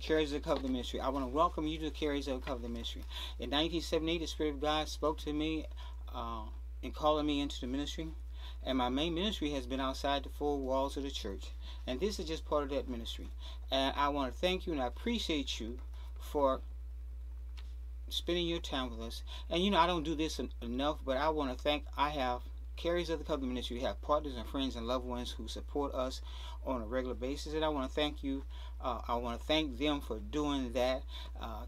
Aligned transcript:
Carriers 0.00 0.32
of 0.32 0.42
the 0.42 0.48
Covenant 0.48 0.72
Ministry. 0.72 0.98
I 0.98 1.10
want 1.10 1.24
to 1.24 1.30
welcome 1.30 1.66
you 1.66 1.78
to 1.78 1.90
Carriers 1.90 2.26
of 2.26 2.40
the 2.40 2.46
Covenant 2.46 2.72
Ministry. 2.72 3.02
In 3.38 3.50
1978, 3.50 4.18
the 4.18 4.26
Spirit 4.26 4.54
of 4.54 4.60
God 4.60 4.88
spoke 4.88 5.18
to 5.18 5.32
me 5.32 5.66
uh, 6.14 6.44
in 6.82 6.90
calling 6.90 7.26
me 7.26 7.40
into 7.40 7.60
the 7.60 7.66
ministry. 7.66 8.08
And 8.64 8.78
my 8.78 8.88
main 8.88 9.14
ministry 9.14 9.50
has 9.50 9.66
been 9.66 9.80
outside 9.80 10.24
the 10.24 10.30
four 10.30 10.58
walls 10.58 10.96
of 10.96 11.02
the 11.02 11.10
church. 11.10 11.50
And 11.86 12.00
this 12.00 12.18
is 12.18 12.26
just 12.26 12.46
part 12.46 12.64
of 12.64 12.70
that 12.70 12.88
ministry. 12.88 13.28
And 13.70 13.94
I 13.96 14.08
want 14.08 14.32
to 14.32 14.38
thank 14.38 14.66
you 14.66 14.72
and 14.72 14.82
I 14.82 14.86
appreciate 14.86 15.60
you 15.60 15.78
for 16.18 16.60
spending 18.08 18.46
your 18.46 18.60
time 18.60 18.90
with 18.90 19.00
us. 19.06 19.22
And 19.48 19.62
you 19.62 19.70
know, 19.70 19.78
I 19.78 19.86
don't 19.86 20.02
do 20.02 20.14
this 20.14 20.40
enough, 20.62 20.98
but 21.04 21.16
I 21.16 21.28
want 21.28 21.56
to 21.56 21.62
thank, 21.62 21.84
I 21.96 22.10
have 22.10 22.40
carriers 22.76 23.10
of 23.10 23.18
the 23.18 23.24
covenant 23.24 23.52
ministry. 23.52 23.76
We 23.76 23.82
have 23.82 24.00
partners 24.00 24.34
and 24.36 24.46
friends 24.46 24.76
and 24.76 24.86
loved 24.86 25.04
ones 25.04 25.30
who 25.30 25.46
support 25.48 25.94
us 25.94 26.22
on 26.64 26.82
a 26.82 26.86
regular 26.86 27.14
basis. 27.14 27.52
And 27.52 27.64
I 27.64 27.68
want 27.68 27.88
to 27.88 27.94
thank 27.94 28.24
you. 28.24 28.44
Uh, 28.82 29.00
I 29.06 29.14
want 29.16 29.40
to 29.40 29.46
thank 29.46 29.78
them 29.78 30.00
for 30.00 30.18
doing 30.18 30.72
that 30.72 31.02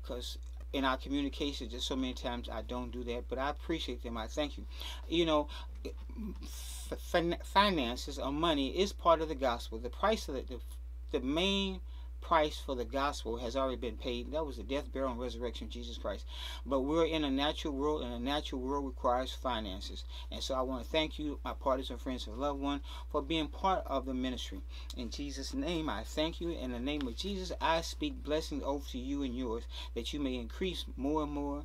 because 0.01 0.39
uh, 0.41 0.79
in 0.79 0.85
our 0.85 0.97
communication, 0.97 1.69
just 1.69 1.87
so 1.87 1.97
many 1.97 2.15
times 2.15 2.49
I 2.51 2.63
don't 2.63 2.91
do 2.91 3.05
that. 3.05 3.25
But 3.29 3.39
I 3.39 3.51
appreciate 3.51 4.03
them. 4.03 4.17
I 4.17 4.27
thank 4.27 4.57
you. 4.57 4.65
You 5.09 5.27
know, 5.27 5.49
finances 7.45 8.19
or 8.19 8.33
money 8.33 8.69
is 8.69 8.93
part 8.93 9.21
of 9.21 9.29
the 9.29 9.35
gospel. 9.35 9.79
The 9.79 9.91
price 9.91 10.29
of 10.29 10.35
the, 10.35 10.43
the, 10.43 10.61
the 11.19 11.21
main 11.21 11.81
price 12.23 12.59
for 12.59 12.75
the 12.75 12.85
gospel 12.85 13.37
has 13.37 13.57
already 13.57 13.77
been 13.77 13.97
paid. 13.97 14.33
That 14.33 14.47
was 14.47 14.57
the 14.57 14.63
death, 14.63 14.91
burial, 14.93 15.11
and 15.11 15.21
resurrection 15.21 15.67
of 15.67 15.73
Jesus 15.73 15.99
Christ. 15.99 16.25
But 16.65 16.81
we're 16.81 17.05
in 17.05 17.25
a 17.25 17.31
natural 17.31 17.75
world, 17.75 18.03
and 18.03 18.15
a 18.15 18.19
natural 18.19 18.63
world 18.63 18.87
requires 18.87 19.33
finances. 19.33 20.05
And 20.31 20.43
so 20.43 20.55
I 20.55 20.63
want 20.63 20.85
to 20.85 20.89
thank 20.89 21.19
you, 21.19 21.41
my 21.45 21.53
partners 21.53 21.91
and 21.91 22.01
friends 22.01 22.27
and 22.27 22.39
loved 22.39 22.61
one, 22.61 22.81
for 23.11 23.21
being 23.21 23.49
part 23.49 23.83
of 23.87 24.07
the 24.07 24.15
ministry. 24.15 24.61
In 24.97 25.11
Jesus' 25.11 25.53
name, 25.53 25.91
I 25.91 26.05
thank 26.05 26.41
you. 26.41 26.51
In 26.51 26.73
the 26.73 26.81
name 26.81 27.07
of 27.07 27.17
Jesus, 27.17 27.53
I 27.61 27.81
speak 27.81 28.23
blessings 28.23 28.63
over 28.65 28.87
to 28.91 28.99
you 28.99 29.23
and 29.25 29.37
yours, 29.37 29.65
that 29.95 30.13
you 30.13 30.21
may 30.21 30.37
increase 30.37 30.87
more 30.97 31.25
and 31.25 31.33
more, 31.33 31.65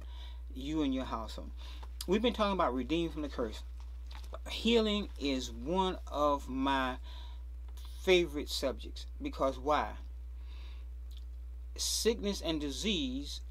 you 0.53 0.81
and 0.81 0.93
your 0.93 1.05
household. 1.05 1.51
We've 2.07 2.21
been 2.21 2.33
talking 2.33 2.53
about 2.53 2.73
redeemed 2.73 3.13
from 3.13 3.21
the 3.21 3.29
curse. 3.29 3.63
Healing 4.49 5.09
is 5.19 5.51
one 5.51 5.97
of 6.11 6.49
my 6.49 6.97
favorite 8.01 8.49
subjects 8.49 9.05
because 9.21 9.59
why? 9.59 9.91
Sickness 11.77 12.41
and 12.41 12.59
disease 12.59 13.41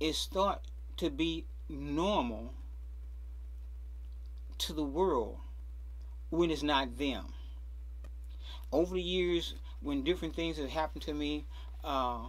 is 0.00 0.26
thought 0.26 0.62
to 0.96 1.10
be 1.10 1.44
normal 1.68 2.52
to 4.58 4.72
the 4.72 4.82
world 4.82 5.38
when 6.30 6.50
it's 6.50 6.62
not 6.62 6.98
them. 6.98 7.26
Over 8.72 8.94
the 8.94 9.02
years, 9.02 9.54
when 9.80 10.02
different 10.02 10.34
things 10.34 10.56
have 10.56 10.70
happened 10.70 11.02
to 11.02 11.14
me, 11.14 11.44
uh, 11.84 12.24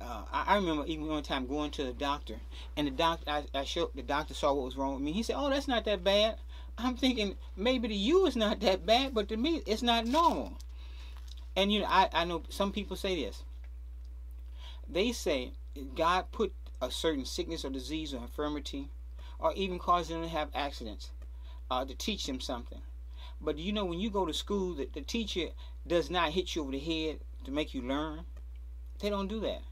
uh, 0.00 0.22
I, 0.32 0.56
remember 0.56 0.84
even 0.86 1.06
one 1.06 1.22
time 1.22 1.46
going 1.46 1.70
to 1.72 1.84
the 1.84 1.92
doctor, 1.92 2.36
and 2.76 2.86
the 2.86 2.90
doctor, 2.90 3.30
I, 3.30 3.44
I 3.54 3.64
showed 3.64 3.90
the 3.94 4.02
doctor 4.02 4.34
saw 4.34 4.52
what 4.52 4.64
was 4.64 4.76
wrong 4.76 4.94
with 4.94 5.02
me. 5.02 5.12
He 5.12 5.22
said, 5.22 5.36
"Oh, 5.38 5.48
that's 5.48 5.68
not 5.68 5.84
that 5.84 6.02
bad." 6.02 6.36
I'm 6.78 6.96
thinking 6.96 7.36
maybe 7.56 7.88
to 7.88 7.94
you 7.94 8.26
it's 8.26 8.34
not 8.34 8.60
that 8.60 8.86
bad, 8.86 9.14
but 9.14 9.28
to 9.28 9.36
me 9.36 9.62
it's 9.66 9.82
not 9.82 10.06
normal. 10.06 10.58
And 11.54 11.72
you 11.72 11.80
know, 11.80 11.86
I, 11.88 12.08
I 12.12 12.24
know 12.24 12.42
some 12.48 12.72
people 12.72 12.96
say 12.96 13.24
this. 13.24 13.42
They 14.92 15.12
say 15.12 15.52
God 15.94 16.30
put 16.32 16.52
a 16.82 16.90
certain 16.90 17.24
sickness 17.24 17.64
or 17.64 17.70
disease 17.70 18.12
or 18.12 18.18
infirmity, 18.18 18.90
or 19.38 19.54
even 19.54 19.78
cause 19.78 20.08
them 20.08 20.20
to 20.20 20.28
have 20.28 20.50
accidents, 20.54 21.10
uh, 21.70 21.86
to 21.86 21.94
teach 21.94 22.26
them 22.26 22.40
something. 22.40 22.82
But 23.40 23.56
you 23.56 23.72
know, 23.72 23.86
when 23.86 24.00
you 24.00 24.10
go 24.10 24.26
to 24.26 24.34
school, 24.34 24.74
the, 24.74 24.90
the 24.92 25.00
teacher 25.00 25.46
does 25.86 26.10
not 26.10 26.32
hit 26.32 26.54
you 26.54 26.62
over 26.62 26.72
the 26.72 26.78
head 26.78 27.20
to 27.44 27.50
make 27.50 27.72
you 27.72 27.80
learn. 27.80 28.26
They 29.00 29.08
don't 29.08 29.28
do 29.28 29.40
that. 29.40 29.62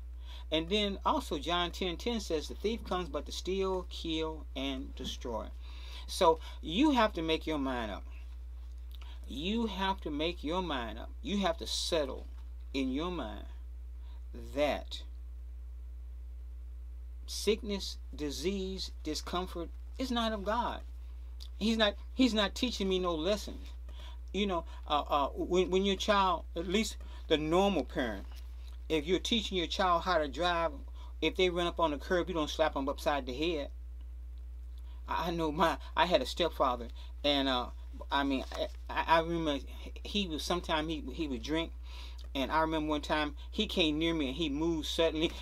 And 0.50 0.70
then 0.70 0.98
also 1.04 1.38
John 1.38 1.70
10 1.70 1.98
10 1.98 2.20
says 2.20 2.48
the 2.48 2.54
thief 2.54 2.82
comes 2.84 3.10
but 3.10 3.26
to 3.26 3.32
steal, 3.32 3.86
kill, 3.91 4.47
and 4.56 4.94
destroy. 4.97 5.48
So 6.06 6.41
you 6.62 6.92
have 6.92 7.12
to 7.12 7.22
make 7.22 7.47
your 7.47 7.59
mind 7.59 7.91
up. 7.91 8.04
You 9.28 9.66
have 9.66 10.00
to 10.00 10.10
make 10.10 10.42
your 10.42 10.62
mind 10.62 10.98
up. 10.98 11.10
You 11.20 11.38
have 11.41 11.59
to 11.59 11.66
settle 11.66 12.26
in 12.72 12.91
your 12.91 13.10
mind 13.10 13.44
that 14.54 15.03
sickness, 17.30 17.96
disease, 18.14 18.91
discomfort 19.04 19.70
is 19.98 20.10
not 20.10 20.32
of 20.32 20.44
God. 20.44 20.80
He's 21.58 21.76
not 21.76 21.94
he's 22.12 22.34
not 22.34 22.56
teaching 22.56 22.88
me 22.88 22.98
no 22.98 23.14
lessons. 23.14 23.68
You 24.32 24.46
know, 24.46 24.64
uh, 24.88 25.02
uh, 25.08 25.28
when, 25.28 25.70
when 25.70 25.84
your 25.84 25.96
child, 25.96 26.44
at 26.56 26.66
least 26.66 26.96
the 27.28 27.36
normal 27.36 27.84
parent, 27.84 28.26
if 28.88 29.06
you're 29.06 29.20
teaching 29.20 29.58
your 29.58 29.66
child 29.68 30.02
how 30.02 30.18
to 30.18 30.28
drive, 30.28 30.72
if 31.20 31.36
they 31.36 31.50
run 31.50 31.66
up 31.66 31.78
on 31.78 31.92
the 31.92 31.98
curb, 31.98 32.28
you 32.28 32.34
don't 32.34 32.50
slap 32.50 32.74
them 32.74 32.88
upside 32.88 33.26
the 33.26 33.32
head. 33.32 33.68
I 35.08 35.30
know 35.30 35.50
my, 35.50 35.76
I 35.97 36.06
had 36.06 36.22
a 36.22 36.26
stepfather, 36.26 36.88
and 37.24 37.48
uh, 37.48 37.66
I 38.10 38.24
mean, 38.24 38.44
I, 38.88 39.04
I 39.06 39.20
remember 39.20 39.64
he 40.02 40.26
was 40.26 40.42
sometimes 40.42 40.88
he 40.88 41.04
he 41.12 41.28
would 41.28 41.42
drink, 41.42 41.72
and 42.34 42.50
I 42.50 42.60
remember 42.60 42.91
one 42.91 43.00
time 43.02 43.34
he 43.50 43.66
came 43.66 43.98
near 43.98 44.14
me 44.14 44.28
and 44.28 44.36
he 44.36 44.48
moved 44.48 44.86
suddenly, 44.86 45.32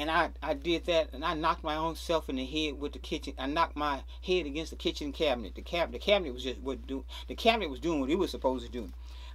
and 0.00 0.10
I, 0.10 0.30
I 0.42 0.54
did 0.54 0.86
that 0.86 1.10
and 1.12 1.22
I 1.22 1.34
knocked 1.34 1.62
my 1.62 1.76
own 1.76 1.94
self 1.94 2.30
in 2.30 2.36
the 2.36 2.46
head 2.46 2.80
with 2.80 2.94
the 2.94 2.98
kitchen. 2.98 3.34
I 3.38 3.46
knocked 3.46 3.76
my 3.76 4.02
head 4.24 4.46
against 4.46 4.70
the 4.70 4.76
kitchen 4.76 5.12
cabinet. 5.12 5.54
The 5.54 5.60
cab 5.60 5.92
the 5.92 5.98
cabinet 5.98 6.32
was 6.32 6.42
just 6.42 6.58
what 6.60 6.86
do 6.86 7.04
the 7.28 7.34
cabinet 7.34 7.68
was 7.68 7.80
doing 7.80 8.00
what 8.00 8.08
it 8.08 8.18
was 8.18 8.30
supposed 8.30 8.64
to 8.64 8.72
do. 8.72 8.88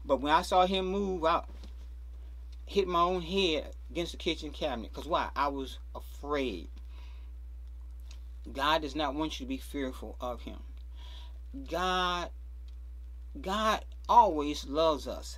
But 0.04 0.22
when 0.22 0.34
I 0.34 0.42
saw 0.42 0.66
him 0.66 0.88
move 0.88 1.24
out, 1.24 1.48
hit 2.66 2.88
my 2.88 3.00
own 3.00 3.22
head 3.22 3.76
against 3.92 4.14
the 4.14 4.18
kitchen 4.18 4.50
cabinet. 4.50 4.92
Cause 4.92 5.06
why? 5.06 5.30
I 5.36 5.50
was 5.50 5.78
afraid. 5.94 6.70
God 8.52 8.82
does 8.82 8.96
not 8.96 9.14
want 9.14 9.40
you 9.40 9.46
to 9.46 9.50
be 9.50 9.58
fearful 9.58 10.16
of 10.20 10.42
him. 10.42 10.58
God 11.70 12.32
God 13.40 13.86
always 14.10 14.66
loves 14.66 15.08
us 15.08 15.38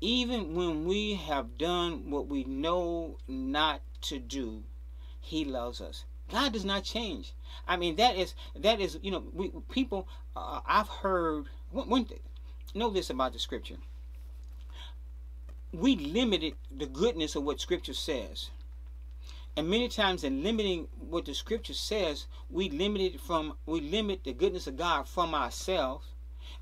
even 0.00 0.54
when 0.54 0.86
we 0.86 1.14
have 1.14 1.58
done 1.58 2.10
what 2.10 2.26
we 2.26 2.44
know 2.44 3.18
not 3.28 3.82
to 4.02 4.18
do, 4.18 4.64
He 5.20 5.44
loves 5.44 5.80
us. 5.80 6.04
God 6.30 6.52
does 6.52 6.64
not 6.64 6.84
change. 6.84 7.32
I 7.66 7.76
mean, 7.76 7.96
that 7.96 8.16
is 8.16 8.34
that 8.56 8.80
is 8.80 8.98
you 9.02 9.10
know 9.10 9.24
we 9.32 9.50
people. 9.70 10.08
Uh, 10.36 10.60
I've 10.66 10.88
heard 10.88 11.46
one, 11.70 12.04
thing. 12.04 12.20
Know 12.74 12.90
this 12.90 13.10
about 13.10 13.32
the 13.32 13.38
Scripture. 13.38 13.76
We 15.72 15.96
limited 15.96 16.54
the 16.76 16.86
goodness 16.86 17.34
of 17.34 17.44
what 17.44 17.60
Scripture 17.60 17.94
says. 17.94 18.50
And 19.56 19.68
many 19.68 19.88
times 19.88 20.22
in 20.22 20.42
limiting 20.42 20.86
what 20.98 21.24
the 21.24 21.34
scripture 21.34 21.74
says, 21.74 22.26
we 22.48 22.70
limit 22.70 23.02
it 23.02 23.20
from 23.20 23.54
we 23.66 23.80
limit 23.80 24.22
the 24.22 24.32
goodness 24.32 24.68
of 24.68 24.76
God 24.76 25.08
from 25.08 25.34
ourselves 25.34 26.06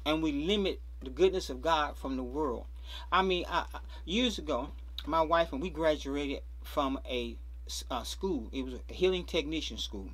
and 0.07 0.23
we 0.23 0.33
limit 0.33 0.81
the 1.03 1.11
goodness 1.11 1.51
of 1.51 1.61
God 1.61 1.97
from 1.97 2.17
the 2.17 2.23
world. 2.23 2.65
I 3.13 3.23
mean, 3.23 3.45
I, 3.49 3.67
years 4.05 4.39
ago, 4.39 4.71
my 5.07 5.21
wife 5.21 5.53
and 5.53 5.61
we 5.61 5.71
graduated 5.71 6.41
from 6.73 6.99
a, 7.09 7.37
a 7.91 8.05
school. 8.05 8.49
It 8.53 8.65
was 8.65 8.75
a 8.75 8.93
healing 8.93 9.25
technician 9.25 9.79
school. 9.79 10.11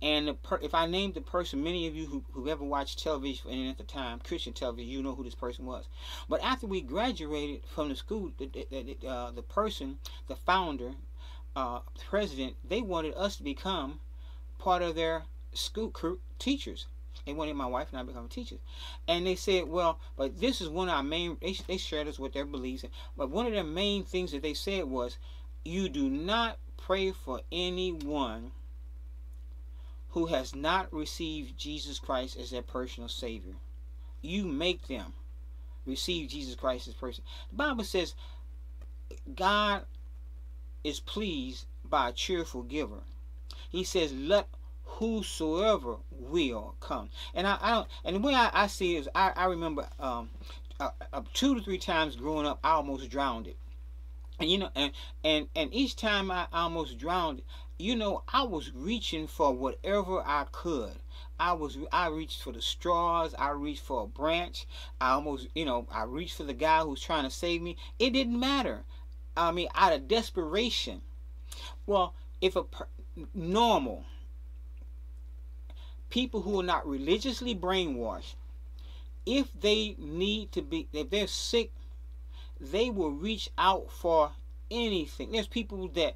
And 0.00 0.36
if 0.62 0.74
I 0.74 0.86
named 0.86 1.14
the 1.14 1.20
person, 1.20 1.62
many 1.62 1.88
of 1.88 1.96
you 1.96 2.06
who, 2.06 2.24
who 2.32 2.48
ever 2.48 2.62
watched 2.62 3.00
television 3.00 3.66
at 3.66 3.78
the 3.78 3.84
time, 3.84 4.20
Christian 4.20 4.52
television, 4.52 4.88
you 4.88 5.02
know 5.02 5.16
who 5.16 5.24
this 5.24 5.34
person 5.34 5.66
was. 5.66 5.86
But 6.28 6.40
after 6.42 6.68
we 6.68 6.80
graduated 6.80 7.62
from 7.66 7.88
the 7.88 7.96
school, 7.96 8.30
the, 8.38 8.46
the, 8.46 9.08
uh, 9.08 9.32
the 9.32 9.42
person, 9.42 9.98
the 10.28 10.36
founder, 10.36 10.92
uh, 11.56 11.80
president, 12.08 12.54
they 12.62 12.80
wanted 12.80 13.14
us 13.14 13.36
to 13.36 13.42
become 13.42 13.98
part 14.58 14.82
of 14.82 14.94
their 14.94 15.24
school 15.52 15.92
teachers. 16.38 16.86
They 17.28 17.34
wanted 17.34 17.56
my 17.56 17.66
wife 17.66 17.88
and 17.90 17.98
I 17.98 18.00
to 18.00 18.06
become 18.06 18.26
teachers. 18.26 18.60
And 19.06 19.26
they 19.26 19.34
said, 19.34 19.68
well, 19.68 20.00
but 20.16 20.40
this 20.40 20.62
is 20.62 20.70
one 20.70 20.88
of 20.88 20.94
our 20.94 21.02
main, 21.02 21.36
they, 21.42 21.54
they 21.66 21.76
shared 21.76 22.08
us 22.08 22.18
with 22.18 22.32
their 22.32 22.46
beliefs. 22.46 22.86
But 23.18 23.28
one 23.28 23.44
of 23.44 23.52
the 23.52 23.64
main 23.64 24.02
things 24.02 24.32
that 24.32 24.40
they 24.40 24.54
said 24.54 24.84
was, 24.84 25.18
you 25.62 25.90
do 25.90 26.08
not 26.08 26.56
pray 26.78 27.12
for 27.12 27.42
anyone 27.52 28.52
who 30.12 30.24
has 30.24 30.54
not 30.54 30.90
received 30.90 31.58
Jesus 31.58 31.98
Christ 31.98 32.38
as 32.38 32.50
their 32.50 32.62
personal 32.62 33.10
Savior. 33.10 33.56
You 34.22 34.46
make 34.46 34.88
them 34.88 35.12
receive 35.84 36.30
Jesus 36.30 36.54
Christ 36.54 36.88
as 36.88 36.94
person. 36.94 37.24
The 37.50 37.56
Bible 37.56 37.84
says 37.84 38.14
God 39.34 39.82
is 40.82 40.98
pleased 40.98 41.66
by 41.84 42.08
a 42.08 42.12
cheerful 42.12 42.62
giver. 42.62 43.02
He 43.68 43.84
says, 43.84 44.14
let 44.14 44.48
whosoever 44.88 45.96
will 46.10 46.74
come. 46.80 47.10
And 47.34 47.46
I, 47.46 47.58
I 47.60 47.70
don't, 47.70 47.88
and 48.04 48.16
the 48.16 48.20
way 48.20 48.34
I, 48.34 48.50
I 48.52 48.66
see 48.66 48.96
is, 48.96 49.08
I, 49.14 49.32
I 49.36 49.44
remember 49.44 49.88
um, 50.00 50.30
uh, 50.80 50.90
uh, 51.12 51.22
two 51.34 51.54
to 51.54 51.60
three 51.60 51.78
times 51.78 52.16
growing 52.16 52.46
up, 52.46 52.58
I 52.64 52.72
almost 52.72 53.08
drowned 53.10 53.46
it. 53.46 53.56
And 54.40 54.50
you 54.50 54.58
know, 54.58 54.70
and 54.76 54.92
and 55.24 55.48
and 55.56 55.74
each 55.74 55.96
time 55.96 56.30
I 56.30 56.46
almost 56.52 56.96
drowned, 56.96 57.42
you 57.76 57.96
know, 57.96 58.22
I 58.32 58.44
was 58.44 58.72
reaching 58.72 59.26
for 59.26 59.52
whatever 59.52 60.22
I 60.24 60.46
could. 60.52 60.92
I 61.40 61.52
was 61.52 61.76
I 61.92 62.08
reached 62.08 62.42
for 62.42 62.52
the 62.52 62.62
straws, 62.62 63.34
I 63.36 63.50
reached 63.50 63.82
for 63.82 64.04
a 64.04 64.06
branch, 64.06 64.66
I 65.00 65.10
almost, 65.10 65.48
you 65.54 65.64
know, 65.64 65.86
I 65.90 66.04
reached 66.04 66.36
for 66.36 66.44
the 66.44 66.54
guy 66.54 66.80
who's 66.80 67.00
trying 67.00 67.24
to 67.24 67.30
save 67.30 67.62
me. 67.62 67.76
It 67.98 68.10
didn't 68.10 68.38
matter. 68.38 68.84
I 69.36 69.52
mean, 69.52 69.68
out 69.74 69.92
of 69.92 70.08
desperation. 70.08 71.02
Well, 71.86 72.14
if 72.40 72.54
a 72.56 72.64
normal 73.34 74.04
people 76.10 76.42
who 76.42 76.60
are 76.60 76.64
not 76.64 76.86
religiously 76.86 77.54
brainwashed, 77.54 78.34
if 79.26 79.48
they 79.58 79.94
need 79.98 80.52
to 80.52 80.62
be, 80.62 80.88
if 80.92 81.10
they're 81.10 81.26
sick, 81.26 81.72
they 82.60 82.90
will 82.90 83.10
reach 83.10 83.50
out 83.58 83.90
for 83.90 84.32
anything. 84.70 85.32
There's 85.32 85.46
people 85.46 85.88
that 85.88 86.14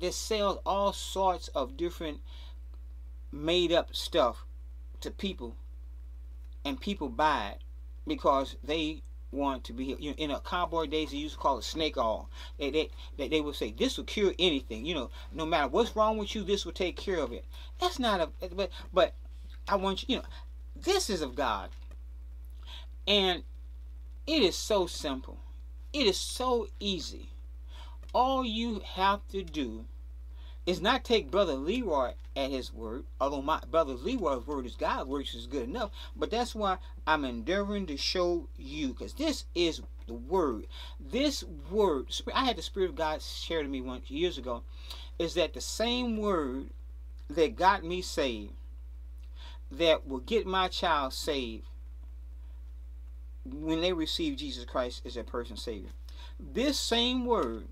that 0.00 0.14
sell 0.14 0.62
all 0.64 0.92
sorts 0.92 1.48
of 1.48 1.76
different 1.76 2.20
made 3.30 3.72
up 3.72 3.94
stuff 3.94 4.44
to 5.00 5.10
people, 5.10 5.56
and 6.64 6.80
people 6.80 7.08
buy 7.08 7.54
it 7.56 7.62
because 8.06 8.56
they 8.62 9.02
want 9.32 9.64
to 9.64 9.72
be 9.72 9.96
You 9.98 10.10
know, 10.10 10.16
in 10.16 10.30
a 10.30 10.40
cowboy 10.40 10.86
days, 10.86 11.10
they 11.10 11.16
used 11.16 11.34
to 11.34 11.40
call 11.40 11.58
it 11.58 11.64
snake 11.64 11.96
oil. 11.96 12.28
They, 12.58 12.70
they, 12.70 12.90
they, 13.16 13.28
they 13.28 13.40
would 13.40 13.56
say, 13.56 13.72
this 13.72 13.96
will 13.96 14.04
cure 14.04 14.34
anything. 14.38 14.84
You 14.84 14.94
know, 14.94 15.10
no 15.32 15.46
matter 15.46 15.68
what's 15.68 15.96
wrong 15.96 16.18
with 16.18 16.34
you, 16.34 16.44
this 16.44 16.64
will 16.64 16.72
take 16.72 16.96
care 16.96 17.18
of 17.18 17.32
it. 17.32 17.44
That's 17.80 17.98
not 17.98 18.20
a, 18.20 18.48
but, 18.54 18.70
but 18.92 19.14
I 19.66 19.76
want 19.76 20.02
you, 20.02 20.14
you 20.14 20.16
know, 20.20 20.28
this 20.76 21.10
is 21.10 21.22
of 21.22 21.34
God. 21.34 21.70
And 23.06 23.42
it 24.26 24.42
is 24.42 24.54
so 24.54 24.86
simple. 24.86 25.40
It 25.92 26.06
is 26.06 26.16
so 26.16 26.68
easy. 26.78 27.30
All 28.14 28.44
you 28.44 28.82
have 28.84 29.26
to 29.28 29.42
do 29.42 29.86
is 30.66 30.80
not 30.80 31.04
take 31.04 31.30
Brother 31.30 31.54
Leroy 31.54 32.12
at 32.36 32.50
his 32.50 32.72
word, 32.72 33.04
although 33.20 33.42
my 33.42 33.60
brother 33.70 33.94
Leroy's 33.94 34.46
word 34.46 34.64
is 34.64 34.76
God's 34.76 35.08
word, 35.08 35.18
which 35.18 35.34
is 35.34 35.46
good 35.46 35.68
enough. 35.68 35.90
But 36.14 36.30
that's 36.30 36.54
why 36.54 36.78
I'm 37.06 37.24
endeavoring 37.24 37.86
to 37.86 37.96
show 37.96 38.48
you, 38.56 38.88
because 38.88 39.14
this 39.14 39.44
is 39.54 39.82
the 40.06 40.14
word. 40.14 40.66
This 41.00 41.44
word, 41.70 42.06
I 42.34 42.44
had 42.44 42.56
the 42.56 42.62
Spirit 42.62 42.90
of 42.90 42.96
God 42.96 43.22
share 43.22 43.62
to 43.62 43.68
me 43.68 43.80
once 43.80 44.10
years 44.10 44.38
ago, 44.38 44.62
is 45.18 45.34
that 45.34 45.52
the 45.52 45.60
same 45.60 46.16
word 46.16 46.70
that 47.28 47.56
got 47.56 47.84
me 47.84 48.00
saved, 48.00 48.52
that 49.70 50.06
will 50.06 50.20
get 50.20 50.46
my 50.46 50.68
child 50.68 51.12
saved 51.12 51.64
when 53.44 53.80
they 53.80 53.92
receive 53.92 54.36
Jesus 54.36 54.64
Christ 54.64 55.02
as 55.04 55.14
their 55.14 55.24
personal 55.24 55.56
Savior. 55.56 55.90
This 56.38 56.78
same 56.78 57.26
word 57.26 57.66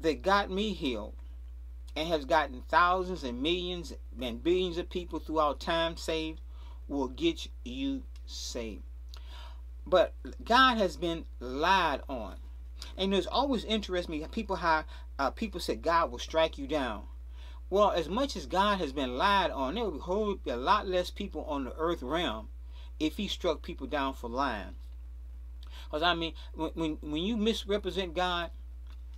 that 0.00 0.22
got 0.22 0.50
me 0.50 0.72
healed 0.72 1.14
and 2.00 2.08
has 2.08 2.24
gotten 2.24 2.62
thousands 2.62 3.24
and 3.24 3.42
millions 3.42 3.92
and 4.18 4.42
billions 4.42 4.78
of 4.78 4.88
people 4.88 5.18
throughout 5.18 5.60
time 5.60 5.98
saved 5.98 6.40
will 6.88 7.08
get 7.08 7.46
you 7.62 8.02
saved. 8.24 8.82
But 9.86 10.14
God 10.42 10.78
has 10.78 10.96
been 10.96 11.26
lied 11.40 12.00
on. 12.08 12.36
And 12.96 13.14
it's 13.14 13.26
always 13.26 13.64
interesting 13.64 14.18
me 14.18 14.26
people 14.28 14.56
how 14.56 14.84
uh, 15.18 15.30
people 15.30 15.60
said 15.60 15.82
God 15.82 16.10
will 16.10 16.18
strike 16.18 16.56
you 16.56 16.66
down. 16.66 17.02
Well, 17.68 17.90
as 17.90 18.08
much 18.08 18.34
as 18.34 18.46
God 18.46 18.78
has 18.78 18.94
been 18.94 19.18
lied 19.18 19.50
on, 19.50 19.74
there 19.74 19.84
would 19.84 20.42
be 20.42 20.50
a 20.50 20.56
lot 20.56 20.88
less 20.88 21.10
people 21.10 21.44
on 21.44 21.64
the 21.64 21.74
earth 21.76 22.02
realm 22.02 22.48
if 22.98 23.18
he 23.18 23.28
struck 23.28 23.60
people 23.60 23.86
down 23.86 24.14
for 24.14 24.30
lying. 24.30 24.76
Because 25.84 26.02
I 26.02 26.14
mean, 26.14 26.32
when, 26.54 26.70
when 26.74 26.98
when 27.02 27.22
you 27.22 27.36
misrepresent 27.36 28.14
God, 28.14 28.50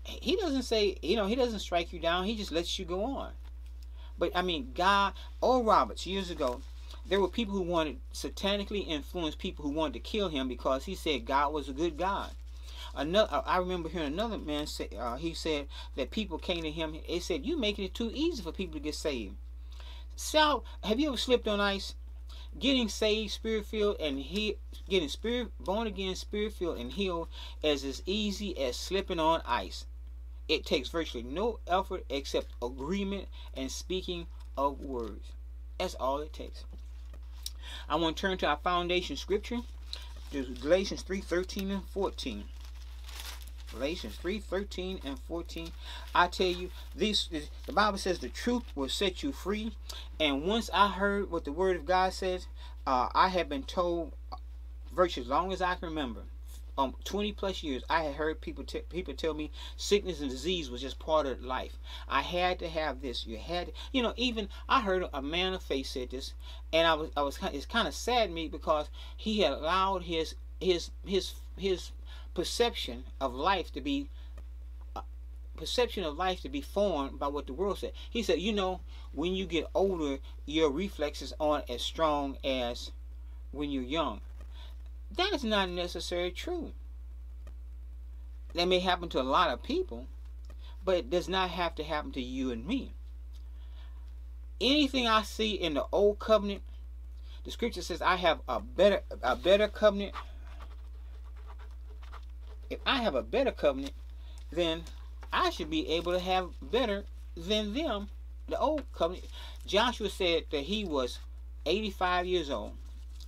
he 0.05 0.37
doesn't 0.37 0.63
say, 0.63 0.97
you 1.03 1.17
know, 1.17 1.27
he 1.27 1.35
doesn't 1.35 1.61
strike 1.61 1.93
you 1.93 1.99
down. 1.99 2.25
He 2.25 2.37
just 2.37 2.53
lets 2.53 2.79
you 2.79 2.85
go 2.85 3.05
on. 3.05 3.33
But 4.19 4.33
I 4.35 4.43
mean, 4.43 4.73
God, 4.75 5.15
Oral 5.41 5.65
Roberts 5.65 6.07
years 6.07 6.31
ago, 6.31 6.61
there 7.07 7.21
were 7.21 7.29
people 7.29 7.55
who 7.55 7.63
wanted 7.63 7.99
satanically 8.13 8.87
influenced 8.87 9.39
people 9.39 9.65
who 9.65 9.71
wanted 9.71 9.95
to 9.95 10.01
kill 10.01 10.29
him 10.29 10.49
because 10.49 10.85
he 10.85 10.95
said 10.95 11.27
God 11.27 11.53
was 11.53 11.69
a 11.69 11.73
good 11.73 11.97
God. 11.97 12.31
Another, 12.95 13.43
I 13.47 13.57
remember 13.57 13.89
hearing 13.89 14.13
another 14.13 14.39
man 14.39 14.67
say, 14.67 14.89
uh, 14.99 15.17
he 15.17 15.33
said 15.35 15.67
that 15.97 16.11
people 16.11 16.39
came 16.39 16.63
to 16.63 16.71
him. 16.71 16.97
They 17.09 17.21
said, 17.21 17.47
"You 17.47 17.57
making 17.57 17.87
it 17.87 17.95
too 17.95 18.11
easy 18.13 18.43
for 18.43 18.53
people 18.53 18.75
to 18.75 18.81
get 18.81 18.95
saved." 18.95 19.35
So, 20.15 20.63
have 20.85 21.01
you 21.01 21.09
ever 21.09 21.17
slipped 21.17 21.49
on 21.49 21.59
ice? 21.59 21.95
Getting 22.59 22.91
saved, 22.91 23.33
spirit 23.33 23.65
filled, 23.65 23.97
and 23.99 24.19
he 24.19 24.59
getting 24.89 25.09
spirit 25.09 25.53
born 25.59 25.87
again, 25.87 26.15
spirit 26.17 26.53
filled, 26.53 26.79
and 26.79 26.93
healed 26.93 27.29
is 27.63 27.83
as 27.83 28.03
easy 28.05 28.59
as 28.59 28.77
slipping 28.77 29.19
on 29.19 29.41
ice. 29.47 29.87
It 30.49 30.67
takes 30.67 30.89
virtually 30.89 31.23
no 31.23 31.61
effort 31.67 32.05
except 32.11 32.53
agreement 32.61 33.29
and 33.55 33.71
speaking 33.71 34.27
of 34.57 34.81
words. 34.81 35.33
That's 35.79 35.95
all 35.95 36.21
it 36.21 36.33
takes. 36.33 36.65
I 37.89 37.97
want 37.97 38.17
to 38.17 38.21
turn 38.21 38.39
to 38.39 38.47
our 38.47 38.59
foundation 38.59 39.17
scripture. 39.17 39.61
Galatians 40.33 41.03
3 41.03 41.21
13 41.21 41.71
and 41.71 41.85
14. 41.89 42.45
Galatians 43.73 44.17
3 44.17 44.41
13 44.41 45.01
and 45.05 45.19
14. 45.21 45.73
I 46.15 46.27
tell 46.27 46.47
you, 46.47 46.71
this 46.95 47.29
is, 47.31 47.51
the 47.67 47.73
Bible 47.73 47.99
says 47.99 48.19
the 48.19 48.29
truth 48.29 48.65
will 48.75 48.89
set 48.89 49.23
you 49.23 49.33
free. 49.33 49.73
And 50.21 50.45
once 50.45 50.71
I 50.73 50.89
heard 50.89 51.31
what 51.31 51.45
the 51.45 51.53
Word 51.53 51.77
of 51.77 51.87
God 51.87 52.13
says, 52.13 52.47
uh, 52.87 53.09
I 53.15 53.29
have 53.29 53.49
been 53.49 53.63
told 53.63 54.13
virtually 54.95 55.25
as 55.25 55.31
long 55.31 55.53
as 55.53 55.63
I 55.63 55.75
can 55.75 55.89
remember 55.89 56.23
um 56.79 56.95
20 57.05 57.33
plus 57.33 57.63
years 57.63 57.83
i 57.91 58.03
had 58.03 58.15
heard 58.15 58.41
people 58.41 58.65
people 58.89 59.15
tell 59.15 59.35
me 59.35 59.51
sickness 59.77 60.21
and 60.21 60.31
disease 60.31 60.71
was 60.71 60.81
just 60.81 60.99
part 60.99 61.27
of 61.27 61.43
life. 61.43 61.79
I 62.09 62.23
had 62.23 62.59
to 62.61 62.69
have 62.69 63.03
this 63.03 63.27
you 63.27 63.39
had 63.39 63.69
to, 63.69 63.73
you 63.93 64.03
know 64.03 64.15
even 64.17 64.49
i 64.69 64.81
heard 64.81 65.05
a 65.13 65.23
man 65.23 65.53
of 65.53 65.63
faith 65.63 65.87
said 65.87 66.11
this 66.11 66.33
and 66.73 66.87
i 66.87 66.95
was 66.95 67.11
i 67.17 67.23
was 67.23 67.39
it's 67.53 67.67
kind 67.67 67.87
of 67.87 67.95
sad 67.95 68.31
me 68.31 68.49
because 68.49 68.89
he 69.17 69.41
had 69.41 69.53
allowed 69.53 70.05
his 70.05 70.35
his 70.61 70.91
his 71.05 71.35
his 71.57 71.91
perception 72.35 73.05
of 73.21 73.35
life 73.35 73.71
to 73.73 73.81
be 73.81 74.09
uh, 74.97 75.03
perception 75.57 76.05
of 76.05 76.17
life 76.17 76.41
to 76.41 76.49
be 76.49 76.63
formed 76.63 77.19
by 77.19 77.27
what 77.27 77.47
the 77.47 77.53
world 77.53 77.79
said. 77.79 77.93
He 78.09 78.23
said 78.23 78.41
you 78.41 78.53
know 78.53 78.81
when 79.13 79.35
you 79.35 79.45
get 79.45 79.67
older 79.75 80.19
your 80.47 80.71
reflexes 80.71 81.35
aren't 81.39 81.69
as 81.69 81.83
strong 81.83 82.39
as 82.43 82.93
when 83.51 83.71
you're 83.71 83.83
young 83.83 84.23
that 85.17 85.33
is 85.33 85.45
not 85.45 85.69
necessarily 85.69 86.31
true. 86.31 86.73
That 88.55 88.69
may 88.69 88.81
happen 88.81 89.09
to 89.11 89.21
a 89.21 89.23
lot 89.23 89.51
of 89.51 89.63
people, 89.63 90.07
but 90.85 90.97
it 90.97 91.11
does 91.11 91.29
not 91.29 91.51
have 91.51 91.75
to 91.77 91.85
happen 91.85 92.13
to 92.13 92.21
you 92.21 92.51
and 92.51 92.67
me. 92.67 92.93
Anything 94.61 95.07
I 95.07 95.23
see 95.23 95.53
in 95.53 95.75
the 95.75 95.87
old 95.93 96.19
covenant, 96.19 96.63
the 97.45 97.51
scripture 97.51 97.83
says 97.83 98.01
I 98.01 98.17
have 98.17 98.41
a 98.49 98.61
better 98.61 99.03
a 99.23 99.35
better 99.37 99.69
covenant. 99.69 100.15
If 102.71 102.79
I 102.87 103.03
have 103.03 103.15
a 103.15 103.23
better 103.23 103.53
covenant, 103.53 103.93
then 104.51 104.85
I 105.33 105.51
should 105.51 105.69
be 105.69 105.89
able 105.89 106.13
to 106.13 106.21
have 106.21 106.51
better 106.63 107.05
than 107.37 107.75
them, 107.75 108.09
the 108.49 108.59
old 108.59 108.85
covenant. 108.93 109.27
Joshua 109.67 110.11
said 110.11 110.45
that 110.51 110.63
he 110.63 110.85
was 110.85 111.19
85 111.67 112.27
years 112.27 112.51
old 112.51 112.73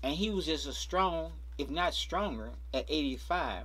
and 0.02 0.14
he 0.14 0.30
was 0.30 0.46
just 0.46 0.66
as 0.66 0.76
strong 0.76 1.32
if 1.58 1.70
not 1.70 1.94
stronger, 1.94 2.50
at 2.72 2.84
85 2.88 3.64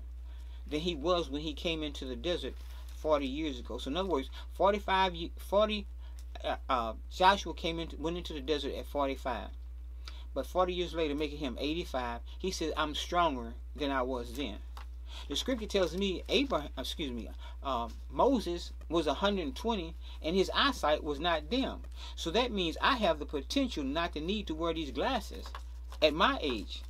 than 0.68 0.80
he 0.82 0.96
was 0.96 1.30
when 1.30 1.42
he 1.42 1.54
came 1.54 1.84
into 1.84 2.06
the 2.06 2.16
desert 2.16 2.54
40 2.98 3.26
years 3.26 3.60
ago. 3.60 3.78
So 3.78 3.90
in 3.90 3.98
other 3.98 4.10
words, 4.10 4.30
45, 4.54 5.14
40, 5.38 5.88
uh, 6.44 6.56
uh, 6.70 6.94
Joshua 7.12 7.54
came 7.54 7.80
into, 7.80 7.96
went 7.98 8.18
into 8.18 8.34
the 8.34 8.42
desert 8.42 8.76
at 8.76 8.86
45. 8.86 9.50
But 10.34 10.46
40 10.46 10.74
years 10.74 10.94
later, 10.94 11.16
making 11.16 11.40
him 11.40 11.58
85, 11.60 12.22
he 12.38 12.52
said, 12.52 12.74
I'm 12.78 12.94
stronger 12.94 13.54
than 13.76 13.90
I 13.90 14.04
was 14.04 14.34
then. 14.34 14.58
The 15.28 15.36
scripture 15.36 15.66
tells 15.66 15.98
me 15.98 16.24
Abraham, 16.30 16.70
excuse 16.78 17.12
me, 17.12 17.30
uh, 17.64 17.90
Moses 18.12 18.72
was 18.90 19.08
120 19.08 19.96
and 20.22 20.36
his 20.36 20.52
eyesight 20.54 21.04
was 21.04 21.20
not 21.20 21.50
dim. 21.50 21.82
So 22.16 22.30
that 22.32 22.52
means 22.52 22.78
I 22.80 22.98
have 22.98 23.18
the 23.18 23.26
potential 23.26 23.84
not 23.84 24.14
to 24.14 24.22
need 24.22 24.46
to 24.48 24.56
wear 24.56 24.74
these 24.74 24.92
glasses 24.92 25.48
at 26.02 26.14
my 26.14 26.38
age. 26.42 26.84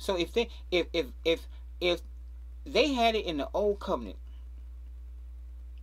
So 0.00 0.16
if 0.16 0.32
they 0.32 0.48
if 0.70 0.86
if 0.94 1.06
if 1.26 1.46
if 1.78 2.00
they 2.64 2.94
had 2.94 3.14
it 3.14 3.26
in 3.26 3.36
the 3.36 3.48
old 3.52 3.80
covenant, 3.80 4.16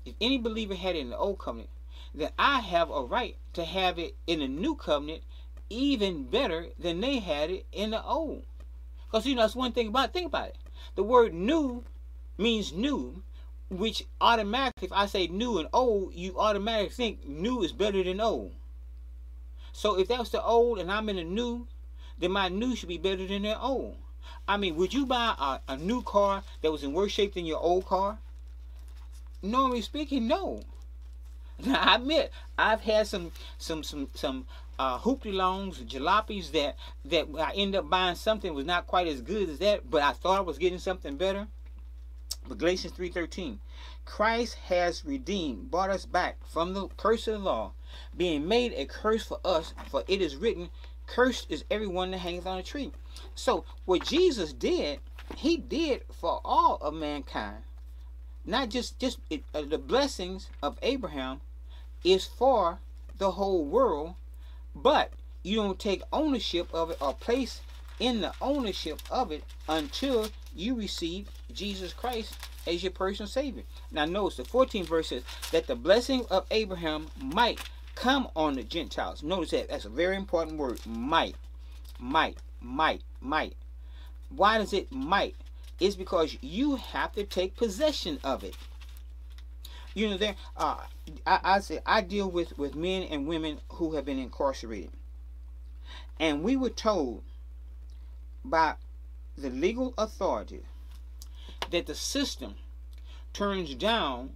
if 0.06 0.16
any 0.20 0.40
believer 0.40 0.74
had 0.74 0.96
it 0.96 1.00
in 1.02 1.12
the 1.12 1.18
old 1.18 1.38
covenant, 1.38 1.70
then 2.16 2.32
I 2.40 2.62
have 2.62 2.90
a 2.90 3.04
right 3.04 3.38
to 3.54 3.64
have 3.64 4.00
it 4.00 4.16
in 4.26 4.40
the 4.40 4.48
new 4.48 4.74
covenant 4.74 5.22
even 5.70 6.24
better 6.24 6.70
than 6.80 7.00
they 7.00 7.20
had 7.20 7.52
it 7.52 7.68
in 7.72 7.92
the 7.92 8.04
old. 8.04 8.44
Because 9.06 9.28
you 9.28 9.36
know 9.36 9.44
that's 9.44 9.56
one 9.56 9.72
thing 9.72 9.90
about 9.90 10.10
it. 10.10 10.14
think 10.14 10.26
about 10.26 10.50
it. 10.50 10.58
The 10.96 11.04
word 11.04 11.36
new 11.36 11.84
means 12.40 12.74
new, 12.74 13.22
which 13.70 14.04
automatically 14.20 14.88
if 14.88 14.94
I 14.94 15.06
say 15.06 15.28
new 15.28 15.60
and 15.60 15.70
old, 15.72 16.16
you 16.16 16.40
automatically 16.40 16.96
think 16.96 17.28
new 17.28 17.62
is 17.62 17.72
better 17.72 18.04
than 18.04 18.20
old. 18.20 18.54
So 19.74 20.00
if 20.00 20.08
that 20.08 20.18
was 20.18 20.32
the 20.32 20.44
old 20.44 20.80
and 20.80 20.92
I'm 20.92 21.08
in 21.08 21.18
the 21.18 21.24
new, 21.24 21.68
then 22.18 22.32
my 22.32 22.50
new 22.50 22.76
should 22.76 22.90
be 22.90 22.98
better 22.98 23.28
than 23.28 23.44
their 23.44 23.62
old. 23.62 23.98
I 24.48 24.58
mean, 24.58 24.76
would 24.76 24.94
you 24.94 25.06
buy 25.06 25.36
a, 25.38 25.74
a 25.74 25.78
new 25.78 26.02
car 26.02 26.44
that 26.62 26.72
was 26.72 26.84
in 26.84 26.94
worse 26.94 27.12
shape 27.12 27.34
than 27.34 27.46
your 27.46 27.60
old 27.60 27.86
car? 27.86 28.20
Normally 29.42 29.82
speaking, 29.82 30.28
no. 30.28 30.64
Now, 31.66 31.82
I 31.82 31.96
admit 31.96 32.32
I've 32.56 32.82
had 32.82 33.08
some 33.08 33.32
some 33.58 33.82
some 33.84 34.10
some 34.14 34.46
uh, 34.78 35.00
hoopty 35.00 35.34
longs, 35.34 35.80
jalopies 35.80 36.52
that 36.52 36.76
that 37.06 37.28
I 37.36 37.52
end 37.54 37.76
up 37.76 37.90
buying 37.90 38.16
something 38.16 38.54
was 38.54 38.66
not 38.66 38.86
quite 38.86 39.08
as 39.08 39.22
good 39.22 39.50
as 39.50 39.58
that, 39.60 39.90
but 39.90 40.04
I 40.04 40.12
thought 40.12 40.38
I 40.38 40.42
was 40.42 40.60
getting 40.60 40.78
something 40.78 41.18
better. 41.18 41.48
But 42.48 42.60
Galatians 42.60 42.94
3.13, 42.94 43.58
Christ 44.06 44.56
has 44.56 45.04
redeemed, 45.04 45.70
brought 45.70 45.90
us 45.90 46.06
back 46.06 46.38
from 46.48 46.74
the 46.74 46.88
curse 46.90 47.28
of 47.28 47.34
the 47.34 47.40
law, 47.40 47.74
being 48.16 48.48
made 48.48 48.72
a 48.74 48.86
curse 48.86 49.26
for 49.26 49.40
us, 49.44 49.74
for 49.90 50.04
it 50.08 50.22
is 50.22 50.38
written, 50.38 50.70
Cursed 51.08 51.48
is 51.50 51.66
everyone 51.72 52.12
that 52.12 52.20
hangeth 52.20 52.46
on 52.46 52.58
a 52.58 52.64
tree. 52.64 52.92
So 53.36 53.66
what 53.86 54.06
Jesus 54.06 54.54
did, 54.54 55.00
he 55.36 55.58
did 55.58 56.04
for 56.12 56.42
all 56.44 56.78
of 56.78 56.94
mankind. 56.94 57.64
Not 58.46 58.70
just 58.70 59.00
just 59.00 59.20
it, 59.30 59.44
uh, 59.54 59.62
the 59.62 59.78
blessings 59.78 60.50
of 60.64 60.78
Abraham 60.82 61.42
is 62.04 62.26
for 62.26 62.80
the 63.18 63.32
whole 63.32 63.66
world, 63.66 64.16
but 64.74 65.12
you 65.44 65.58
don't 65.58 65.80
take 65.80 66.02
ownership 66.14 66.68
of 66.74 66.92
it 66.92 66.98
or 67.02 67.14
place 67.14 67.62
in 68.00 68.22
the 68.22 68.34
ownership 68.42 69.02
of 69.10 69.32
it 69.32 69.44
until 69.68 70.28
you 70.56 70.76
receive 70.76 71.30
Jesus 71.54 71.94
Christ 71.94 72.36
as 72.66 72.84
your 72.84 72.92
personal 72.92 73.28
Savior. 73.28 73.64
Now, 73.92 74.06
notice 74.06 74.38
the 74.38 74.44
14th 74.44 74.88
verse 74.88 75.10
says 75.10 75.24
that 75.52 75.68
the 75.68 75.76
blessing 75.76 76.26
of 76.30 76.46
Abraham 76.52 77.08
might 77.20 77.60
come 77.96 78.28
on 78.36 78.54
the 78.54 78.64
Gentiles. 78.64 79.24
Notice 79.24 79.52
that 79.52 79.70
that's 79.70 79.86
a 79.86 79.90
very 79.90 80.16
important 80.16 80.58
word. 80.58 80.86
Might, 80.86 81.36
might, 82.00 82.38
might, 82.62 83.02
might. 83.22 83.56
Why 84.30 84.58
does 84.58 84.74
it 84.74 84.92
might? 84.92 85.36
It's 85.80 85.96
because 85.96 86.38
you 86.42 86.76
have 86.76 87.14
to 87.14 87.24
take 87.24 87.56
possession 87.56 88.20
of 88.24 88.44
it. 88.44 88.56
You 89.94 90.10
know, 90.10 90.18
there. 90.18 90.36
Uh, 90.56 90.78
I, 91.26 91.40
I 91.44 91.60
say 91.60 91.80
I 91.86 92.02
deal 92.02 92.30
with 92.30 92.58
with 92.58 92.76
men 92.76 93.04
and 93.04 93.28
women 93.28 93.60
who 93.70 93.96
have 93.96 94.06
been 94.06 94.20
incarcerated, 94.20 94.92
and 96.20 96.44
we 96.44 96.56
were 96.56 96.70
told 96.70 97.24
by 98.44 98.76
the 99.38 99.50
legal 99.50 99.94
authority 99.98 100.64
that 101.72 101.86
the 101.86 101.96
system 101.96 102.56
turns 103.34 103.76
down 103.76 104.32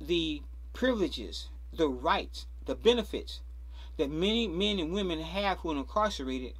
the 0.00 0.42
privileges, 0.72 1.48
the 1.72 1.88
rights, 1.88 2.46
the 2.66 2.74
benefits 2.74 3.40
that 3.96 4.10
many 4.10 4.46
men 4.46 4.78
and 4.78 4.92
women 4.92 5.20
have 5.20 5.58
who 5.58 5.72
are 5.72 5.76
incarcerated, 5.76 6.52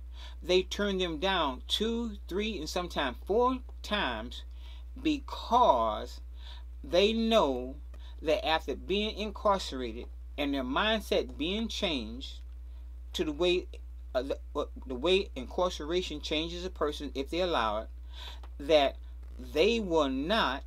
they 0.42 0.62
turn 0.62 0.98
them 0.98 1.18
down 1.18 1.62
two, 1.68 2.16
three, 2.28 2.58
and 2.58 2.68
sometimes 2.68 3.16
four 3.24 3.58
times 3.82 4.42
because 5.02 6.20
they 6.82 7.12
know 7.12 7.76
that 8.22 8.46
after 8.46 8.74
being 8.74 9.16
incarcerated 9.16 10.06
and 10.36 10.54
their 10.54 10.64
mindset 10.64 11.36
being 11.36 11.68
changed 11.68 12.40
to 13.12 13.24
the 13.24 13.32
way 13.32 13.66
uh, 14.14 14.22
the, 14.22 14.38
uh, 14.56 14.64
the 14.86 14.94
way 14.94 15.28
incarceration 15.36 16.20
changes 16.20 16.64
a 16.64 16.70
person 16.70 17.10
if 17.14 17.30
they 17.30 17.40
allow 17.40 17.78
it 17.78 17.88
that 18.58 18.96
they 19.38 19.78
will 19.78 20.08
not 20.08 20.62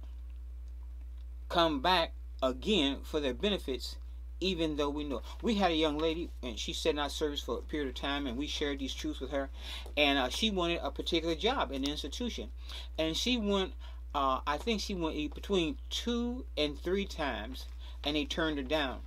come 1.50 1.82
back 1.82 2.14
again 2.42 2.98
for 3.04 3.20
their 3.20 3.34
benefits 3.34 3.98
even 4.42 4.76
though 4.76 4.90
we 4.90 5.04
know 5.04 5.22
we 5.42 5.56
had 5.56 5.72
a 5.72 5.76
young 5.76 5.98
lady 5.98 6.30
and 6.44 6.60
she 6.60 6.74
said 6.74 6.96
in 6.96 7.00
our 7.00 7.10
service 7.10 7.40
for 7.40 7.60
a 7.60 7.62
period 7.62 7.88
of 7.88 7.96
time 7.96 8.28
and 8.28 8.38
we 8.38 8.48
shared 8.48 8.80
these 8.80 8.94
truths 8.94 9.20
with 9.20 9.32
her. 9.32 9.50
And 9.96 10.20
uh, 10.20 10.30
she 10.30 10.50
wanted 10.50 10.80
a 10.84 10.92
particular 10.92 11.36
job 11.36 11.72
in 11.72 11.84
the 11.84 11.92
institution. 11.92 12.50
And 12.98 13.16
she 13.16 13.38
went 13.38 13.74
uh, 14.14 14.42
i 14.46 14.58
think 14.58 14.82
she 14.82 14.94
went 14.94 15.34
between 15.34 15.78
two 15.90 16.44
and 16.58 16.78
three 16.78 17.06
times 17.06 17.66
and 18.04 18.16
they 18.16 18.26
turned 18.26 18.58
her 18.58 18.64
down. 18.64 19.00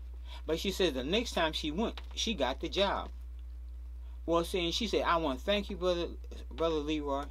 But 0.47 0.59
she 0.59 0.71
said 0.71 0.95
the 0.95 1.05
next 1.05 1.33
time 1.33 1.53
she 1.53 1.71
went 1.71 2.01
she 2.15 2.33
got 2.33 2.61
the 2.61 2.69
job. 2.69 3.11
Well 4.25 4.45
saying 4.45 4.73
she 4.73 4.87
said 4.87 5.03
i 5.03 5.17
want 5.17 5.41
to 5.41 5.45
thank 5.45 5.69
you 5.69 5.77
brother 5.77 6.07
brother 6.51 6.77
leroy 6.77 7.25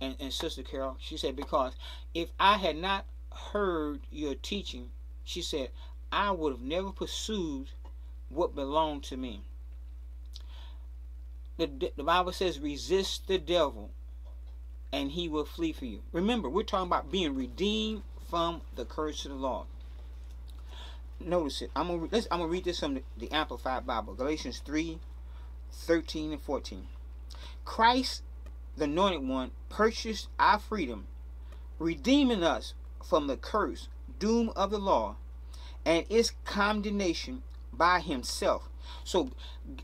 and, 0.00 0.16
and 0.20 0.32
Sister 0.32 0.62
Carol, 0.62 0.96
she 1.00 1.16
said, 1.16 1.36
because 1.36 1.74
if 2.14 2.28
I 2.38 2.58
had 2.58 2.76
not 2.76 3.04
heard 3.52 4.00
your 4.10 4.34
teaching, 4.34 4.90
she 5.24 5.42
said, 5.42 5.70
I 6.10 6.30
would 6.30 6.52
have 6.52 6.62
never 6.62 6.90
pursued 6.90 7.68
what 8.28 8.54
belonged 8.54 9.04
to 9.04 9.16
me. 9.16 9.42
The, 11.56 11.92
the 11.96 12.04
Bible 12.04 12.32
says, 12.32 12.60
resist 12.60 13.26
the 13.26 13.38
devil 13.38 13.90
and 14.92 15.10
he 15.10 15.28
will 15.28 15.44
flee 15.44 15.72
for 15.72 15.84
you. 15.84 16.02
Remember, 16.12 16.48
we're 16.48 16.62
talking 16.62 16.86
about 16.86 17.10
being 17.10 17.34
redeemed 17.34 18.02
from 18.30 18.62
the 18.74 18.84
curse 18.84 19.24
of 19.24 19.32
the 19.32 19.36
law. 19.36 19.66
Notice 21.20 21.62
it. 21.62 21.70
I'm 21.74 21.88
gonna, 21.88 22.08
I'm 22.30 22.38
gonna 22.38 22.46
read 22.46 22.64
this 22.64 22.78
from 22.78 22.94
the, 22.94 23.02
the 23.16 23.32
Amplified 23.32 23.86
Bible, 23.86 24.14
Galatians 24.14 24.62
3, 24.64 24.98
13 25.72 26.32
and 26.32 26.40
14. 26.40 26.86
Christ 27.64 28.22
the 28.78 28.84
Anointed 28.84 29.26
One, 29.26 29.50
purchased 29.68 30.28
our 30.38 30.58
freedom, 30.58 31.06
redeeming 31.78 32.44
us 32.44 32.74
from 33.04 33.26
the 33.26 33.36
curse, 33.36 33.88
doom 34.18 34.52
of 34.54 34.70
the 34.70 34.78
law, 34.78 35.16
and 35.84 36.04
its 36.08 36.32
condemnation 36.44 37.42
by 37.72 38.00
himself. 38.00 38.68
So 39.04 39.30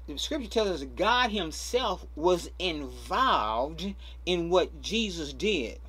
the 0.06 0.18
scripture 0.18 0.48
tells 0.48 0.68
us 0.68 0.88
God 0.96 1.30
himself 1.30 2.06
was 2.16 2.50
involved 2.58 3.94
in 4.26 4.50
what 4.50 4.80
Jesus 4.80 5.32
did, 5.32 5.80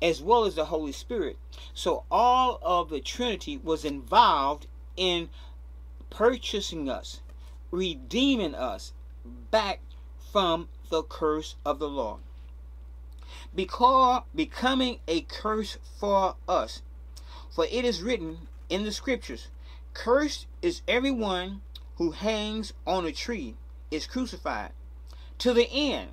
as 0.00 0.22
well 0.22 0.44
as 0.44 0.54
the 0.54 0.66
Holy 0.66 0.92
Spirit. 0.92 1.38
So 1.74 2.04
all 2.10 2.58
of 2.62 2.90
the 2.90 3.00
Trinity 3.00 3.56
was 3.56 3.84
involved 3.84 4.66
in 4.96 5.28
purchasing 6.10 6.88
us, 6.88 7.20
redeeming 7.70 8.54
us 8.54 8.92
back 9.50 9.80
from 10.32 10.68
the 10.90 11.02
curse 11.02 11.56
of 11.64 11.78
the 11.78 11.88
law 11.88 12.18
because 13.56 14.22
becoming 14.34 15.00
a 15.08 15.22
curse 15.22 15.78
for 15.98 16.36
us. 16.46 16.82
For 17.50 17.64
it 17.64 17.84
is 17.84 18.02
written 18.02 18.48
in 18.68 18.84
the 18.84 18.92
scriptures, 18.92 19.48
Cursed 19.94 20.46
is 20.62 20.82
everyone 20.86 21.62
who 21.96 22.10
hangs 22.10 22.72
on 22.86 23.06
a 23.06 23.12
tree, 23.12 23.54
is 23.90 24.06
crucified, 24.06 24.72
to 25.38 25.52
the 25.52 25.68
end. 25.70 26.10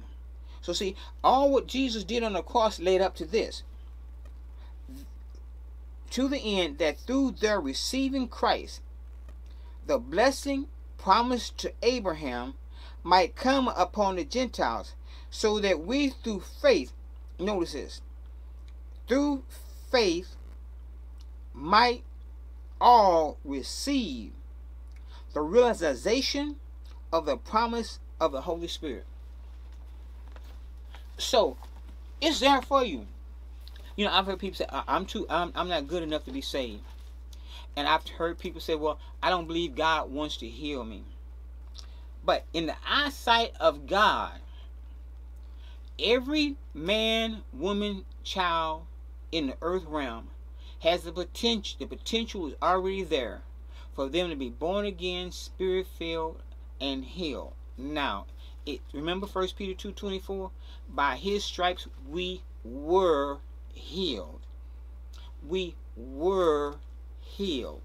So 0.61 0.73
see, 0.73 0.95
all 1.23 1.51
what 1.51 1.67
Jesus 1.67 2.03
did 2.03 2.23
on 2.23 2.33
the 2.33 2.41
cross 2.41 2.79
led 2.79 3.01
up 3.01 3.15
to 3.15 3.25
this. 3.25 3.63
To 6.11 6.27
the 6.27 6.59
end 6.59 6.77
that 6.77 6.99
through 6.99 7.31
their 7.31 7.59
receiving 7.59 8.27
Christ, 8.27 8.81
the 9.85 9.97
blessing 9.97 10.67
promised 10.97 11.57
to 11.59 11.73
Abraham 11.81 12.53
might 13.03 13.35
come 13.35 13.67
upon 13.67 14.15
the 14.15 14.23
Gentiles, 14.23 14.93
so 15.29 15.59
that 15.59 15.83
we 15.85 16.09
through 16.09 16.41
faith 16.61 16.93
notice 17.39 17.73
this 17.73 18.01
through 19.07 19.43
faith 19.91 20.35
might 21.53 22.03
all 22.83 23.37
receive 23.45 24.33
the 25.31 25.41
realization 25.41 26.57
of 27.13 27.25
the 27.25 27.37
promise 27.37 27.99
of 28.19 28.33
the 28.33 28.41
Holy 28.41 28.67
Spirit. 28.67 29.05
So, 31.17 31.55
it's 32.21 32.41
there 32.41 32.61
for 32.61 32.83
you. 32.83 33.07
You 33.95 34.05
know, 34.05 34.11
I've 34.11 34.25
heard 34.25 34.39
people 34.39 34.57
say, 34.57 34.65
"I'm 34.69 35.05
too, 35.05 35.25
I'm, 35.29 35.53
I'm 35.55 35.69
not 35.69 35.87
good 35.87 36.03
enough 36.03 36.25
to 36.25 36.31
be 36.31 36.41
saved," 36.41 36.83
and 37.75 37.87
I've 37.87 38.05
heard 38.07 38.37
people 38.37 38.59
say, 38.59 38.75
"Well, 38.75 38.99
I 39.21 39.29
don't 39.29 39.47
believe 39.47 39.75
God 39.75 40.11
wants 40.11 40.35
to 40.37 40.47
heal 40.47 40.83
me." 40.83 41.03
But 42.25 42.43
in 42.53 42.65
the 42.65 42.75
eyesight 42.85 43.53
of 43.61 43.87
God, 43.87 44.39
every 45.99 46.57
man, 46.73 47.43
woman, 47.53 48.03
child 48.23 48.87
in 49.31 49.47
the 49.47 49.57
earth 49.61 49.85
realm 49.85 50.27
has 50.83 51.03
the 51.03 51.11
potential 51.11 51.77
the 51.79 51.85
potential 51.85 52.47
is 52.47 52.53
already 52.61 53.03
there 53.03 53.41
for 53.95 54.09
them 54.09 54.29
to 54.29 54.35
be 54.35 54.49
born 54.49 54.85
again, 54.85 55.31
spirit 55.31 55.87
filled, 55.87 56.41
and 56.81 57.05
healed. 57.05 57.53
Now, 57.77 58.25
it 58.65 58.81
remember 58.91 59.25
first 59.25 59.55
Peter 59.55 59.73
2.24? 59.91 60.51
By 60.89 61.15
his 61.15 61.43
stripes 61.43 61.87
we 62.09 62.41
were 62.65 63.37
healed. 63.73 64.41
We 65.47 65.75
were 65.95 66.75
healed. 67.21 67.81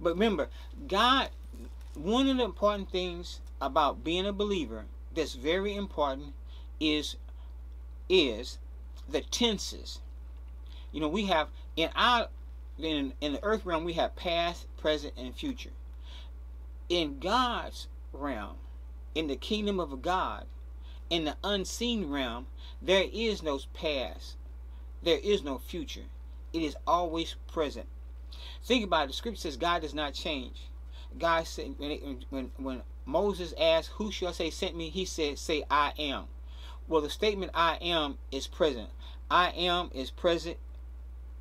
But 0.00 0.14
remember, 0.14 0.48
God 0.88 1.30
one 1.94 2.28
of 2.28 2.36
the 2.36 2.44
important 2.44 2.90
things 2.90 3.40
about 3.60 4.02
being 4.02 4.26
a 4.26 4.32
believer 4.32 4.86
that's 5.14 5.34
very 5.34 5.74
important 5.74 6.34
is 6.80 7.16
is 8.08 8.58
the 9.08 9.20
tenses. 9.20 10.00
You 10.92 11.00
know, 11.00 11.08
we 11.08 11.26
have 11.26 11.48
in 11.76 11.90
our 11.94 12.28
in 12.78 13.12
in 13.20 13.34
the 13.34 13.44
earth 13.44 13.64
realm 13.64 13.84
we 13.84 13.92
have 13.94 14.16
past, 14.16 14.66
present, 14.76 15.14
and 15.16 15.34
future. 15.34 15.70
In 16.88 17.18
God's 17.20 17.86
realm, 18.12 18.56
in 19.14 19.28
the 19.28 19.36
kingdom 19.36 19.78
of 19.78 20.02
God, 20.02 20.46
in 21.08 21.24
the 21.24 21.36
unseen 21.44 22.10
realm, 22.10 22.46
there 22.82 23.04
is 23.12 23.42
no 23.42 23.60
past. 23.72 24.36
There 25.02 25.18
is 25.18 25.42
no 25.42 25.58
future. 25.58 26.06
It 26.52 26.62
is 26.62 26.76
always 26.86 27.36
present. 27.46 27.86
Think 28.64 28.84
about 28.84 29.04
it. 29.04 29.06
The 29.08 29.12
scripture 29.14 29.40
says 29.40 29.56
God 29.56 29.82
does 29.82 29.94
not 29.94 30.14
change. 30.14 30.62
God 31.18 31.46
said 31.46 31.74
when 31.78 32.24
when 32.30 32.50
when 32.56 32.82
Moses 33.04 33.54
asked, 33.58 33.90
"Who 33.90 34.10
shall 34.10 34.28
I 34.28 34.32
say 34.32 34.50
sent 34.50 34.76
me?" 34.76 34.88
He 34.88 35.04
said, 35.04 35.38
"Say 35.38 35.64
I 35.70 35.92
am." 35.98 36.26
Well, 36.88 37.00
the 37.00 37.10
statement 37.10 37.52
I 37.54 37.76
am 37.76 38.18
is 38.32 38.48
present. 38.48 38.90
I 39.30 39.50
am 39.50 39.90
is 39.94 40.10
present 40.10 40.56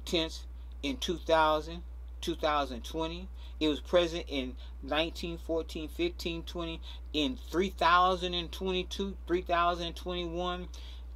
tense 0.10 0.46
in 0.82 0.98
2000, 0.98 1.84
2020. 2.22 3.28
It 3.60 3.68
was 3.68 3.80
present 3.80 4.26
in 4.28 4.56
1914, 4.82 5.90
15, 5.90 6.44
20, 6.44 6.82
in 7.14 7.38
3022, 7.52 9.18
3021. 9.28 10.68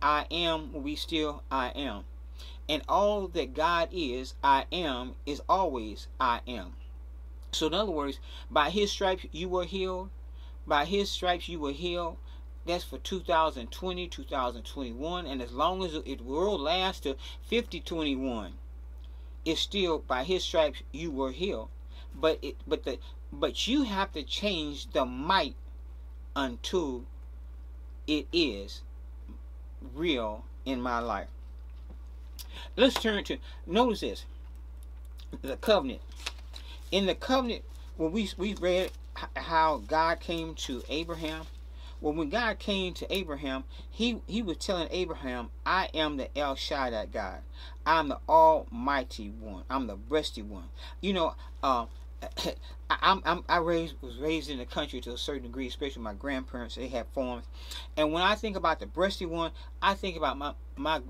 I 0.01 0.27
am, 0.29 0.83
we 0.83 0.95
still 0.95 1.41
I 1.49 1.69
am. 1.69 2.03
And 2.69 2.83
all 2.87 3.27
that 3.29 3.53
God 3.53 3.89
is, 3.91 4.35
I 4.43 4.65
am, 4.71 5.15
is 5.25 5.41
always 5.49 6.07
I 6.19 6.41
am. 6.47 6.75
So, 7.51 7.67
in 7.67 7.73
other 7.73 7.91
words, 7.91 8.19
by 8.51 8.69
his 8.69 8.91
stripes 8.91 9.25
you 9.31 9.49
were 9.49 9.65
healed. 9.65 10.09
By 10.67 10.85
his 10.85 11.09
stripes 11.09 11.49
you 11.49 11.59
were 11.59 11.71
healed. 11.71 12.17
That's 12.65 12.83
for 12.83 12.97
2020, 12.97 14.07
2021. 14.07 15.25
And 15.25 15.41
as 15.41 15.51
long 15.51 15.83
as 15.83 15.95
it 16.05 16.21
will 16.21 16.59
last 16.59 17.03
to 17.03 17.15
5021, 17.49 18.53
it's 19.45 19.61
still 19.61 19.99
by 19.99 20.23
his 20.23 20.43
stripes 20.43 20.81
you 20.91 21.11
were 21.11 21.31
healed. 21.31 21.69
But 22.15 22.39
it 22.41 22.55
but 22.67 22.83
the 22.83 22.99
but 23.31 23.67
you 23.67 23.83
have 23.83 24.11
to 24.13 24.23
change 24.23 24.91
the 24.91 25.05
might 25.05 25.55
until 26.35 27.05
it 28.07 28.27
is 28.31 28.81
real 29.93 30.45
in 30.65 30.81
my 30.81 30.99
life. 30.99 31.27
Let's 32.75 32.95
turn 32.95 33.23
to 33.25 33.37
notice 33.65 34.01
this. 34.01 34.25
The 35.41 35.57
covenant. 35.57 36.01
In 36.91 37.07
the 37.07 37.15
covenant, 37.15 37.63
when 37.97 38.11
we 38.11 38.29
we 38.37 38.53
read 38.55 38.91
how 39.35 39.77
God 39.87 40.19
came 40.19 40.53
to 40.55 40.83
Abraham, 40.89 41.45
well, 42.01 42.13
when 42.13 42.29
God 42.29 42.59
came 42.59 42.93
to 42.95 43.13
Abraham, 43.13 43.63
he 43.89 44.21
he 44.27 44.41
was 44.41 44.57
telling 44.57 44.87
Abraham, 44.91 45.49
"I 45.65 45.89
am 45.93 46.17
the 46.17 46.35
El 46.37 46.55
Shaddai 46.55 47.07
God. 47.07 47.39
I'm 47.85 48.09
the 48.09 48.19
Almighty 48.29 49.29
One. 49.29 49.63
I'm 49.69 49.87
the 49.87 49.97
breasty 49.97 50.43
one." 50.43 50.69
You 51.01 51.13
know, 51.13 51.35
uh, 51.61 51.85
I, 52.89 53.19
I'm, 53.25 53.43
i 53.49 53.57
raised 53.57 53.95
was 54.01 54.17
raised 54.17 54.49
in 54.49 54.57
the 54.57 54.65
country 54.65 55.01
to 55.01 55.13
a 55.13 55.17
certain 55.17 55.43
degree, 55.43 55.67
especially 55.67 56.01
my 56.01 56.13
grandparents. 56.13 56.75
They 56.75 56.87
had 56.87 57.07
farms, 57.13 57.45
and 57.97 58.13
when 58.13 58.23
I 58.23 58.35
think 58.35 58.55
about 58.55 58.79
the 58.79 58.85
breasty 58.85 59.27
one, 59.27 59.51
I 59.81 59.93
think 59.93 60.17
about 60.17 60.37
my 60.37 60.53
my 60.75 61.01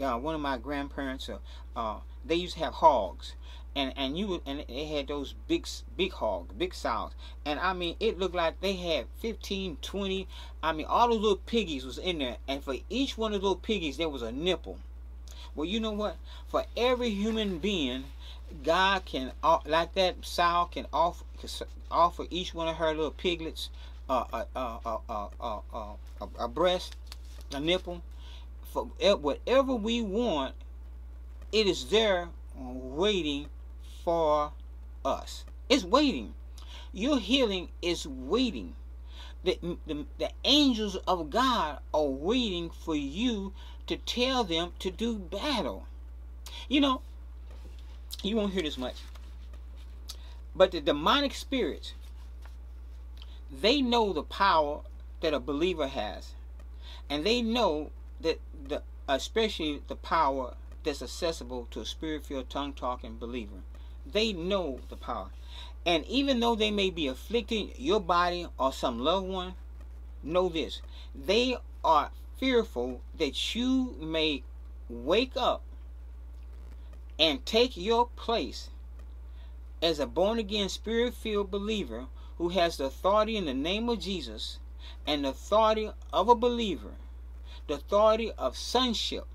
uh, 0.00 0.18
one 0.18 0.34
of 0.34 0.40
my 0.40 0.58
grandparents. 0.58 1.28
Uh, 1.28 1.38
uh, 1.76 2.00
they 2.24 2.34
used 2.34 2.54
to 2.54 2.64
have 2.64 2.74
hogs, 2.74 3.34
and 3.74 3.92
and 3.96 4.18
you 4.18 4.42
and 4.44 4.64
they 4.68 4.86
had 4.86 5.08
those 5.08 5.34
big 5.48 5.66
big 5.96 6.12
hogs, 6.12 6.52
big 6.54 6.74
sows, 6.74 7.12
and 7.44 7.58
I 7.60 7.72
mean 7.72 7.96
it 8.00 8.18
looked 8.18 8.34
like 8.34 8.60
they 8.60 8.74
had 8.74 9.06
15, 9.20 9.78
20. 9.80 10.28
I 10.62 10.72
mean 10.72 10.86
all 10.86 11.08
those 11.08 11.20
little 11.20 11.36
piggies 11.36 11.84
was 11.84 11.98
in 11.98 12.18
there, 12.18 12.36
and 12.48 12.62
for 12.62 12.74
each 12.88 13.16
one 13.16 13.32
of 13.32 13.40
those 13.40 13.50
little 13.50 13.56
piggies 13.56 13.96
there 13.96 14.08
was 14.08 14.22
a 14.22 14.32
nipple. 14.32 14.78
Well, 15.54 15.66
you 15.66 15.80
know 15.80 15.92
what? 15.92 16.16
For 16.48 16.64
every 16.76 17.10
human 17.10 17.58
being 17.58 18.04
God 18.64 19.04
can, 19.04 19.32
like 19.64 19.94
that 19.94 20.24
sow 20.24 20.68
can 20.70 20.86
offer, 20.92 21.24
offer 21.90 22.26
each 22.30 22.54
one 22.54 22.68
of 22.68 22.76
her 22.76 22.88
little 22.88 23.10
piglets 23.10 23.70
uh, 24.08 24.24
uh, 24.32 24.44
uh, 24.56 24.78
uh, 25.08 25.28
uh, 25.40 25.60
uh, 25.72 26.26
a 26.38 26.48
breast, 26.48 26.96
a 27.52 27.60
nipple. 27.60 28.02
For 28.72 28.84
whatever 28.84 29.74
we 29.74 30.00
want, 30.00 30.54
it 31.52 31.66
is 31.66 31.86
there 31.86 32.28
waiting 32.56 33.46
for 34.04 34.52
us. 35.04 35.44
It's 35.68 35.84
waiting. 35.84 36.34
Your 36.92 37.18
healing 37.18 37.68
is 37.82 38.06
waiting. 38.06 38.74
The, 39.44 39.58
the, 39.86 40.04
the 40.18 40.30
angels 40.44 40.96
of 41.08 41.30
God 41.30 41.78
are 41.94 42.04
waiting 42.04 42.70
for 42.70 42.94
you 42.94 43.52
to 43.90 43.96
tell 43.96 44.44
them 44.44 44.72
to 44.78 44.88
do 44.88 45.18
battle. 45.18 45.84
You 46.68 46.80
know, 46.80 47.02
you 48.22 48.36
won't 48.36 48.52
hear 48.52 48.62
this 48.62 48.78
much. 48.78 48.94
But 50.54 50.70
the 50.70 50.80
demonic 50.80 51.34
spirits, 51.34 51.94
they 53.50 53.82
know 53.82 54.12
the 54.12 54.22
power 54.22 54.82
that 55.22 55.34
a 55.34 55.40
believer 55.40 55.88
has. 55.88 56.34
And 57.08 57.26
they 57.26 57.42
know 57.42 57.90
that 58.20 58.38
the 58.68 58.82
especially 59.08 59.82
the 59.88 59.96
power 59.96 60.54
that's 60.84 61.02
accessible 61.02 61.66
to 61.72 61.80
a 61.80 61.84
spirit-filled, 61.84 62.48
tongue-talking 62.48 63.16
believer. 63.18 63.62
They 64.06 64.32
know 64.32 64.78
the 64.88 64.94
power. 64.94 65.30
And 65.84 66.04
even 66.06 66.38
though 66.38 66.54
they 66.54 66.70
may 66.70 66.90
be 66.90 67.08
afflicting 67.08 67.72
your 67.76 68.00
body 68.00 68.46
or 68.56 68.72
some 68.72 69.00
loved 69.00 69.26
one, 69.26 69.54
know 70.22 70.48
this. 70.48 70.80
They 71.12 71.56
are 71.82 72.12
fearful 72.40 73.02
that 73.18 73.54
you 73.54 73.94
may 74.00 74.42
wake 74.88 75.36
up 75.36 75.62
and 77.18 77.44
take 77.44 77.76
your 77.76 78.08
place 78.16 78.70
as 79.82 79.98
a 79.98 80.06
born 80.06 80.38
again, 80.38 80.70
spirit 80.70 81.12
filled 81.12 81.50
believer 81.50 82.06
who 82.38 82.48
has 82.48 82.78
the 82.78 82.84
authority 82.84 83.36
in 83.36 83.44
the 83.44 83.54
name 83.54 83.90
of 83.90 84.00
Jesus 84.00 84.58
and 85.06 85.24
the 85.24 85.28
authority 85.28 85.90
of 86.14 86.30
a 86.30 86.34
believer, 86.34 86.94
the 87.66 87.74
authority 87.74 88.32
of 88.32 88.56
sonship, 88.56 89.26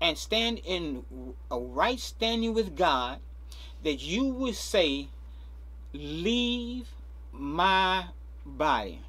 and 0.00 0.18
stand 0.18 0.60
in 0.64 1.04
a 1.50 1.58
right 1.58 2.00
standing 2.00 2.52
with 2.52 2.76
God, 2.76 3.20
that 3.84 4.02
you 4.02 4.24
would 4.24 4.56
say, 4.56 5.08
Leave 5.92 6.88
my 7.32 8.06
body. 8.44 9.00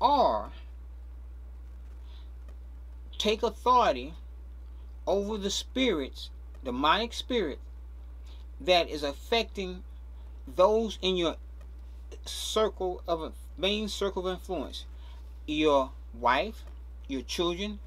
Or 0.00 0.50
take 3.24 3.42
authority 3.42 4.12
over 5.06 5.38
the 5.38 5.48
spirits 5.48 6.28
demonic 6.62 7.10
spirit 7.14 7.58
that 8.60 8.86
is 8.90 9.02
affecting 9.02 9.82
those 10.46 10.98
in 11.00 11.16
your 11.16 11.34
circle 12.26 13.02
of 13.08 13.32
main 13.56 13.88
circle 13.88 14.28
of 14.28 14.34
influence. 14.34 14.84
Your 15.46 15.90
wife 16.12 16.64
your 17.08 17.22
children 17.22 17.78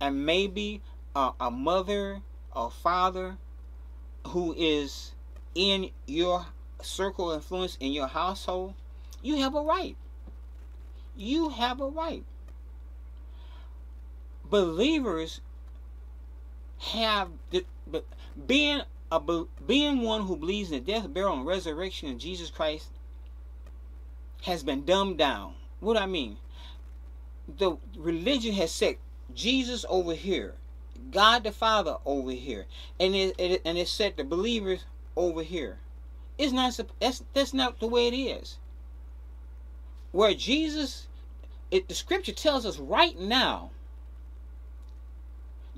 and 0.00 0.26
maybe 0.26 0.80
a, 1.14 1.30
a 1.38 1.52
mother 1.52 2.20
or 2.52 2.68
father 2.68 3.36
who 4.26 4.52
is 4.58 5.12
in 5.54 5.90
your 6.08 6.46
circle 6.82 7.30
of 7.30 7.42
influence 7.42 7.76
in 7.78 7.92
your 7.92 8.08
household 8.08 8.74
you 9.22 9.36
have 9.36 9.54
a 9.54 9.62
right. 9.62 9.96
You 11.16 11.50
have 11.50 11.80
a 11.80 11.86
right 11.86 12.24
believers 14.50 15.40
have 16.78 17.28
the, 17.50 17.64
being 18.46 18.82
a 19.12 19.20
being 19.66 20.02
one 20.02 20.22
who 20.22 20.36
believes 20.36 20.70
in 20.70 20.84
the 20.84 20.92
death, 20.92 21.12
burial, 21.12 21.34
and 21.34 21.46
resurrection 21.46 22.10
of 22.10 22.18
Jesus 22.18 22.50
Christ 22.50 22.90
has 24.42 24.62
been 24.62 24.84
dumbed 24.84 25.18
down. 25.18 25.54
What 25.80 25.94
do 25.94 26.00
I 26.00 26.06
mean, 26.06 26.36
the 27.58 27.76
religion 27.96 28.54
has 28.54 28.70
set 28.70 28.98
Jesus 29.34 29.84
over 29.88 30.14
here, 30.14 30.54
God 31.10 31.44
the 31.44 31.52
Father 31.52 31.96
over 32.04 32.30
here, 32.30 32.66
and 32.98 33.14
it, 33.14 33.34
it 33.38 33.62
and 33.64 33.76
it 33.76 33.88
set 33.88 34.16
the 34.16 34.24
believers 34.24 34.84
over 35.16 35.42
here. 35.42 35.78
It's 36.38 36.52
not 36.52 36.78
that's 37.00 37.24
that's 37.34 37.52
not 37.52 37.80
the 37.80 37.88
way 37.88 38.08
it 38.08 38.14
is. 38.14 38.58
Where 40.12 40.34
Jesus, 40.34 41.06
it, 41.70 41.88
the 41.88 41.94
Scripture 41.94 42.32
tells 42.32 42.64
us 42.64 42.78
right 42.78 43.18
now. 43.18 43.70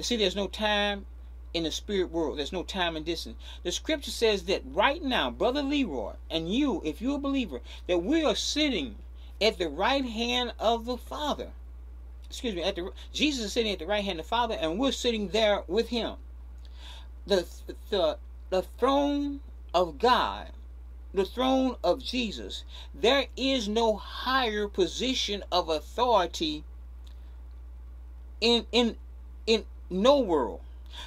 You 0.03 0.05
see, 0.05 0.17
there's 0.17 0.35
no 0.35 0.49
time 0.49 1.07
in 1.55 1.63
the 1.63 1.71
spirit 1.71 2.11
world. 2.11 2.37
There's 2.37 2.51
no 2.51 2.65
time 2.65 2.97
and 2.97 3.07
distance. 3.07 3.37
The 3.63 3.71
scripture 3.71 4.11
says 4.11 4.43
that 4.47 4.63
right 4.67 5.01
now, 5.01 5.31
Brother 5.31 5.63
Leroy, 5.63 6.15
and 6.29 6.53
you, 6.53 6.83
if 6.85 7.01
you're 7.01 7.19
a 7.19 7.21
believer, 7.21 7.61
that 7.87 7.99
we 7.99 8.25
are 8.25 8.35
sitting 8.35 8.97
at 9.41 9.59
the 9.59 9.69
right 9.69 10.05
hand 10.05 10.55
of 10.59 10.87
the 10.87 10.97
Father. 10.97 11.53
Excuse 12.29 12.57
me, 12.57 12.65
at 12.65 12.75
the 12.75 12.91
Jesus 13.13 13.45
is 13.45 13.53
sitting 13.53 13.71
at 13.71 13.79
the 13.79 13.87
right 13.87 14.03
hand 14.03 14.19
of 14.19 14.27
the 14.27 14.29
Father, 14.29 14.57
and 14.61 14.77
we're 14.77 14.91
sitting 14.91 15.29
there 15.29 15.63
with 15.69 15.91
him. 15.91 16.17
The 17.25 17.47
the 17.91 18.19
the 18.51 18.63
throne 18.63 19.39
of 19.73 20.01
God, 20.01 20.49
the 21.15 21.25
throne 21.25 21.77
of 21.85 22.03
Jesus, 22.03 22.65
there 22.93 23.27
is 23.37 23.69
no 23.69 23.95
higher 23.95 24.67
position 24.67 25.45
of 25.53 25.69
authority 25.69 26.65
in 28.41 28.67
in 28.73 28.97
in 29.47 29.65
no 29.93 30.21
world 30.21 30.61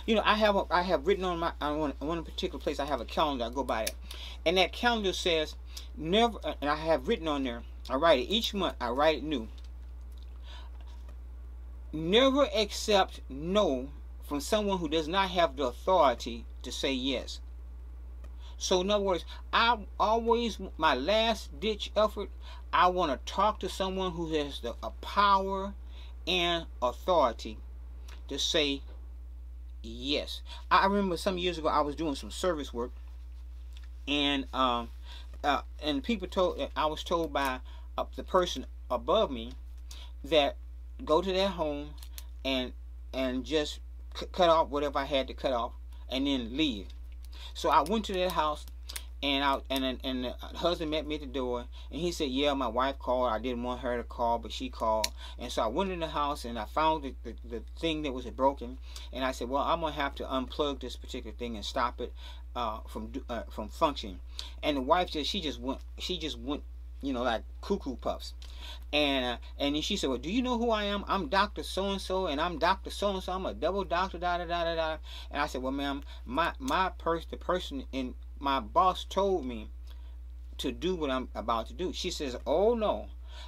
you 0.06 0.16
know, 0.16 0.24
I 0.26 0.36
have 0.36 0.56
a, 0.56 0.66
I 0.72 0.82
have 0.82 1.06
written 1.06 1.24
on 1.26 1.40
my 1.40 1.52
on 1.62 1.78
one, 1.78 1.94
one 2.00 2.24
particular 2.24 2.60
place. 2.60 2.80
I 2.80 2.86
have 2.86 3.02
a 3.02 3.06
calendar. 3.06 3.46
I 3.46 3.50
go 3.50 3.64
by 3.64 3.84
it, 3.84 3.96
and 4.46 4.58
that 4.58 4.72
calendar 4.72 5.14
says 5.14 5.56
never. 5.96 6.40
Uh, 6.44 6.56
and 6.62 6.70
I 6.70 6.76
have 6.76 7.08
written 7.08 7.28
on 7.28 7.44
there. 7.44 7.64
I 7.90 7.96
write 7.96 8.20
it 8.20 8.24
each 8.24 8.54
month. 8.54 8.76
I 8.82 8.90
write 8.90 9.20
it 9.20 9.24
new. 9.24 9.48
Never 11.94 12.50
accept 12.56 13.22
no 13.30 13.90
from 14.24 14.42
someone 14.42 14.80
who 14.80 14.90
does 14.90 15.08
not 15.08 15.30
have 15.30 15.56
the 15.56 15.66
authority 15.66 16.46
to 16.64 16.72
say 16.72 16.92
yes. 16.92 17.40
So 18.58 18.82
in 18.82 18.90
other 18.90 19.04
words, 19.04 19.26
I 19.54 19.78
always 20.00 20.58
my 20.78 20.96
last 20.96 21.60
ditch 21.60 21.92
effort. 21.96 22.30
I 22.74 22.88
want 22.88 23.12
to 23.12 23.32
talk 23.32 23.60
to 23.60 23.70
someone 23.70 24.14
who 24.14 24.34
has 24.34 24.60
the 24.62 24.74
power 25.02 25.74
and 26.28 26.66
authority 26.82 27.60
to 28.28 28.40
say 28.40 28.82
Yes, 29.88 30.42
I 30.72 30.88
remember 30.88 31.16
some 31.16 31.38
years 31.38 31.60
ago 31.60 31.68
I 31.68 31.82
was 31.82 31.96
doing 31.96 32.16
some 32.16 32.32
service 32.32 32.74
work, 32.74 32.92
and 34.08 34.48
um, 34.52 34.90
uh, 35.44 35.62
and 35.84 36.04
people 36.04 36.28
told 36.28 36.60
I 36.76 36.88
was 36.88 37.04
told 37.04 37.32
by 37.32 37.60
uh, 37.96 38.06
the 38.16 38.24
person 38.24 38.66
above 38.90 39.30
me 39.30 39.52
that 40.24 40.56
go 41.04 41.22
to 41.22 41.32
their 41.32 41.50
home 41.50 41.92
and 42.44 42.74
and 43.14 43.46
just 43.46 43.80
cut 44.32 44.50
off 44.50 44.70
whatever 44.70 44.98
I 44.98 45.06
had 45.06 45.28
to 45.28 45.36
cut 45.36 45.54
off 45.54 45.74
and 46.10 46.26
then 46.26 46.58
leave. 46.58 46.88
So 47.54 47.70
I 47.70 47.82
went 47.82 48.06
to 48.06 48.14
their 48.14 48.32
house 48.32 48.66
and 49.24 49.44
I 49.44 49.60
and 49.70 50.00
and 50.04 50.26
the 50.26 50.36
husband 50.58 50.92
met 50.92 51.08
me 51.08 51.16
at 51.16 51.22
the 51.22 51.28
door 51.28 51.66
and 51.92 52.02
he 52.02 52.12
said, 52.12 52.30
"Yeah, 52.30 52.54
my 52.54 52.68
wife 52.68 53.00
called. 53.00 53.32
I 53.32 53.40
didn't 53.40 53.64
want 53.64 53.82
her 53.82 53.98
to 53.98 54.04
call, 54.04 54.40
but 54.40 54.52
she 54.52 54.70
called." 54.70 55.08
And 55.40 55.52
so 55.52 55.64
I 55.64 55.68
went 55.68 55.92
in 55.92 56.00
the 56.00 56.08
house 56.08 56.46
and 56.46 56.60
I 56.60 56.66
found 56.66 57.04
the, 57.04 57.16
the, 57.24 57.36
the 57.48 57.64
thing 57.80 58.04
that 58.04 58.14
was 58.14 58.26
broken, 58.26 58.78
and 59.14 59.24
I 59.24 59.32
said, 59.32 59.50
"Well, 59.50 59.64
I'm 59.64 59.82
gonna 59.82 59.94
have 59.94 60.16
to 60.16 60.26
unplug 60.26 60.80
this 60.80 60.96
particular 60.96 61.36
thing 61.36 61.56
and 61.56 61.66
stop 61.66 62.02
it 62.02 62.14
uh, 62.56 62.80
from 62.88 63.12
uh, 63.30 63.44
from 63.50 63.70
functioning." 63.70 64.20
And 64.62 64.78
the 64.78 64.82
wife 64.82 65.12
just 65.12 65.30
she 65.30 65.42
just 65.42 65.60
went 65.60 65.80
she 65.98 66.18
just 66.18 66.38
went 66.38 66.64
you 67.02 67.14
know 67.14 67.24
like 67.24 67.44
cuckoo 67.62 67.96
puffs 67.96 68.34
and 68.92 69.26
uh, 69.26 69.38
and 69.60 69.76
then 69.76 69.82
she 69.82 69.96
said 69.98 70.10
well 70.10 70.18
do 70.18 70.32
you 70.32 70.42
know 70.42 70.58
who 70.58 70.72
i 70.72 70.86
am 70.86 71.04
i'm 71.08 71.28
dr 71.28 71.62
so 71.62 71.92
and 71.92 72.02
so 72.02 72.26
and 72.26 72.42
i'm 72.42 72.58
dr 72.58 72.90
so 72.90 73.12
and 73.12 73.22
so 73.22 73.34
i'm 73.34 73.46
a 73.46 73.54
double 73.54 73.84
doctor 73.84 74.18
da 74.18 74.38
da 74.38 74.46
da 74.46 74.64
da 74.64 74.76
da 74.76 74.98
and 75.30 75.42
i 75.42 75.46
said 75.46 75.62
well 75.62 75.72
ma'am 75.72 76.02
my 76.26 76.52
my 76.58 76.90
purse 76.98 77.26
the 77.26 77.38
person 77.38 77.84
in 77.92 78.16
my 78.46 78.60
boss 78.60 79.04
told 79.06 79.44
me 79.44 79.72
to 80.60 80.72
do 80.72 80.96
what 80.96 81.10
I'm 81.10 81.30
about 81.34 81.66
to 81.66 81.74
do. 81.74 81.92
She 81.92 82.12
says, 82.12 82.38
Oh 82.46 82.76
no. 82.76 83.08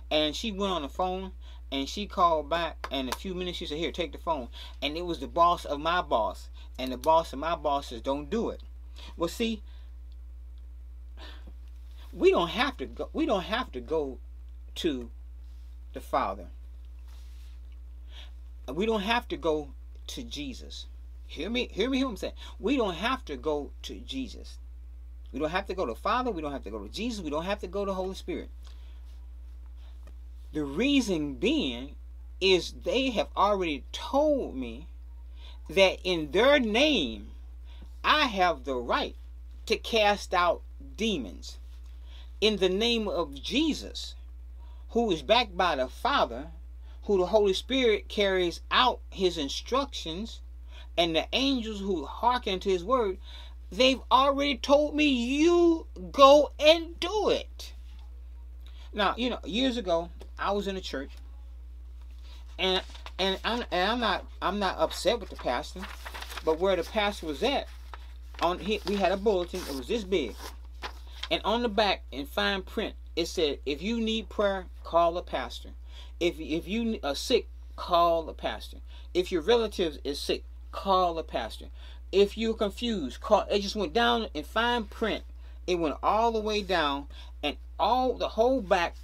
And 0.10 0.36
she 0.36 0.52
went 0.52 0.74
on 0.74 0.82
the 0.82 0.90
phone 0.90 1.34
and 1.72 1.88
she 1.88 2.08
called 2.08 2.50
back 2.50 2.88
and 2.92 3.08
a 3.08 3.16
few 3.16 3.36
minutes 3.36 3.60
she 3.60 3.68
said, 3.68 3.78
Here, 3.78 3.92
take 3.92 4.12
the 4.12 4.18
phone. 4.18 4.48
And 4.82 4.98
it 4.98 5.06
was 5.06 5.20
the 5.20 5.28
boss 5.28 5.66
of 5.66 5.80
my 5.80 6.02
boss. 6.02 6.50
And 6.80 6.92
the 6.92 6.98
boss 6.98 7.32
of 7.32 7.38
my 7.38 7.56
boss 7.56 7.90
says, 7.90 8.02
Don't 8.02 8.32
do 8.32 8.50
it. 8.50 8.62
Well 9.16 9.30
see, 9.30 9.62
we 12.12 12.32
don't 12.32 12.50
have 12.50 12.76
to 12.78 12.88
go 12.88 13.10
we 13.14 13.28
don't 13.28 13.44
have 13.44 13.72
to 13.74 13.80
go 13.80 14.18
to 14.76 15.12
the 15.94 16.02
Father. 16.02 16.48
We 18.68 18.88
don't 18.88 19.02
have 19.02 19.28
to 19.28 19.38
go 19.38 19.74
to 20.08 20.24
Jesus. 20.24 20.88
Hear 21.28 21.52
me, 21.52 21.70
hear 21.72 21.88
me, 21.88 21.98
hear 21.98 22.08
what 22.08 22.14
I'm 22.14 22.18
saying. 22.18 22.34
We 22.60 22.78
don't 22.78 22.96
have 22.96 23.24
to 23.26 23.38
go 23.38 23.74
to 23.84 24.00
Jesus. 24.00 24.58
We 25.32 25.40
don't 25.40 25.50
have 25.50 25.68
to 25.68 25.74
go 25.74 25.86
to 25.86 25.96
Father. 25.96 26.32
We 26.32 26.42
don't 26.42 26.52
have 26.52 26.64
to 26.64 26.70
go 26.70 26.80
to 26.80 26.90
Jesus. 26.90 27.24
We 27.24 27.30
don't 27.30 27.46
have 27.46 27.60
to 27.60 27.68
go 27.68 27.86
to 27.86 27.94
Holy 27.94 28.16
Spirit. 28.16 28.50
The 30.54 30.64
reason 30.64 31.36
being 31.36 31.96
is 32.40 32.74
they 32.84 33.10
have 33.12 33.28
already 33.36 33.84
told 33.92 34.56
me 34.56 34.88
that 35.70 36.00
in 36.04 36.32
their 36.32 36.60
name 36.60 37.32
I 38.04 38.28
have 38.28 38.64
the 38.64 38.76
right 38.76 39.16
to 39.66 39.78
cast 39.78 40.34
out 40.34 40.62
demons. 40.96 41.58
In 42.40 42.58
the 42.58 42.70
name 42.70 43.08
of 43.08 43.42
Jesus, 43.42 44.16
who 44.92 45.12
is 45.12 45.22
backed 45.22 45.58
by 45.58 45.76
the 45.76 45.88
Father, 45.88 46.48
who 47.04 47.18
the 47.18 47.26
Holy 47.28 47.54
Spirit 47.54 48.08
carries 48.08 48.62
out 48.72 49.00
his 49.10 49.38
instructions, 49.38 50.42
and 50.98 51.16
the 51.16 51.28
angels 51.34 51.80
who 51.80 52.06
hearken 52.06 52.60
to 52.60 52.70
his 52.70 52.84
word, 52.84 53.18
They've 53.72 54.02
already 54.10 54.58
told 54.58 54.96
me 54.96 55.06
you 55.06 55.88
go 56.12 56.52
and 56.60 56.98
do 57.00 57.30
it. 57.30 57.74
Now, 58.94 59.14
you 59.18 59.30
know, 59.30 59.40
years 59.44 59.78
ago, 59.78 60.10
I 60.40 60.52
was 60.52 60.68
in 60.68 60.78
a 60.78 60.82
church, 60.82 61.12
and 62.58 62.82
and 63.20 63.40
I'm 63.44 63.66
and 63.72 63.92
I'm 63.92 64.00
not 64.00 64.26
I'm 64.42 64.60
not 64.60 64.78
upset 64.78 65.20
with 65.20 65.30
the 65.30 65.36
pastor, 65.36 65.82
but 66.46 66.60
where 66.60 66.76
the 66.76 66.84
pastor 66.84 67.26
was 67.26 67.44
at, 67.44 67.68
on 68.42 68.60
he, 68.60 68.80
we 68.88 68.96
had 68.96 69.12
a 69.12 69.18
bulletin. 69.18 69.60
It 69.70 69.76
was 69.76 69.88
this 69.88 70.06
big, 70.06 70.36
and 71.30 71.42
on 71.44 71.62
the 71.62 71.70
back 71.70 72.04
in 72.12 72.26
fine 72.26 72.62
print 72.62 72.96
it 73.18 73.28
said, 73.28 73.60
"If 73.66 73.82
you 73.82 74.00
need 74.00 74.30
prayer, 74.30 74.68
call 74.84 75.14
the 75.14 75.22
pastor. 75.22 75.72
If 76.22 76.40
if 76.40 76.68
you 76.68 77.00
are 77.04 77.16
sick, 77.16 77.50
call 77.76 78.24
the 78.24 78.34
pastor. 78.34 78.78
If 79.14 79.32
your 79.32 79.42
relatives 79.42 80.00
is 80.06 80.20
sick, 80.20 80.46
call 80.72 81.16
the 81.16 81.24
pastor 81.24 81.66
if 82.12 82.38
you're 82.38 82.54
confused, 82.54 83.22
call, 83.22 83.46
it 83.50 83.62
just 83.62 83.76
went 83.76 83.94
down 83.94 84.28
in 84.34 84.44
fine 84.44 84.86
print. 84.86 85.24
It 85.66 85.76
went 85.76 85.96
all 86.02 86.32
the 86.32 86.40
way 86.40 86.62
down, 86.62 87.08
and 87.44 87.58
all 87.78 88.14
the 88.14 88.30
whole 88.30 88.62
back, 88.62 88.96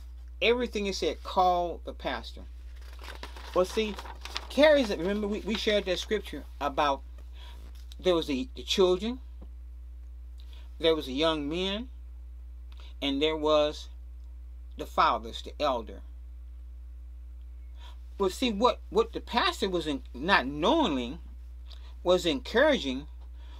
everything 0.41 0.85
it 0.85 0.95
said, 0.95 1.21
call 1.23 1.81
the 1.85 1.93
pastor. 1.93 2.41
Well, 3.53 3.65
see, 3.65 3.95
carries 4.49 4.89
it. 4.89 4.99
Remember, 4.99 5.27
we, 5.27 5.39
we 5.41 5.55
shared 5.55 5.85
that 5.85 5.99
scripture 5.99 6.43
about 6.61 7.01
there 7.99 8.15
was 8.15 8.27
the, 8.27 8.47
the 8.55 8.63
children, 8.63 9.19
there 10.79 10.95
was 10.95 11.05
the 11.05 11.13
young 11.13 11.49
men, 11.49 11.89
and 13.01 13.21
there 13.21 13.37
was 13.37 13.89
the 14.77 14.85
fathers, 14.85 15.41
the 15.41 15.53
elder. 15.61 15.99
Well, 18.17 18.29
see, 18.29 18.51
what, 18.51 18.79
what 18.89 19.11
the 19.11 19.19
pastor 19.19 19.69
was 19.69 19.87
in, 19.87 20.03
not 20.13 20.47
knowingly 20.47 21.19
was 22.03 22.25
encouraging 22.25 23.07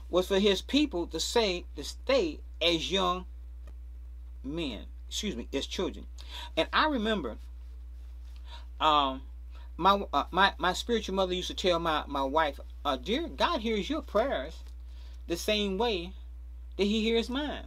was 0.09 0.27
for 0.27 0.39
his 0.39 0.61
people 0.61 1.07
to 1.07 1.19
say 1.19 1.65
to 1.75 1.83
stay 1.83 2.39
as 2.61 2.91
young 2.91 3.25
men 4.43 4.85
excuse 5.07 5.35
me 5.35 5.47
as 5.53 5.65
children. 5.67 6.05
And 6.57 6.67
i 6.73 6.87
remember 6.87 7.37
um 8.79 9.21
my 9.77 10.03
uh, 10.13 10.25
my 10.31 10.53
my 10.57 10.73
spiritual 10.73 11.15
mother 11.15 11.33
used 11.33 11.47
to 11.47 11.53
tell 11.53 11.79
my 11.79 12.03
my 12.07 12.23
wife 12.23 12.59
uh, 12.85 12.97
dear 12.97 13.27
god 13.27 13.61
hears 13.61 13.89
your 13.89 14.01
prayers 14.01 14.63
the 15.27 15.37
same 15.37 15.77
way 15.77 16.13
that 16.77 16.83
he 16.83 17.01
hears 17.01 17.29
mine. 17.29 17.65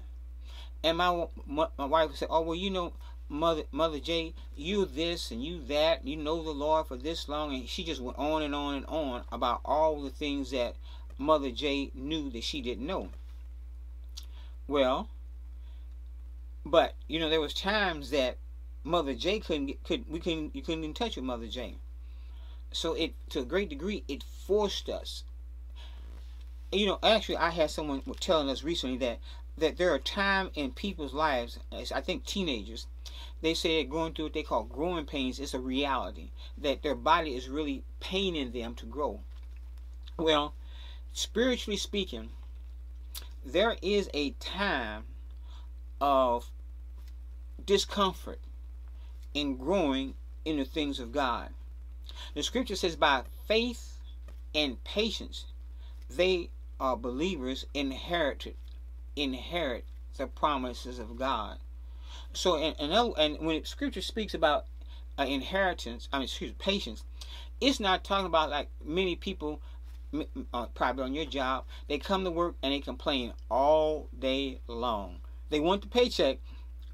And 0.84 0.98
my 0.98 1.26
my, 1.46 1.68
my 1.78 1.84
wife 1.86 2.14
say 2.16 2.26
oh 2.28 2.42
well 2.42 2.54
you 2.54 2.70
know 2.70 2.92
mother 3.28 3.64
mother 3.72 3.98
J, 3.98 4.34
you 4.56 4.84
this 4.84 5.30
and 5.30 5.44
you 5.44 5.60
that, 5.66 6.06
you 6.06 6.16
know 6.16 6.42
the 6.42 6.50
Lord 6.50 6.86
for 6.86 6.96
this 6.96 7.28
long, 7.28 7.54
and 7.54 7.68
she 7.68 7.84
just 7.84 8.00
went 8.00 8.18
on 8.18 8.42
and 8.42 8.54
on 8.54 8.74
and 8.74 8.86
on 8.86 9.24
about 9.32 9.60
all 9.64 10.00
the 10.02 10.10
things 10.10 10.50
that 10.50 10.76
Mother 11.18 11.50
J 11.50 11.90
knew 11.94 12.30
that 12.30 12.44
she 12.44 12.60
didn't 12.60 12.86
know. 12.86 13.10
Well, 14.68 15.08
but 16.64 16.94
you 17.08 17.18
know 17.18 17.30
there 17.30 17.40
was 17.40 17.54
times 17.54 18.10
that 18.10 18.36
Mother 18.84 19.14
J 19.14 19.40
couldn't 19.40 19.66
get, 19.66 19.84
could 19.84 20.08
we 20.08 20.20
couldn't 20.20 20.54
you 20.54 20.62
couldn't 20.62 20.84
even 20.84 20.94
touch 20.94 21.16
with 21.16 21.24
Mother 21.24 21.48
J. 21.48 21.76
So 22.72 22.94
it 22.94 23.14
to 23.30 23.40
a 23.40 23.44
great 23.44 23.68
degree 23.68 24.04
it 24.08 24.22
forced 24.22 24.88
us. 24.88 25.24
You 26.72 26.86
know, 26.86 26.98
actually, 27.02 27.36
I 27.36 27.50
had 27.50 27.70
someone 27.70 28.02
telling 28.20 28.50
us 28.50 28.62
recently 28.62 28.98
that 28.98 29.18
that 29.58 29.78
there 29.78 29.92
are 29.94 29.98
times 29.98 30.50
in 30.54 30.72
people's 30.72 31.14
lives, 31.14 31.58
I 31.72 32.00
think 32.00 32.26
teenagers, 32.26 32.86
they 33.40 33.55
say 33.55 33.83
they're 33.83 33.90
going 33.90 34.12
through 34.12 34.26
what 34.26 34.35
they 34.35 34.42
call 34.42 34.64
growing 34.64 35.07
pains. 35.07 35.38
It's 35.38 35.55
a 35.55 35.61
reality 35.61 36.31
that 36.59 36.83
their 36.83 36.94
body 36.94 37.35
is 37.35 37.48
really 37.48 37.85
paining 38.00 38.52
them 38.52 38.74
to 38.76 38.87
grow. 38.87 39.20
Well, 40.18 40.55
spiritually 41.12 41.76
speaking, 41.76 42.31
there 43.44 43.76
is 43.83 44.09
a 44.12 44.31
time 44.33 45.05
of 46.00 46.50
discomfort 47.64 48.40
in 49.35 49.57
growing 49.57 50.14
in 50.44 50.57
the 50.57 50.64
things 50.64 51.00
of 51.00 51.12
God. 51.12 51.50
The 52.35 52.42
scripture 52.42 52.76
says, 52.76 52.96
by 52.96 53.22
faith 53.46 53.98
and 54.55 54.83
patience, 54.85 55.46
they 56.09 56.50
are 56.79 56.96
believers 56.96 57.66
inherited 57.74 58.55
inherit 59.16 59.85
the 60.16 60.26
promises 60.26 60.98
of 60.98 61.16
God. 61.16 61.59
So, 62.33 62.57
and 62.57 62.75
and, 62.79 63.14
and 63.19 63.47
when 63.47 63.64
Scripture 63.64 64.03
speaks 64.03 64.35
about 64.35 64.66
uh, 65.19 65.25
inheritance, 65.25 66.09
I 66.12 66.19
mean, 66.19 66.25
excuse 66.25 66.51
me, 66.51 66.57
patience, 66.59 67.05
it's 67.61 67.81
not 67.81 68.05
talking 68.05 68.27
about 68.27 68.51
like 68.51 68.69
many 68.85 69.16
people, 69.16 69.61
uh, 70.53 70.66
probably 70.75 71.05
on 71.05 71.14
your 71.14 71.25
job, 71.25 71.64
they 71.88 71.99
come 71.99 72.25
to 72.25 72.31
work 72.31 72.55
and 72.62 72.73
they 72.73 72.81
complain 72.81 73.33
all 73.51 74.09
day 74.19 74.61
long. 74.66 75.16
They 75.49 75.61
want 75.61 75.83
the 75.83 75.88
paycheck, 75.88 76.38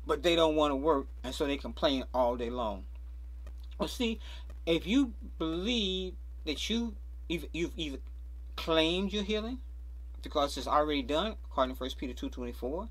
but 0.06 0.22
they 0.22 0.36
don't 0.36 0.56
want 0.56 0.72
to 0.72 0.76
work, 0.76 1.06
and 1.24 1.34
so 1.34 1.46
they 1.46 1.56
complain 1.56 2.04
all 2.12 2.36
day 2.36 2.50
long. 2.50 2.84
Well, 3.78 3.88
see, 3.88 4.20
if 4.66 4.86
you 4.86 5.12
believe 5.38 6.14
that 6.44 6.68
you 6.68 6.94
you've, 7.28 7.46
you've 7.52 7.72
either 7.76 7.98
claimed 8.56 9.12
your 9.12 9.24
healing 9.24 9.58
because 10.22 10.56
it's 10.56 10.66
already 10.66 11.02
done, 11.02 11.34
according 11.46 11.74
to 11.74 11.82
1 11.82 11.90
Peter 11.98 12.28
2.24. 12.28 12.88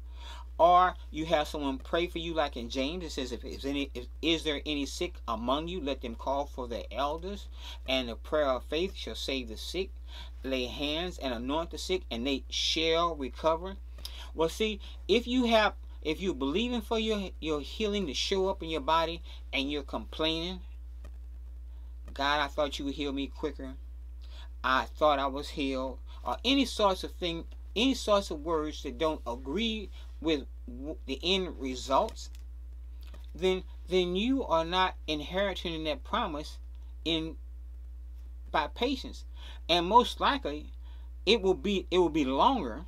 Or 0.58 0.96
you 1.10 1.26
have 1.26 1.48
someone 1.48 1.80
pray 1.80 2.08
for 2.08 2.20
you 2.20 2.34
like 2.34 2.56
in 2.56 2.70
James. 2.70 3.04
It 3.04 3.12
says, 3.12 3.32
if, 3.32 3.44
if 3.44 3.66
any, 3.66 3.90
if, 3.94 4.06
is 4.22 4.44
there 4.44 4.62
any 4.66 4.86
sick 4.86 5.16
among 5.28 5.68
you, 5.68 5.82
let 5.82 6.02
them 6.02 6.16
call 6.16 6.46
for 6.46 6.68
the 6.68 6.92
elders. 6.94 7.48
And 7.88 8.10
the 8.10 8.16
prayer 8.16 8.46
of 8.46 8.64
faith 8.66 8.96
shall 8.96 9.16
save 9.16 9.50
the 9.50 9.58
sick. 9.58 9.90
Lay 10.44 10.66
hands 10.66 11.18
and 11.18 11.34
anoint 11.34 11.72
the 11.72 11.78
sick, 11.78 12.04
and 12.12 12.28
they 12.28 12.44
shall 12.50 13.16
recover. 13.16 13.76
Well, 14.36 14.50
see, 14.50 14.80
if 15.08 15.26
you 15.26 15.46
have, 15.46 15.74
if 16.04 16.22
you're 16.22 16.34
believing 16.34 16.82
for 16.82 17.00
your, 17.00 17.30
your 17.40 17.62
healing 17.62 18.08
to 18.08 18.14
show 18.14 18.50
up 18.50 18.62
in 18.62 18.70
your 18.70 18.82
body 18.82 19.22
and 19.52 19.72
you're 19.72 19.84
complaining, 19.84 20.60
God, 22.14 22.40
I 22.40 22.48
thought 22.48 22.78
you 22.78 22.86
would 22.86 22.96
heal 22.96 23.14
me 23.14 23.28
quicker. 23.28 23.74
I 24.64 24.86
thought 24.86 25.18
I 25.18 25.28
was 25.28 25.50
healed 25.50 26.00
or 26.24 26.38
any 26.46 26.66
sorts 26.66 27.04
of 27.04 27.12
thing, 27.14 27.46
any 27.76 27.94
sorts 27.94 28.32
of 28.32 28.42
words 28.42 28.84
that 28.84 28.98
don't 28.98 29.22
agree 29.26 29.90
with 30.22 30.46
the 31.06 31.20
end 31.24 31.60
results, 31.60 32.30
then 33.34 33.64
then 33.90 34.16
you 34.16 34.46
are 34.46 34.64
not 34.64 34.96
inheriting 35.08 35.84
that 35.84 36.04
promise 36.04 36.58
in 37.04 37.36
by 38.52 38.68
patience. 38.68 39.26
And 39.68 39.86
most 39.86 40.20
likely 40.20 40.72
it 41.26 41.42
will 41.42 41.54
be 41.54 41.88
it 41.92 41.98
will 41.98 42.10
be 42.10 42.26
longer 42.26 42.86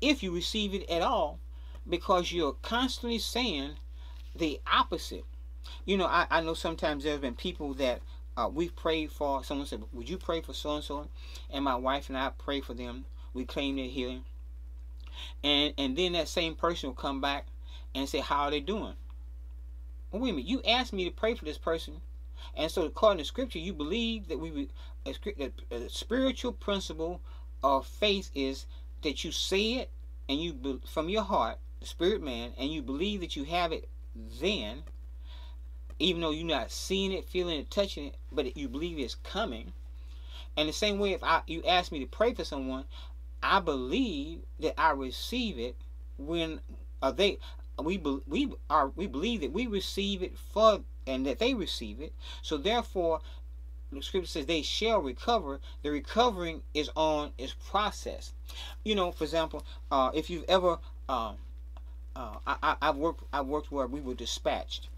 if 0.00 0.22
you 0.22 0.34
receive 0.34 0.74
it 0.74 0.88
at 0.90 1.02
all 1.02 1.38
because 1.88 2.32
you're 2.32 2.56
constantly 2.62 3.18
saying 3.18 3.76
the 4.34 4.60
opposite. 4.70 5.24
You 5.84 5.96
know, 5.96 6.06
I, 6.06 6.26
I 6.30 6.40
know 6.40 6.54
sometimes 6.54 7.04
there's 7.04 7.20
been 7.20 7.34
people 7.34 7.74
that 7.74 8.00
uh, 8.36 8.48
we've 8.52 8.74
prayed 8.74 9.10
for. 9.10 9.42
Someone 9.42 9.66
said, 9.66 9.82
Would 9.92 10.08
you 10.08 10.18
pray 10.18 10.40
for 10.40 10.52
so 10.52 10.76
and 10.76 10.84
so? 10.84 11.08
And 11.50 11.64
my 11.64 11.76
wife 11.76 12.08
and 12.08 12.18
I 12.18 12.30
pray 12.36 12.60
for 12.60 12.74
them. 12.74 13.06
We 13.32 13.44
claim 13.44 13.76
their 13.76 13.86
healing. 13.86 14.24
And 15.42 15.74
and 15.78 15.96
then 15.96 16.12
that 16.12 16.28
same 16.28 16.54
person 16.54 16.88
will 16.88 16.94
come 16.94 17.20
back 17.20 17.46
and 17.94 18.08
say, 18.08 18.20
How 18.20 18.42
are 18.42 18.50
they 18.50 18.60
doing? 18.60 18.94
Well, 20.10 20.22
wait 20.22 20.30
a 20.30 20.32
minute, 20.32 20.48
you 20.48 20.62
asked 20.62 20.92
me 20.92 21.04
to 21.04 21.10
pray 21.10 21.34
for 21.34 21.44
this 21.44 21.58
person. 21.58 22.00
And 22.54 22.70
so 22.70 22.84
according 22.84 23.18
to 23.18 23.24
scripture, 23.24 23.58
you 23.58 23.72
believe 23.72 24.28
that 24.28 24.38
we 24.38 24.68
a, 25.06 25.50
a 25.70 25.88
spiritual 25.88 26.52
principle 26.52 27.20
of 27.62 27.86
faith 27.86 28.30
is 28.34 28.66
that 29.02 29.24
you 29.24 29.32
say 29.32 29.74
it 29.74 29.90
and 30.28 30.40
you 30.40 30.80
from 30.86 31.08
your 31.08 31.22
heart, 31.22 31.58
the 31.80 31.86
spirit 31.86 32.22
man, 32.22 32.52
and 32.58 32.70
you 32.70 32.82
believe 32.82 33.20
that 33.20 33.36
you 33.36 33.44
have 33.44 33.72
it 33.72 33.88
then, 34.40 34.82
even 35.98 36.22
though 36.22 36.30
you're 36.30 36.46
not 36.46 36.70
seeing 36.70 37.12
it, 37.12 37.24
feeling 37.24 37.58
it, 37.58 37.70
touching 37.70 38.06
it, 38.06 38.16
but 38.32 38.56
you 38.56 38.68
believe 38.68 38.98
it's 38.98 39.14
coming. 39.14 39.72
And 40.56 40.68
the 40.68 40.72
same 40.72 40.98
way, 40.98 41.12
if 41.12 41.22
I, 41.22 41.42
you 41.46 41.62
ask 41.64 41.92
me 41.92 42.00
to 42.00 42.06
pray 42.06 42.32
for 42.32 42.44
someone, 42.44 42.84
I 43.46 43.60
believe 43.60 44.40
that 44.60 44.78
I 44.78 44.90
receive 44.90 45.58
it 45.58 45.76
when 46.18 46.60
uh, 47.02 47.12
they 47.12 47.38
we 47.82 47.98
we 47.98 48.52
are 48.68 48.88
we 48.96 49.06
believe 49.06 49.42
that 49.42 49.52
we 49.52 49.66
receive 49.66 50.22
it 50.22 50.36
for 50.36 50.80
and 51.06 51.26
that 51.26 51.38
they 51.38 51.54
receive 51.54 52.00
it. 52.00 52.12
So 52.42 52.56
therefore, 52.56 53.20
the 53.92 54.02
scripture 54.02 54.28
says 54.28 54.46
they 54.46 54.62
shall 54.62 55.00
recover. 55.00 55.60
The 55.82 55.90
recovering 55.90 56.62
is 56.74 56.90
on 56.96 57.32
its 57.38 57.54
process. 57.68 58.32
You 58.84 58.94
know, 58.94 59.12
for 59.12 59.24
example, 59.24 59.64
uh, 59.90 60.10
if 60.14 60.28
you've 60.28 60.44
ever, 60.48 60.78
um, 61.08 61.36
uh, 62.16 62.36
I, 62.46 62.76
have 62.82 62.96
worked, 62.96 63.24
I 63.32 63.42
worked 63.42 63.70
where 63.70 63.86
we 63.86 64.00
were 64.00 64.14
dispatched, 64.14 64.88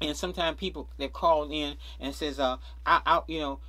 and 0.00 0.16
sometimes 0.16 0.58
people 0.58 0.88
they 0.96 1.08
call 1.08 1.50
in 1.50 1.76
and 2.00 2.14
says, 2.14 2.40
uh, 2.40 2.56
I, 2.86 3.00
I 3.04 3.20
you 3.26 3.40
know, 3.40 3.60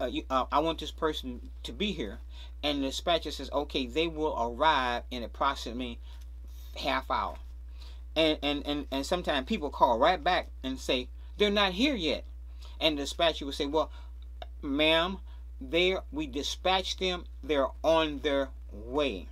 uh, 0.00 0.06
you, 0.06 0.24
uh, 0.30 0.46
I 0.50 0.60
want 0.60 0.80
this 0.80 0.90
person 0.90 1.50
to 1.62 1.72
be 1.72 1.92
here, 1.92 2.18
and 2.62 2.82
the 2.82 2.88
dispatcher 2.88 3.30
says, 3.30 3.50
okay, 3.52 3.86
they 3.86 4.06
will 4.06 4.36
arrive 4.40 5.02
in 5.10 5.22
approximately 5.22 5.98
half 6.76 7.10
hour, 7.10 7.36
and 8.16 8.38
and 8.42 8.66
and 8.66 8.86
and 8.90 9.06
sometimes 9.06 9.46
people 9.46 9.70
call 9.70 9.98
right 9.98 10.22
back 10.22 10.48
and 10.62 10.78
say 10.78 11.08
they're 11.38 11.50
not 11.50 11.72
here 11.72 11.94
yet 11.94 12.24
and 12.82 12.98
the 12.98 13.02
dispatcher 13.02 13.44
will 13.44 13.52
say, 13.52 13.66
"Well, 13.66 13.90
ma'am, 14.60 15.20
we 15.60 16.26
dispatched 16.26 16.98
them. 16.98 17.24
They're 17.42 17.68
on 17.84 18.18
their 18.18 18.50
way." 18.72 19.28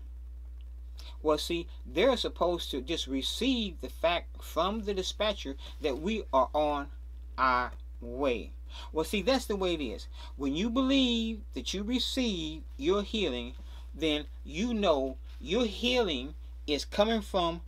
Well, 1.20 1.36
see, 1.36 1.66
they're 1.84 2.16
supposed 2.16 2.70
to 2.70 2.80
just 2.80 3.08
receive 3.08 3.80
the 3.80 3.90
fact 3.90 4.42
from 4.42 4.84
the 4.84 4.94
dispatcher 4.94 5.56
that 5.80 5.98
we 5.98 6.22
are 6.32 6.48
on 6.54 6.90
our 7.36 7.72
way. 8.00 8.52
Well, 8.92 9.04
see, 9.04 9.22
that's 9.22 9.46
the 9.46 9.56
way 9.56 9.74
it 9.74 9.82
is. 9.82 10.08
When 10.36 10.54
you 10.54 10.70
believe 10.70 11.40
that 11.54 11.74
you 11.74 11.82
receive 11.82 12.62
your 12.76 13.02
healing, 13.02 13.54
then 13.94 14.26
you 14.44 14.74
know 14.74 15.16
your 15.40 15.66
healing 15.66 16.34
is 16.66 16.84
coming 16.84 17.22
from 17.22 17.62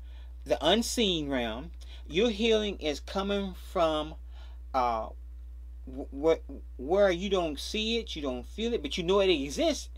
the 0.45 0.59
unseen 0.65 1.29
realm. 1.29 1.71
Your 2.07 2.31
healing 2.31 2.77
is 2.79 3.01
coming 3.01 3.55
from 3.55 4.15
uh, 4.75 5.09
what 5.85 6.43
where 6.77 7.11
you 7.11 7.29
don't 7.29 7.59
see 7.59 7.99
it, 7.99 8.15
you 8.15 8.23
don't 8.23 8.47
feel 8.47 8.73
it, 8.73 8.83
but 8.83 8.97
you 8.97 9.05
know 9.05 9.21
it 9.21 9.31
exists 9.31 9.89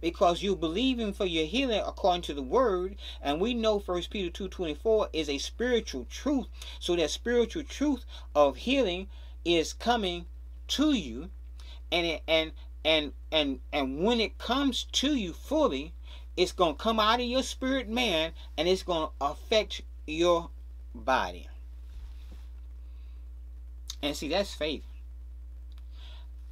because 0.00 0.42
you're 0.42 0.56
believing 0.56 1.12
for 1.12 1.26
your 1.26 1.46
healing 1.46 1.82
according 1.86 2.22
to 2.22 2.34
the 2.34 2.42
word 2.42 2.96
and 3.20 3.40
we 3.40 3.52
know 3.52 3.78
first 3.78 4.10
peter 4.10 4.30
2.24 4.48 5.08
is 5.12 5.28
a 5.28 5.38
spiritual 5.38 6.06
truth 6.10 6.46
so 6.78 6.96
that 6.96 7.10
spiritual 7.10 7.62
truth 7.62 8.04
of 8.34 8.56
healing 8.56 9.06
is 9.44 9.72
coming 9.72 10.24
to 10.70 10.92
you 10.92 11.30
and 11.92 12.06
it, 12.06 12.22
and 12.26 12.52
and 12.84 13.12
and 13.30 13.60
and 13.72 14.04
when 14.04 14.20
it 14.20 14.38
comes 14.38 14.84
to 14.92 15.14
you 15.14 15.32
fully 15.32 15.92
it's 16.36 16.52
going 16.52 16.74
to 16.74 16.82
come 16.82 16.98
out 16.98 17.20
of 17.20 17.26
your 17.26 17.42
spirit 17.42 17.88
man 17.88 18.32
and 18.56 18.68
it's 18.68 18.82
going 18.82 19.08
to 19.08 19.12
affect 19.20 19.82
your 20.06 20.48
body. 20.94 21.48
And 24.02 24.16
see 24.16 24.28
that's 24.28 24.54
faith. 24.54 24.84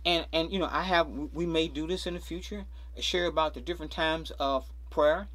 And 0.04 0.26
and 0.32 0.52
you 0.52 0.58
know 0.58 0.68
i 0.70 0.82
have 0.82 1.08
we 1.32 1.46
may 1.46 1.68
do 1.68 1.86
this 1.86 2.06
in 2.06 2.14
the 2.14 2.20
future 2.20 2.64
share 2.98 3.26
about 3.26 3.54
the 3.54 3.60
different 3.60 3.92
times 3.92 4.32
of 4.38 4.66
prayer. 4.90 5.28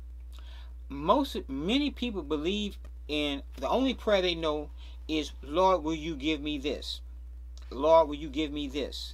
Most 0.89 1.37
many 1.47 1.89
people 1.89 2.21
believe 2.21 2.77
in 3.07 3.41
the 3.57 3.69
only 3.69 3.93
prayer 3.93 4.21
they 4.21 4.35
know 4.35 4.69
is 5.07 5.31
lord 5.41 5.83
will 5.83 5.95
you 5.95 6.15
give 6.15 6.41
me 6.41 6.57
this 6.57 7.01
lord 7.73 8.07
will 8.07 8.15
you 8.15 8.29
give 8.29 8.51
me 8.51 8.67
this 8.67 9.13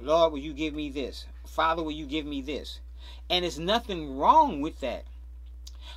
lord 0.00 0.32
will 0.32 0.38
you 0.38 0.52
give 0.52 0.74
me 0.74 0.90
this 0.90 1.26
father 1.46 1.82
will 1.82 1.90
you 1.90 2.06
give 2.06 2.26
me 2.26 2.40
this 2.40 2.80
and 3.28 3.44
there's 3.44 3.58
nothing 3.58 4.16
wrong 4.16 4.60
with 4.60 4.80
that 4.80 5.04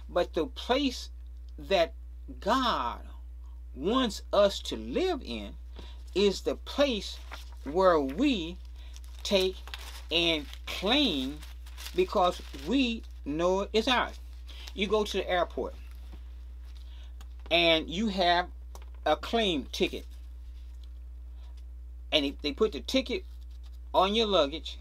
but 0.10 0.34
the 0.34 0.46
place 0.46 1.10
that 1.58 1.94
god 2.40 3.00
wants 3.76 4.22
us 4.32 4.60
to 4.60 4.76
live 4.76 5.22
in 5.24 5.54
is 6.16 6.42
the 6.42 6.56
place 6.56 7.18
where 7.64 8.00
we 8.00 8.58
take 9.24 9.56
and 10.12 10.46
claim 10.68 11.40
because 11.96 12.42
we 12.68 13.04
know 13.26 13.68
it's 13.74 13.88
ours. 13.88 14.20
You 14.74 14.88
go 14.88 15.04
to 15.04 15.18
the 15.18 15.30
airport 15.30 15.76
and 17.50 17.90
you 17.90 18.08
have 18.08 18.48
a 19.06 19.16
claim 19.16 19.68
ticket. 19.72 20.06
And 22.14 22.34
they 22.42 22.54
put 22.54 22.72
the 22.72 22.80
ticket 22.80 23.26
on 23.94 24.16
your 24.16 24.28
luggage 24.28 24.80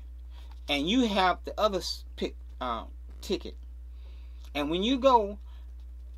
and 0.68 0.88
you 0.88 1.08
have 1.08 1.38
the 1.44 1.58
other 1.58 1.80
pick, 2.16 2.36
uh, 2.60 2.84
ticket. 3.20 3.56
And 4.54 4.70
when 4.70 4.82
you 4.82 4.98
go, 4.98 5.38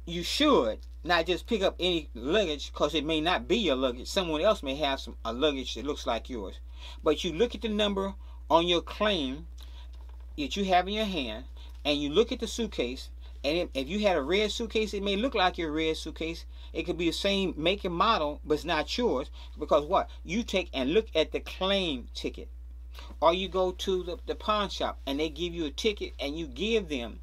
you 0.05 0.23
should 0.23 0.81
not 1.03 1.27
just 1.27 1.47
pick 1.47 1.63
up 1.63 1.77
any 1.79 2.09
luggage 2.15 2.73
because 2.73 2.95
it 2.95 3.05
may 3.05 3.21
not 3.21 3.47
be 3.47 3.57
your 3.57 3.77
luggage. 3.77 4.09
Someone 4.09 4.41
else 4.41 4.63
may 4.63 4.75
have 4.75 5.01
some 5.01 5.17
a 5.25 5.33
luggage 5.33 5.75
that 5.75 5.87
looks 5.87 6.07
like 6.07 6.29
yours. 6.29 6.59
But 7.03 7.25
you 7.25 7.33
look 7.33 7.55
at 7.55 7.63
the 7.63 7.69
number 7.69 8.15
on 8.51 8.67
your 8.67 8.83
claim 8.83 9.47
that 10.37 10.57
you 10.57 10.65
have 10.65 10.89
in 10.89 10.95
your 10.95 11.05
hand, 11.05 11.45
and 11.85 12.01
you 12.01 12.11
look 12.11 12.33
at 12.33 12.41
the 12.41 12.47
suitcase. 12.47 13.11
And 13.45 13.69
if 13.75 13.89
you 13.89 14.01
had 14.01 14.17
a 14.17 14.23
red 14.23 14.51
suitcase, 14.51 14.95
it 14.95 15.03
may 15.03 15.17
look 15.17 15.35
like 15.35 15.59
your 15.59 15.71
red 15.71 15.97
suitcase. 15.97 16.45
It 16.75 16.85
could 16.85 16.99
be 16.99 17.07
the 17.07 17.13
same 17.13 17.55
make 17.57 17.85
and 17.85 17.95
model, 17.95 18.41
but 18.45 18.55
it's 18.55 18.65
not 18.65 18.99
yours. 18.99 19.31
Because 19.59 19.87
what? 19.87 20.11
You 20.25 20.43
take 20.43 20.69
and 20.75 20.93
look 20.93 21.07
at 21.15 21.31
the 21.31 21.41
claim 21.41 22.09
ticket, 22.15 22.49
or 23.21 23.33
you 23.33 23.49
go 23.49 23.71
to 23.71 24.03
the, 24.03 24.19
the 24.27 24.35
pawn 24.35 24.69
shop 24.69 24.99
and 25.07 25.21
they 25.21 25.29
give 25.29 25.55
you 25.55 25.67
a 25.67 25.71
ticket 25.71 26.13
and 26.19 26.37
you 26.37 26.49
give 26.49 26.89
them 26.89 27.21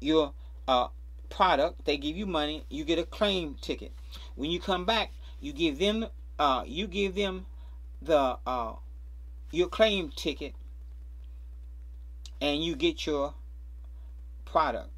your 0.00 0.32
uh, 0.66 0.88
product, 1.30 1.84
they 1.84 1.96
give 1.96 2.16
you 2.16 2.26
money, 2.26 2.64
you 2.68 2.84
get 2.84 2.98
a 2.98 3.04
claim 3.04 3.54
ticket. 3.60 3.92
When 4.34 4.50
you 4.50 4.60
come 4.60 4.84
back, 4.84 5.12
you 5.40 5.52
give 5.52 5.78
them 5.78 6.06
uh, 6.38 6.64
you 6.66 6.88
give 6.88 7.14
them 7.14 7.46
the 8.00 8.38
uh, 8.44 8.74
your 9.52 9.68
claim 9.68 10.10
ticket 10.10 10.54
and 12.40 12.64
you 12.64 12.74
get 12.74 13.06
your 13.06 13.34
product. 14.44 14.90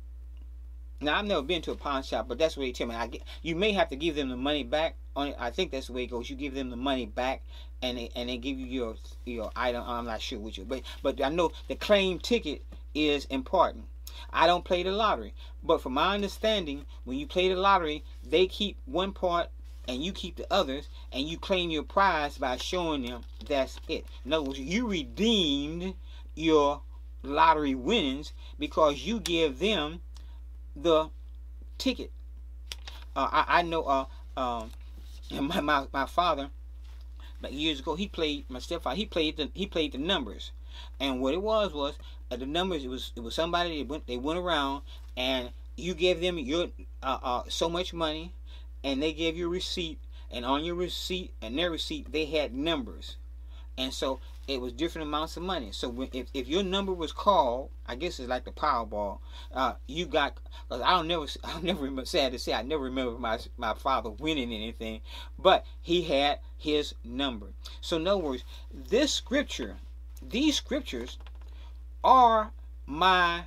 Now 1.05 1.19
I've 1.19 1.27
never 1.27 1.43
been 1.43 1.63
to 1.63 1.73
a 1.73 1.77
pawn 1.77 2.03
shop, 2.03 2.29
but 2.29 2.39
that's 2.39 2.57
what 2.57 2.65
they 2.65 2.73
tell 2.73 2.87
me. 2.87 2.95
I 2.95 3.07
get, 3.07 3.23
you 3.43 3.55
may 3.55 3.73
have 3.73 3.91
to 3.91 3.97
give 3.97 4.17
them 4.17 4.31
the 4.31 4.37
money 4.37 4.65
back. 4.65 4.97
On 5.17 5.35
I 5.39 5.51
think 5.51 5.71
that's 5.71 5.89
the 5.89 5.93
way 5.93 6.05
it 6.05 6.11
goes. 6.11 6.31
You 6.31 6.37
give 6.37 6.55
them 6.55 6.71
the 6.71 6.77
money 6.77 7.07
back, 7.07 7.43
and 7.83 7.99
they 7.99 8.11
and 8.17 8.29
they 8.29 8.39
give 8.39 8.59
you 8.59 8.67
your 8.67 8.97
your 9.25 9.51
item. 9.55 9.85
I'm 9.87 10.07
not 10.07 10.23
sure 10.23 10.39
which, 10.39 10.61
but 10.67 10.83
but 11.03 11.23
I 11.23 11.29
know 11.29 11.53
the 11.69 11.77
claim 11.77 12.19
ticket 12.19 12.65
is 12.95 13.27
important. 13.27 13.85
I 14.33 14.47
don't 14.47 14.65
play 14.65 14.83
the 14.83 14.93
lottery. 14.93 15.35
But 15.63 15.83
from 15.83 15.95
my 15.95 16.15
understanding, 16.15 16.87
when 17.05 17.19
you 17.19 17.27
play 17.27 17.49
the 17.49 17.57
lottery, 17.57 18.05
they 18.23 18.47
keep 18.47 18.79
one 18.87 19.13
part 19.13 19.51
and 19.87 20.03
you 20.03 20.13
keep 20.13 20.37
the 20.37 20.47
others 20.53 20.89
and 21.13 21.29
you 21.29 21.37
claim 21.37 21.71
your 21.71 21.83
prize 21.83 22.39
by 22.39 22.57
showing 22.57 23.03
them 23.03 23.23
that's 23.47 23.79
it. 23.89 24.07
In 24.25 24.33
other 24.33 24.45
words, 24.45 24.59
you 24.59 24.89
redeemed 24.89 25.95
your 26.35 26.83
lottery 27.23 27.75
winnings 27.75 28.33
because 28.59 29.01
you 29.01 29.21
give 29.21 29.59
them 29.59 30.01
the 30.77 31.11
ticket. 31.79 32.11
Uh, 33.17 33.29
I, 33.31 33.59
I 33.59 33.63
know 33.63 33.85
uh, 33.85 34.05
um, 34.37 34.71
my, 35.31 35.61
my, 35.61 35.87
my 35.93 36.07
father, 36.07 36.51
years 37.51 37.81
ago, 37.81 37.95
he 37.95 38.09
played, 38.09 38.49
my 38.49 38.59
stepfather, 38.59 38.97
he 38.97 39.07
played 39.07 39.37
the, 39.37 39.51
he 39.55 39.67
played 39.67 39.93
the 39.93 39.99
numbers. 39.99 40.53
And 40.99 41.21
what 41.21 41.35
it 41.35 41.43
was 41.43 41.73
was 41.73 41.99
uh, 42.31 42.37
the 42.37 42.47
numbers. 42.47 42.85
It 42.85 42.89
was 42.89 43.13
it 43.15 43.21
was 43.21 43.35
somebody 43.35 43.79
they 43.79 43.85
went 43.85 44.07
they 44.07 44.17
went 44.17 44.39
around 44.39 44.83
and 45.17 45.51
you 45.77 45.95
gave 45.95 46.21
them 46.21 46.39
your 46.39 46.69
uh, 47.03 47.19
uh, 47.23 47.43
so 47.49 47.69
much 47.69 47.93
money, 47.93 48.33
and 48.83 49.03
they 49.03 49.13
gave 49.13 49.37
you 49.37 49.47
a 49.47 49.51
receipt, 49.51 49.99
and 50.31 50.45
on 50.45 50.65
your 50.65 50.75
receipt 50.75 51.33
and 51.43 51.59
their 51.59 51.71
receipt 51.71 52.11
they 52.13 52.27
had 52.27 52.55
numbers, 52.55 53.17
and 53.77 53.93
so 53.93 54.21
it 54.47 54.61
was 54.61 54.73
different 54.73 55.09
amounts 55.09 55.37
of 55.37 55.43
money. 55.43 55.71
So 55.73 55.89
when, 55.89 56.09
if, 56.13 56.27
if 56.35 56.49
your 56.49 56.63
number 56.63 56.93
was 56.93 57.13
called, 57.13 57.71
I 57.87 57.95
guess 57.97 58.21
it's 58.21 58.29
like 58.29 58.45
the 58.45 58.51
Powerball. 58.51 59.19
Uh, 59.53 59.75
you 59.87 60.07
got. 60.07 60.37
Cause 60.69 60.83
I 60.83 60.91
don't 60.91 61.09
never. 61.09 61.27
I 61.45 61.61
never. 61.61 62.05
Sad 62.05 62.33
to 62.33 62.39
say, 62.39 62.53
I 62.53 62.63
never 62.63 62.85
remember 62.85 63.19
my 63.19 63.39
my 63.57 63.75
father 63.75 64.11
winning 64.11 64.53
anything, 64.53 65.01
but 65.39 65.65
he 65.81 66.03
had 66.03 66.41
his 66.57 66.95
number. 67.03 67.49
So 67.81 67.97
in 67.97 68.07
other 68.07 68.19
words, 68.19 68.45
this 68.73 69.13
scripture, 69.13 69.77
these 70.23 70.57
scriptures, 70.57 71.19
are 72.03 72.53
my 72.87 73.45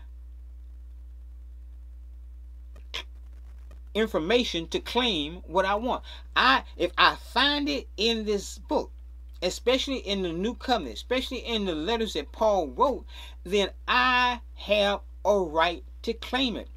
information 3.93 4.67
to 4.67 4.79
claim 4.79 5.37
what 5.47 5.65
I 5.65 5.75
want. 5.75 6.03
I 6.35 6.63
if 6.75 6.91
I 6.97 7.15
find 7.15 7.69
it 7.69 7.87
in 7.97 8.25
this 8.25 8.57
book, 8.57 8.91
especially 9.41 9.97
in 9.97 10.23
the 10.23 10.31
new 10.31 10.55
covenant, 10.55 10.95
especially 10.95 11.39
in 11.39 11.65
the 11.65 11.75
letters 11.75 12.13
that 12.13 12.31
Paul 12.31 12.67
wrote, 12.67 13.05
then 13.43 13.69
I 13.87 14.41
have 14.55 15.01
a 15.23 15.37
right 15.39 15.83
to 16.03 16.13
claim 16.13 16.55
it. 16.55 16.67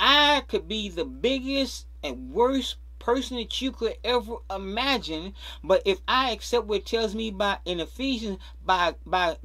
I 0.00 0.42
could 0.48 0.68
be 0.68 0.88
the 0.88 1.04
biggest 1.04 1.86
and 2.02 2.32
worst 2.32 2.76
person 2.98 3.36
that 3.36 3.60
you 3.60 3.72
could 3.72 3.96
ever 4.04 4.36
imagine, 4.50 5.34
but 5.62 5.82
if 5.84 6.00
I 6.06 6.30
accept 6.30 6.66
what 6.66 6.86
tells 6.86 7.14
me 7.14 7.30
by 7.30 7.58
in 7.64 7.80
Ephesians 7.80 8.38
by 8.64 8.94
by 9.06 9.36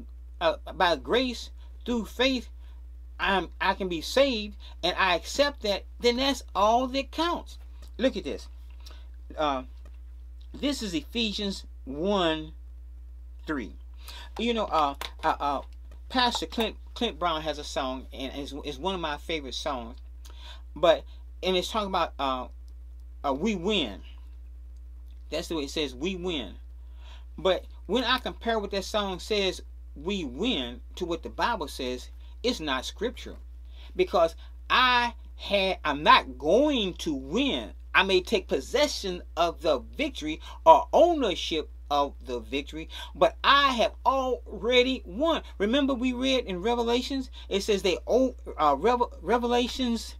uh, 0.41 0.57
by 0.75 0.95
grace 0.95 1.49
through 1.85 2.05
faith, 2.05 2.49
I'm 3.19 3.49
I 3.61 3.73
can 3.73 3.87
be 3.87 4.01
saved 4.01 4.57
and 4.83 4.95
I 4.97 5.15
accept 5.15 5.61
that, 5.61 5.85
then 5.99 6.17
that's 6.17 6.43
all 6.55 6.87
that 6.87 7.11
counts. 7.11 7.57
Look 7.97 8.17
at 8.17 8.23
this. 8.23 8.47
Uh, 9.37 9.63
this 10.53 10.81
is 10.81 10.93
Ephesians 10.93 11.65
1 11.85 12.53
3. 13.45 13.75
You 14.39 14.53
know, 14.53 14.65
uh, 14.65 14.95
uh, 15.23 15.35
uh, 15.39 15.61
Pastor 16.09 16.45
Clint 16.45 16.75
Clint 16.93 17.19
Brown 17.19 17.41
has 17.41 17.57
a 17.57 17.63
song, 17.63 18.07
and 18.13 18.31
it's, 18.35 18.53
it's 18.63 18.77
one 18.77 18.95
of 18.95 19.01
my 19.01 19.17
favorite 19.17 19.55
songs. 19.55 19.97
But 20.75 21.03
and 21.41 21.57
it's 21.57 21.71
talking 21.71 21.89
about 21.89 22.13
uh, 22.17 22.47
uh, 23.25 23.33
we 23.33 23.55
win. 23.55 24.01
That's 25.29 25.47
the 25.47 25.55
way 25.55 25.63
it 25.63 25.71
says 25.71 25.95
we 25.95 26.15
win. 26.15 26.55
But 27.37 27.65
when 27.87 28.03
I 28.03 28.19
compare 28.19 28.59
what 28.59 28.71
that 28.71 28.85
song 28.85 29.19
says, 29.19 29.61
we 29.95 30.23
win, 30.23 30.81
to 30.95 31.05
what 31.05 31.23
the 31.23 31.29
Bible 31.29 31.67
says, 31.67 32.09
it's 32.43 32.59
not 32.59 32.85
scripture. 32.85 33.35
Because 33.95 34.35
I 34.69 35.13
had 35.35 35.79
I'm 35.83 36.03
not 36.03 36.37
going 36.37 36.93
to 36.95 37.13
win. 37.13 37.71
I 37.95 38.03
may 38.03 38.21
take 38.21 38.47
possession 38.47 39.21
of 39.37 39.61
the 39.61 39.79
victory 39.79 40.41
or 40.65 40.87
ownership 40.93 41.69
of 41.93 42.15
the 42.25 42.39
victory, 42.39 42.89
but 43.13 43.37
I 43.43 43.73
have 43.73 43.93
already 44.03 45.03
won. 45.05 45.43
Remember, 45.59 45.93
we 45.93 46.11
read 46.11 46.45
in 46.45 46.63
Revelations, 46.63 47.29
it 47.49 47.61
says 47.61 47.83
they 47.83 47.99
uh, 48.07 48.75
Revelations 49.21 50.15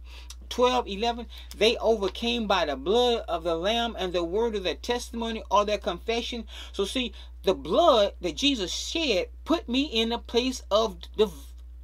12 0.50 0.86
11 0.86 1.26
they 1.56 1.76
overcame 1.78 2.46
by 2.46 2.64
the 2.66 2.76
blood 2.76 3.24
of 3.26 3.42
the 3.42 3.56
lamb 3.56 3.96
and 3.98 4.12
the 4.12 4.22
word 4.22 4.54
of 4.54 4.62
their 4.62 4.76
testimony 4.76 5.42
or 5.50 5.64
their 5.64 5.78
confession 5.78 6.44
so 6.70 6.84
see 6.84 7.12
the 7.42 7.54
blood 7.54 8.12
that 8.20 8.36
jesus 8.36 8.70
shed 8.70 9.28
put 9.44 9.68
me 9.68 9.84
in 9.84 10.12
a 10.12 10.18
place 10.18 10.62
of 10.70 10.98
the 11.16 11.28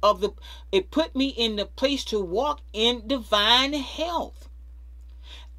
of 0.03 0.21
the 0.21 0.29
it 0.71 0.91
put 0.91 1.15
me 1.15 1.29
in 1.29 1.55
the 1.55 1.65
place 1.65 2.05
to 2.05 2.19
walk 2.19 2.61
in 2.71 3.05
divine 3.07 3.73
health 3.73 4.47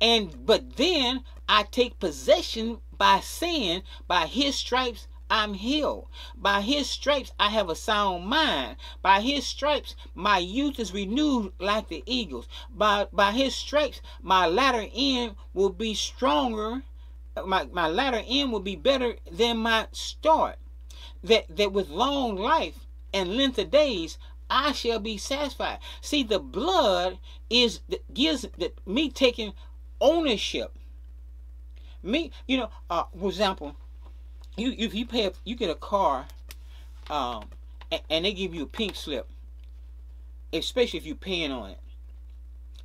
and 0.01 0.47
but 0.47 0.77
then 0.77 1.23
i 1.49 1.65
take 1.65 1.99
possession 1.99 2.79
by 3.03 3.19
saying 3.19 3.83
by 4.07 4.29
his 4.29 4.55
stripes 4.55 5.09
I'm 5.29 5.55
healed. 5.55 6.07
By 6.37 6.61
his 6.61 6.89
stripes 6.89 7.33
I 7.37 7.49
have 7.49 7.69
a 7.69 7.75
sound 7.75 8.27
mind. 8.27 8.77
By 9.03 9.21
his 9.21 9.45
stripes 9.45 9.97
my 10.15 10.39
youth 10.39 10.79
is 10.79 10.95
renewed 10.95 11.53
like 11.59 11.89
the 11.89 12.05
eagles. 12.07 12.47
By 12.71 13.09
by 13.13 13.33
his 13.33 13.57
stripes 13.57 14.03
my 14.23 14.47
latter 14.47 14.87
end 14.95 15.35
will 15.53 15.71
be 15.71 15.95
stronger. 15.95 16.85
My, 17.45 17.65
my 17.73 17.89
latter 17.89 18.23
end 18.25 18.53
will 18.53 18.61
be 18.61 18.77
better 18.77 19.17
than 19.29 19.57
my 19.57 19.89
start. 19.91 20.59
That 21.25 21.57
that 21.57 21.73
with 21.73 21.89
long 21.89 22.37
life 22.37 22.87
and 23.13 23.37
length 23.37 23.59
of 23.59 23.73
days 23.73 24.17
I 24.49 24.71
shall 24.71 25.01
be 25.01 25.17
satisfied. 25.17 25.81
See, 26.01 26.23
the 26.23 26.39
blood 26.39 27.19
is 27.51 27.81
gives 28.15 28.47
me 28.87 29.11
taking 29.11 29.55
ownership. 30.01 30.79
Me, 32.03 32.33
you 32.47 32.57
know, 32.57 32.71
uh, 32.91 33.05
for 33.19 33.29
example, 33.29 33.77
you 34.57 34.75
if 34.77 34.95
you 34.95 35.07
pay 35.07 35.31
you 35.45 35.55
get 35.55 35.71
a 35.71 35.75
car, 35.75 36.27
um, 37.09 37.49
and, 37.91 38.03
and 38.11 38.25
they 38.25 38.33
give 38.33 38.55
you 38.55 38.63
a 38.65 38.67
pink 38.67 38.97
slip, 38.97 39.29
especially 40.53 40.99
if 40.99 41.07
you're 41.07 41.15
paying 41.15 41.53
on 41.53 41.71
it. 41.71 41.79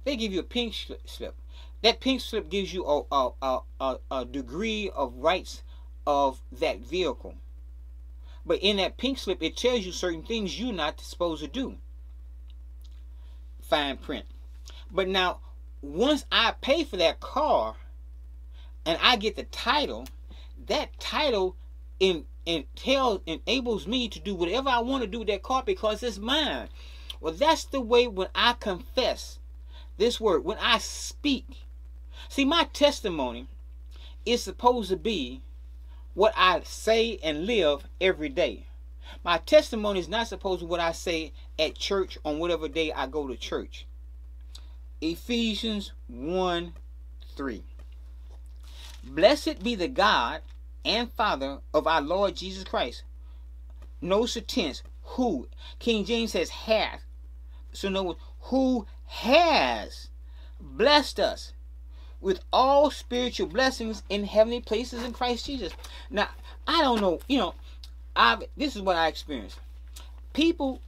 They 0.03 0.15
give 0.15 0.31
you 0.31 0.39
a 0.39 0.43
pink 0.43 0.73
slip. 1.05 1.35
That 1.81 1.99
pink 1.99 2.21
slip 2.21 2.49
gives 2.49 2.73
you 2.73 2.85
a, 2.85 3.31
a, 3.41 3.59
a, 3.81 3.97
a 4.09 4.25
degree 4.25 4.89
of 4.95 5.15
rights 5.15 5.63
of 6.05 6.41
that 6.51 6.79
vehicle. 6.79 7.35
But 8.45 8.59
in 8.59 8.77
that 8.77 8.97
pink 8.97 9.17
slip, 9.17 9.43
it 9.43 9.57
tells 9.57 9.85
you 9.85 9.91
certain 9.91 10.23
things 10.23 10.59
you're 10.59 10.71
not 10.71 11.01
supposed 11.01 11.41
to 11.43 11.49
do. 11.49 11.77
Fine 13.61 13.97
print. 13.97 14.25
But 14.89 15.09
now, 15.09 15.39
once 15.81 16.25
I 16.31 16.53
pay 16.61 16.85
for 16.85 16.95
that 16.97 17.19
car 17.19 17.75
and 18.87 18.97
I 19.03 19.17
get 19.17 19.35
the 19.35 19.43
title, 19.43 20.07
that 20.67 20.97
title 20.97 21.57
in, 21.99 22.23
enables 22.45 23.85
me 23.85 24.07
to 24.07 24.19
do 24.19 24.33
whatever 24.33 24.69
I 24.69 24.79
want 24.79 25.03
to 25.03 25.09
do 25.09 25.19
with 25.19 25.27
that 25.27 25.43
car 25.43 25.61
because 25.65 26.01
it's 26.01 26.17
mine. 26.17 26.69
Well, 27.19 27.33
that's 27.33 27.65
the 27.65 27.81
way 27.81 28.07
when 28.07 28.29
I 28.33 28.53
confess 28.53 29.39
this 29.97 30.21
word, 30.21 30.45
when 30.45 30.57
I 30.59 30.77
speak. 30.77 31.65
See, 32.29 32.45
my 32.45 32.69
testimony 32.71 33.47
is 34.25 34.41
supposed 34.41 34.89
to 34.89 34.95
be 34.95 35.41
what 36.13 36.33
I 36.37 36.61
say 36.63 37.19
and 37.21 37.45
live 37.45 37.89
every 37.99 38.29
day. 38.29 38.67
My 39.21 39.39
testimony 39.39 39.99
is 39.99 40.07
not 40.07 40.29
supposed 40.29 40.61
to 40.61 40.65
be 40.65 40.69
what 40.69 40.79
I 40.79 40.93
say 40.93 41.33
at 41.59 41.75
church 41.75 42.17
on 42.23 42.39
whatever 42.39 42.69
day 42.69 42.93
I 42.93 43.07
go 43.07 43.27
to 43.27 43.35
church. 43.35 43.85
Ephesians 45.01 45.91
1 46.07 46.73
3. 47.35 47.63
Blessed 49.07 49.63
be 49.63 49.75
the 49.75 49.87
God 49.87 50.41
and 50.85 51.11
Father 51.11 51.59
of 51.73 51.87
our 51.87 52.01
Lord 52.01 52.35
Jesus 52.35 52.63
Christ. 52.63 53.03
Notice 54.01 54.37
tense, 54.47 54.83
who. 55.03 55.47
King 55.79 56.05
James 56.05 56.31
says 56.31 56.49
hath. 56.49 57.01
So 57.73 57.89
no, 57.89 58.03
one 58.03 58.15
who 58.41 58.85
has 59.05 60.09
blessed 60.59 61.19
us 61.19 61.53
with 62.19 62.39
all 62.51 62.89
spiritual 62.91 63.47
blessings 63.47 64.03
in 64.09 64.23
heavenly 64.23 64.61
places 64.61 65.03
in 65.03 65.13
Christ 65.13 65.45
Jesus. 65.45 65.73
Now, 66.09 66.29
I 66.67 66.81
don't 66.81 67.01
know, 67.01 67.19
you 67.27 67.37
know, 67.37 67.53
I 68.15 68.37
this 68.55 68.75
is 68.75 68.81
what 68.81 68.95
I 68.95 69.07
experienced. 69.07 69.59
People 70.33 70.81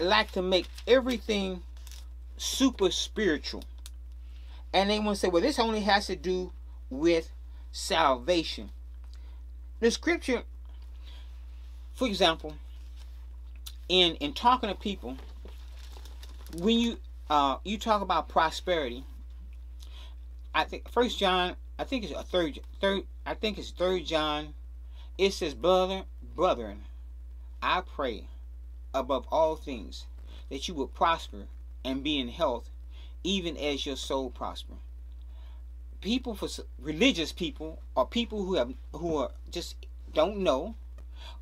like 0.00 0.32
to 0.32 0.42
make 0.42 0.66
everything 0.86 1.62
super 2.36 2.90
spiritual. 2.90 3.62
And 4.72 4.90
they 4.90 4.98
want 4.98 5.16
to 5.16 5.20
say, 5.20 5.28
well, 5.28 5.42
this 5.42 5.58
only 5.58 5.80
has 5.80 6.06
to 6.06 6.16
do 6.16 6.52
with 6.98 7.32
salvation. 7.72 8.70
The 9.80 9.90
scripture, 9.90 10.42
for 11.94 12.06
example, 12.06 12.54
in 13.88 14.14
in 14.16 14.32
talking 14.32 14.68
to 14.68 14.74
people, 14.74 15.16
when 16.56 16.78
you 16.78 16.98
uh 17.28 17.56
you 17.64 17.78
talk 17.78 18.00
about 18.00 18.28
prosperity, 18.28 19.04
I 20.54 20.64
think 20.64 20.88
First 20.88 21.18
John, 21.18 21.56
I 21.78 21.84
think 21.84 22.04
it's 22.04 22.12
a 22.12 22.22
third 22.22 22.60
third. 22.80 23.02
I 23.26 23.34
think 23.34 23.58
it's 23.58 23.70
Third 23.70 24.04
John. 24.06 24.54
It 25.18 25.32
says, 25.32 25.54
"Brother, 25.54 26.04
brethren, 26.34 26.84
I 27.62 27.80
pray 27.80 28.28
above 28.92 29.26
all 29.30 29.56
things 29.56 30.06
that 30.50 30.68
you 30.68 30.74
will 30.74 30.88
prosper 30.88 31.46
and 31.84 32.02
be 32.02 32.18
in 32.18 32.28
health, 32.28 32.70
even 33.22 33.56
as 33.56 33.84
your 33.84 33.96
soul 33.96 34.30
prosper." 34.30 34.74
People 36.04 36.34
for 36.34 36.48
religious 36.78 37.32
people 37.32 37.80
or 37.94 38.06
people 38.06 38.44
who 38.44 38.56
have 38.56 38.74
who 38.92 39.16
are 39.16 39.30
just 39.50 39.74
don't 40.12 40.36
know, 40.36 40.74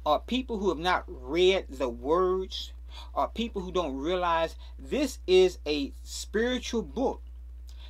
or 0.07 0.21
people 0.21 0.59
who 0.59 0.69
have 0.69 0.79
not 0.79 1.03
read 1.09 1.67
the 1.69 1.89
words, 1.89 2.73
or 3.13 3.27
people 3.27 3.63
who 3.63 3.73
don't 3.73 3.97
realize 3.97 4.55
this 4.79 5.19
is 5.27 5.59
a 5.67 5.93
spiritual 6.05 6.83
book 6.83 7.23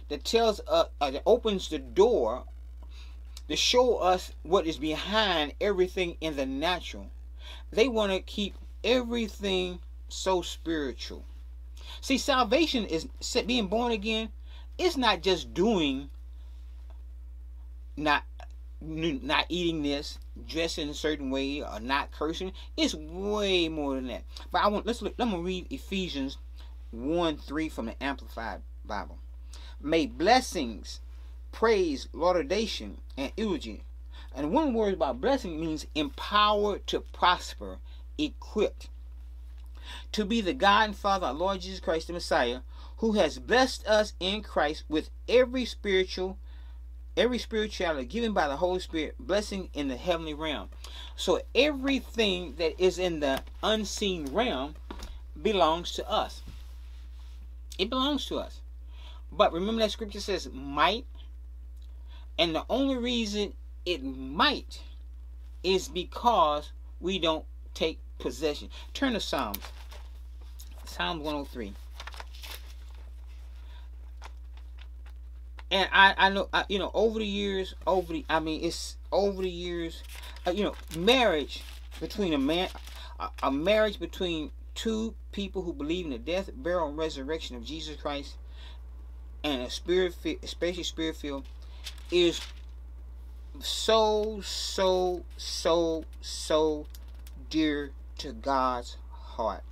that 0.09 0.25
tells 0.25 0.61
us, 0.61 0.89
uh, 0.99 1.11
that 1.11 1.23
opens 1.27 1.69
the 1.69 1.79
door 1.79 2.45
to 3.49 3.55
show 3.55 3.99
us 3.99 4.33
what 4.43 4.67
is 4.67 4.79
behind 4.79 5.53
everything 5.61 6.17
in 6.23 6.37
the 6.37 6.47
natural. 6.47 7.11
they 7.71 7.87
want 7.87 8.13
to 8.13 8.21
keep 8.21 8.55
everything 8.83 9.79
so 10.09 10.41
spiritual. 10.41 11.23
See, 12.01 12.17
salvation 12.17 12.87
is 12.87 13.09
being 13.47 13.67
born 13.67 13.93
again. 13.93 14.31
It's 14.79 14.97
not 14.97 15.21
just 15.21 15.53
doing, 15.53 16.09
not 17.97 18.25
not 18.81 19.47
eating 19.49 19.83
this, 19.83 20.19
dressing 20.49 20.89
a 20.89 20.95
certain 20.95 21.31
way, 21.31 21.63
or 21.63 21.79
not 21.79 22.11
cursing. 22.11 22.53
It's 22.77 22.95
way 22.95 23.69
more 23.69 23.95
than 23.95 24.09
that. 24.09 24.25
But 24.51 24.63
I 24.63 24.69
want 24.69 24.87
let's 24.87 25.03
look. 25.03 25.15
I'm 25.19 25.31
gonna 25.31 25.43
read 25.43 25.67
Ephesians 25.71 26.39
one 26.91 27.37
three 27.37 27.69
from 27.69 27.87
the 27.87 28.03
Amplified 28.03 28.63
Bible. 28.85 29.19
May 29.81 30.07
blessings, 30.07 31.01
praise, 31.53 32.09
laudation, 32.13 32.99
and 33.17 33.33
eulogy. 33.37 33.85
And 34.35 34.53
one 34.53 34.73
word 34.73 34.95
about 34.95 35.21
blessing 35.21 35.61
means 35.61 35.87
empowered 35.95 36.87
to 36.89 37.01
prosper, 37.01 37.79
equipped 38.17 38.89
to 40.13 40.25
be 40.25 40.41
the 40.41 40.55
God 40.55 40.85
and 40.85 40.97
Father, 40.97 41.27
our 41.27 41.35
Lord 41.35 41.61
Jesus 41.61 41.81
Christ, 41.81 42.07
the 42.07 42.13
Messiah, 42.13 42.61
who 42.99 43.13
has 43.13 43.39
blessed 43.39 43.87
us 43.87 44.15
in 44.21 44.43
Christ 44.43 44.85
with 44.89 45.11
every 45.29 45.65
spiritual, 45.65 46.39
every 47.17 47.39
spirituality 47.39 48.07
given 48.07 48.33
by 48.33 48.49
the 48.49 48.57
Holy 48.57 48.81
Spirit, 48.81 49.15
blessing 49.19 49.69
in 49.75 49.89
the 49.89 49.97
heavenly 49.97 50.35
realm. 50.35 50.69
So 51.17 51.41
everything 51.55 52.55
that 52.59 52.81
is 52.83 52.99
in 52.99 53.21
the 53.21 53.43
unseen 53.63 54.33
realm 54.33 54.75
belongs 55.41 55.93
to 55.93 56.09
us. 56.09 56.43
It 57.79 57.91
belongs 57.91 58.27
to 58.27 58.39
us. 58.39 58.61
But 59.31 59.53
remember 59.53 59.81
that 59.83 59.91
scripture 59.91 60.21
says 60.21 60.49
might. 60.53 61.07
And 62.39 62.55
the 62.55 62.65
only 62.69 62.97
reason 62.97 63.53
it 63.85 64.03
might 64.03 64.81
is 65.63 65.89
because 65.89 66.73
we 67.01 67.19
don't 67.19 67.45
take 67.75 67.99
possession. 68.19 68.69
Turn 68.95 69.13
to 69.15 69.21
Psalms. 69.21 69.61
Psalm 70.85 71.19
103. 71.21 71.75
And 75.73 75.89
I, 75.91 76.15
I 76.19 76.29
know, 76.29 76.51
I, 76.53 76.67
you 76.69 76.79
know, 76.79 76.91
over 76.93 77.19
the 77.19 77.27
years, 77.27 77.75
over 77.87 78.13
the, 78.13 78.27
I 78.29 78.41
mean, 78.41 78.63
it's 78.63 78.97
over 79.11 79.41
the 79.41 79.49
years, 79.49 80.03
uh, 80.47 80.51
you 80.51 80.65
know, 80.65 80.75
marriage 80.99 81.65
between 81.99 82.35
a 82.35 82.39
man, 82.39 82.69
a, 83.19 83.31
a 83.45 83.51
marriage 83.51 83.99
between 83.99 84.51
two 84.75 85.15
people 85.33 85.63
who 85.63 85.73
believe 85.73 86.05
in 86.05 86.11
the 86.11 86.19
death, 86.19 86.51
burial, 86.55 86.89
and 86.89 86.99
resurrection 86.99 87.57
of 87.57 87.65
Jesus 87.65 87.97
Christ, 87.97 88.37
and 89.43 89.63
a 89.63 89.71
spirit, 89.71 90.15
especially 90.43 90.83
spirit 90.83 91.17
filled, 91.17 91.47
is 92.11 92.39
so, 93.61 94.43
so, 94.43 95.25
so, 95.39 96.05
so 96.21 96.87
dear 97.49 97.93
to 98.19 98.33
God's 98.35 98.99
heart. 99.11 99.63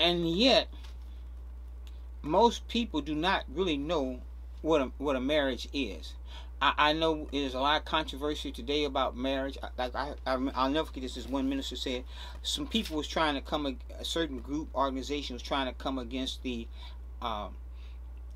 and 0.00 0.28
yet 0.28 0.66
most 2.22 2.66
people 2.68 3.00
do 3.00 3.14
not 3.14 3.44
really 3.52 3.76
know 3.76 4.20
what 4.62 4.80
a, 4.80 4.90
what 4.98 5.16
a 5.16 5.20
marriage 5.20 5.68
is. 5.72 6.14
I, 6.60 6.74
I 6.76 6.92
know 6.92 7.26
there's 7.32 7.54
a 7.54 7.60
lot 7.60 7.78
of 7.78 7.84
controversy 7.84 8.52
today 8.52 8.84
about 8.84 9.16
marriage. 9.16 9.56
Like 9.78 9.94
I, 9.94 10.14
I, 10.26 10.36
will 10.36 10.70
never 10.70 10.86
forget 10.86 11.02
this. 11.04 11.14
This 11.14 11.26
one 11.26 11.48
minister 11.48 11.76
said 11.76 12.04
some 12.42 12.66
people 12.66 12.96
was 12.96 13.08
trying 13.08 13.34
to 13.34 13.40
come 13.40 13.78
a 13.98 14.04
certain 14.04 14.38
group 14.38 14.68
organization 14.74 15.34
was 15.34 15.42
trying 15.42 15.66
to 15.66 15.72
come 15.72 15.98
against 15.98 16.42
the 16.42 16.66
um, 17.22 17.54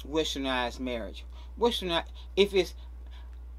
westernized 0.09 0.81
marriage. 0.81 1.25
Westernized 1.59 2.07
if 2.37 2.55
it's 2.55 2.75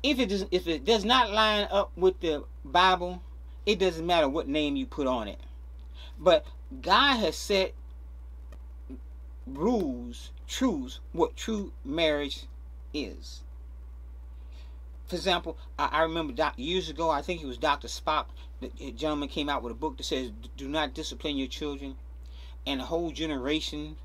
if 0.01 0.19
it 0.19 0.29
does 0.29 0.45
if 0.51 0.67
it 0.67 0.85
does 0.85 1.05
not 1.05 1.31
line 1.31 1.67
up 1.71 1.91
with 1.95 2.19
the 2.21 2.43
Bible, 2.63 3.21
it 3.65 3.79
doesn't 3.79 4.05
matter 4.05 4.27
what 4.27 4.47
name 4.47 4.75
you 4.75 4.85
put 4.85 5.07
on 5.07 5.27
it. 5.27 5.39
But 6.17 6.45
God 6.81 7.17
has 7.17 7.35
set 7.35 7.73
rules, 9.47 10.31
truths, 10.47 10.99
what 11.11 11.35
true 11.35 11.71
marriage 11.83 12.45
is. 12.93 13.41
For 15.07 15.15
example, 15.15 15.57
I, 15.77 15.85
I 15.85 16.01
remember 16.01 16.33
doc, 16.33 16.55
years 16.57 16.89
ago, 16.89 17.11
I 17.11 17.21
think 17.21 17.41
it 17.41 17.45
was 17.45 17.59
Dr. 17.59 17.87
Spock, 17.87 18.25
the 18.59 18.91
gentleman 18.91 19.29
came 19.29 19.49
out 19.49 19.61
with 19.61 19.71
a 19.71 19.75
book 19.75 19.97
that 19.97 20.05
says, 20.05 20.31
Do 20.57 20.67
not 20.67 20.93
discipline 20.95 21.37
your 21.37 21.47
children. 21.47 21.95
And 22.65 22.81
a 22.81 22.85
whole 22.85 23.11
generation 23.11 23.97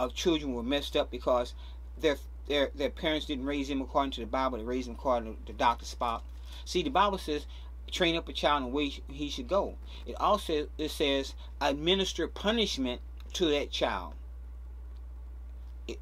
of 0.00 0.14
children 0.14 0.52
were 0.52 0.62
messed 0.62 0.96
up 0.96 1.10
because 1.10 1.54
their 1.96 2.16
their 2.48 2.70
their 2.74 2.90
parents 2.90 3.26
didn't 3.26 3.44
raise 3.44 3.68
them 3.68 3.80
according 3.80 4.12
to 4.12 4.20
the 4.20 4.26
Bible, 4.26 4.58
they 4.58 4.64
raised 4.64 4.88
them 4.88 4.96
according 4.96 5.36
to 5.46 5.52
Dr. 5.52 5.84
Spock. 5.84 6.22
See, 6.64 6.82
the 6.82 6.90
Bible 6.90 7.18
says, 7.18 7.46
train 7.90 8.16
up 8.16 8.28
a 8.28 8.32
child 8.32 8.64
in 8.64 8.70
the 8.70 8.74
way 8.74 8.88
he 9.08 9.28
should 9.28 9.48
go. 9.48 9.76
It 10.06 10.16
also 10.18 10.68
it 10.76 10.90
says 10.90 11.34
administer 11.60 12.26
punishment 12.26 13.00
to 13.34 13.46
that 13.50 13.70
child 13.70 14.14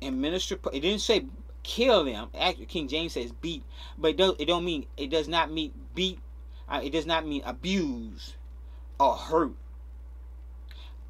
administer. 0.03 0.59
It 0.72 0.80
didn't 0.80 1.01
say 1.01 1.26
kill 1.62 2.05
them. 2.05 2.28
Actually, 2.39 2.66
King 2.66 2.89
James 2.89 3.12
says 3.12 3.32
beat, 3.32 3.64
but 3.99 4.12
it, 4.12 4.16
does, 4.16 4.34
it 4.39 4.47
don't 4.47 4.64
mean 4.64 4.87
it 4.97 5.11
does 5.11 5.28
not 5.28 5.51
mean 5.53 5.72
beat. 5.95 6.20
Uh, 6.68 6.80
it 6.82 6.91
does 6.91 7.07
not 7.07 7.26
mean 7.26 7.43
abuse 7.45 8.34
or 8.99 9.16
hurt. 9.16 9.55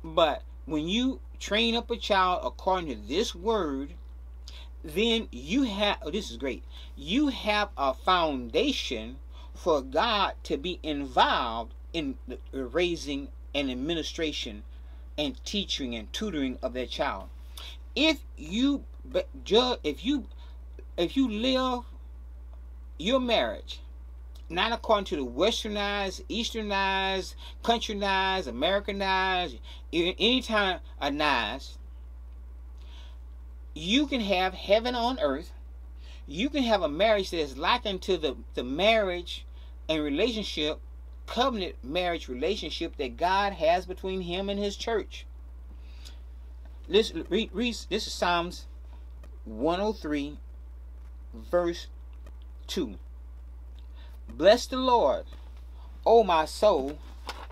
But 0.03 0.43
when 0.65 0.89
you 0.89 1.21
train 1.39 1.77
up 1.77 1.91
a 1.91 1.97
child 1.97 2.41
according 2.45 2.89
to 2.89 3.09
this 3.09 3.35
word, 3.35 3.95
then 4.83 5.29
you 5.31 5.65
have. 5.65 5.99
Oh, 6.03 6.11
this 6.11 6.31
is 6.31 6.37
great. 6.37 6.63
You 6.97 7.29
have 7.29 7.71
a 7.77 7.93
foundation 7.93 9.19
for 9.55 9.83
God 9.83 10.35
to 10.45 10.57
be 10.57 10.79
involved 10.83 11.75
in 11.93 12.17
the 12.29 12.39
raising 12.53 13.29
and 13.55 13.71
administration 13.71 14.63
and 15.17 15.43
teaching 15.45 15.95
and 15.95 16.13
tutoring 16.13 16.59
of 16.63 16.75
that 16.75 16.91
child 16.91 17.29
if 17.97 18.21
you 18.37 18.85
judge 19.45 19.79
if 19.83 20.05
you 20.05 20.27
if 20.97 21.17
you 21.17 21.29
live 21.29 21.85
your 22.99 23.19
marriage 23.19 23.81
not 24.49 24.73
according 24.73 25.05
to 25.07 25.17
the 25.17 25.25
westernized, 25.25 26.25
easternized, 26.29 27.35
countrynized, 27.65 28.47
Americanized, 28.47 29.59
anytime 29.93 30.79
anized, 31.03 31.79
you 33.75 34.07
can 34.07 34.21
have 34.21 34.55
heaven 34.55 34.95
on 34.95 35.19
earth. 35.19 35.53
You 36.27 36.49
can 36.49 36.63
have 36.63 36.83
a 36.83 36.89
marriage 36.89 37.31
that 37.31 37.41
is 37.41 37.59
likened 37.59 38.03
to 38.03 38.17
the, 38.17 38.37
the 38.55 38.65
marriage 38.65 39.45
and 39.89 40.03
relationship, 40.03 40.81
covenant 41.27 41.77
marriage 41.83 42.29
relationship 42.29 42.97
that 42.97 43.17
God 43.17 43.53
has 43.55 43.87
between 43.87 44.23
Him 44.23 44.49
and 44.49 44.59
His 44.59 44.77
church. 44.77 45.26
This 46.89 47.13
read, 47.29 47.51
read 47.53 47.75
this 47.91 48.07
is 48.07 48.13
Psalms 48.13 48.67
103 49.45 50.39
verse 51.51 51.89
2. 52.69 52.95
Bless 54.29 54.67
the 54.67 54.77
Lord, 54.77 55.25
O 56.05 56.23
my 56.23 56.45
soul, 56.45 56.99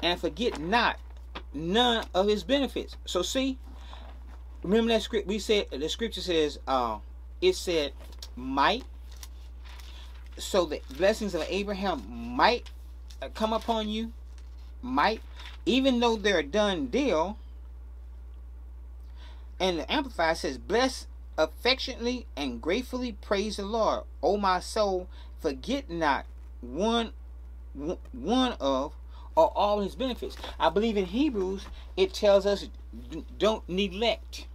and 0.03 0.21
forget 0.21 0.61
not 0.61 0.99
none 1.53 2.07
of 2.15 2.29
his 2.29 2.45
benefits. 2.45 2.97
So 3.07 3.23
see, 3.23 3.59
remember 4.63 4.93
that 4.93 5.03
script 5.03 5.27
we 5.27 5.39
said 5.39 5.67
the 5.71 5.89
scripture 5.89 6.21
says 6.21 6.59
uh 6.67 6.99
it 7.41 7.55
said 7.55 7.93
might 8.35 8.83
so 10.39 10.65
the 10.65 10.81
blessings 10.97 11.35
of 11.35 11.45
Abraham 11.49 12.03
might 12.09 12.71
come 13.35 13.53
upon 13.53 13.89
you 13.89 14.13
might 14.81 15.21
even 15.67 16.01
though 16.01 16.17
they're 16.17 16.39
a 16.39 16.43
done 16.43 16.87
deal 16.87 17.39
and 19.65 19.79
the 19.79 19.91
Amplified 19.91 20.37
says, 20.37 20.59
Bless 20.59 21.07
affectionately 21.39 22.27
and 22.37 22.61
gratefully 22.61 23.13
praise 23.13 23.57
the 23.57 23.65
Lord, 23.65 24.05
O 24.23 24.37
my 24.37 24.61
soul, 24.61 25.09
forget 25.41 25.89
not 25.89 26.27
one 26.61 27.13
one 28.13 28.53
of 28.61 28.93
or 29.35 29.51
all 29.57 29.81
his 29.81 29.95
benefits. 29.95 30.37
I 30.61 30.69
believe 30.69 30.99
in 30.99 31.07
Hebrews 31.07 31.65
it 31.97 32.13
tells 32.13 32.45
us 32.45 32.69
don't 33.39 33.67
neglect 33.67 34.47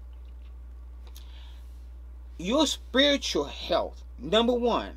your 2.37 2.67
spiritual 2.67 3.45
health. 3.45 4.03
Number 4.19 4.53
1, 4.53 4.91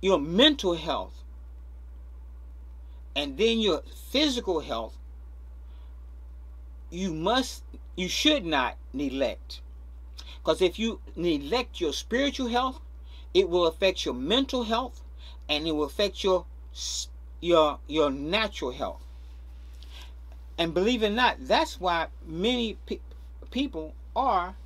your 0.00 0.20
mental 0.20 0.76
health, 0.76 1.24
and 3.16 3.36
then 3.36 3.58
your 3.58 3.82
physical 4.10 4.60
health. 4.60 4.96
You 6.96 7.12
must 7.12 7.62
you 7.94 8.08
should 8.08 8.46
not 8.46 8.78
neglect. 8.94 9.60
Because 10.38 10.62
if 10.62 10.78
you 10.78 11.00
neglect 11.14 11.78
your 11.78 11.92
spiritual 11.92 12.48
health, 12.48 12.80
it 13.34 13.50
will 13.50 13.66
affect 13.66 14.06
your 14.06 14.14
mental 14.14 14.64
health 14.64 15.02
and 15.46 15.66
it 15.66 15.72
will 15.72 15.84
affect 15.84 16.24
your 16.24 16.46
your 17.42 17.80
your 17.86 18.10
natural 18.10 18.72
health. 18.72 19.02
And 20.56 20.72
believe 20.72 21.02
it 21.02 21.08
or 21.08 21.14
not, 21.14 21.36
that's 21.40 21.78
why 21.78 22.06
many 22.26 22.78
pe 22.86 23.00
people 23.50 23.92
are 24.16 24.56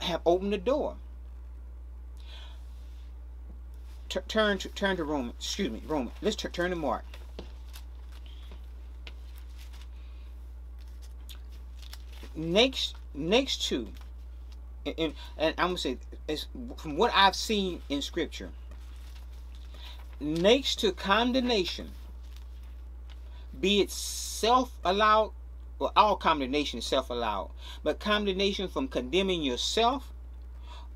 have 0.00 0.20
opened 0.26 0.52
the 0.52 0.58
door 0.58 0.96
turn 4.08 4.58
to 4.58 4.68
turn 4.68 4.96
to 4.96 5.04
Roman. 5.04 5.30
Excuse 5.38 5.70
me, 5.70 5.80
Roman. 5.86 6.12
Let's 6.20 6.34
turn 6.34 6.70
to 6.70 6.76
Mark. 6.76 7.04
Next, 12.36 12.96
next 13.14 13.62
to, 13.68 13.88
and, 14.84 14.94
and, 14.98 15.14
and 15.38 15.54
I'm 15.58 15.68
gonna 15.68 15.78
say, 15.78 15.98
is 16.26 16.46
from 16.76 16.96
what 16.96 17.12
I've 17.14 17.36
seen 17.36 17.80
in 17.88 18.02
Scripture. 18.02 18.50
Next 20.20 20.80
to 20.80 20.92
condemnation, 20.92 21.90
be 23.60 23.80
it 23.80 23.90
self-allowed, 23.90 25.32
well, 25.78 25.92
all 25.96 26.16
condemnation 26.16 26.78
is 26.78 26.86
self-allowed, 26.86 27.50
but 27.82 28.00
condemnation 28.00 28.68
from 28.68 28.88
condemning 28.88 29.42
yourself, 29.42 30.12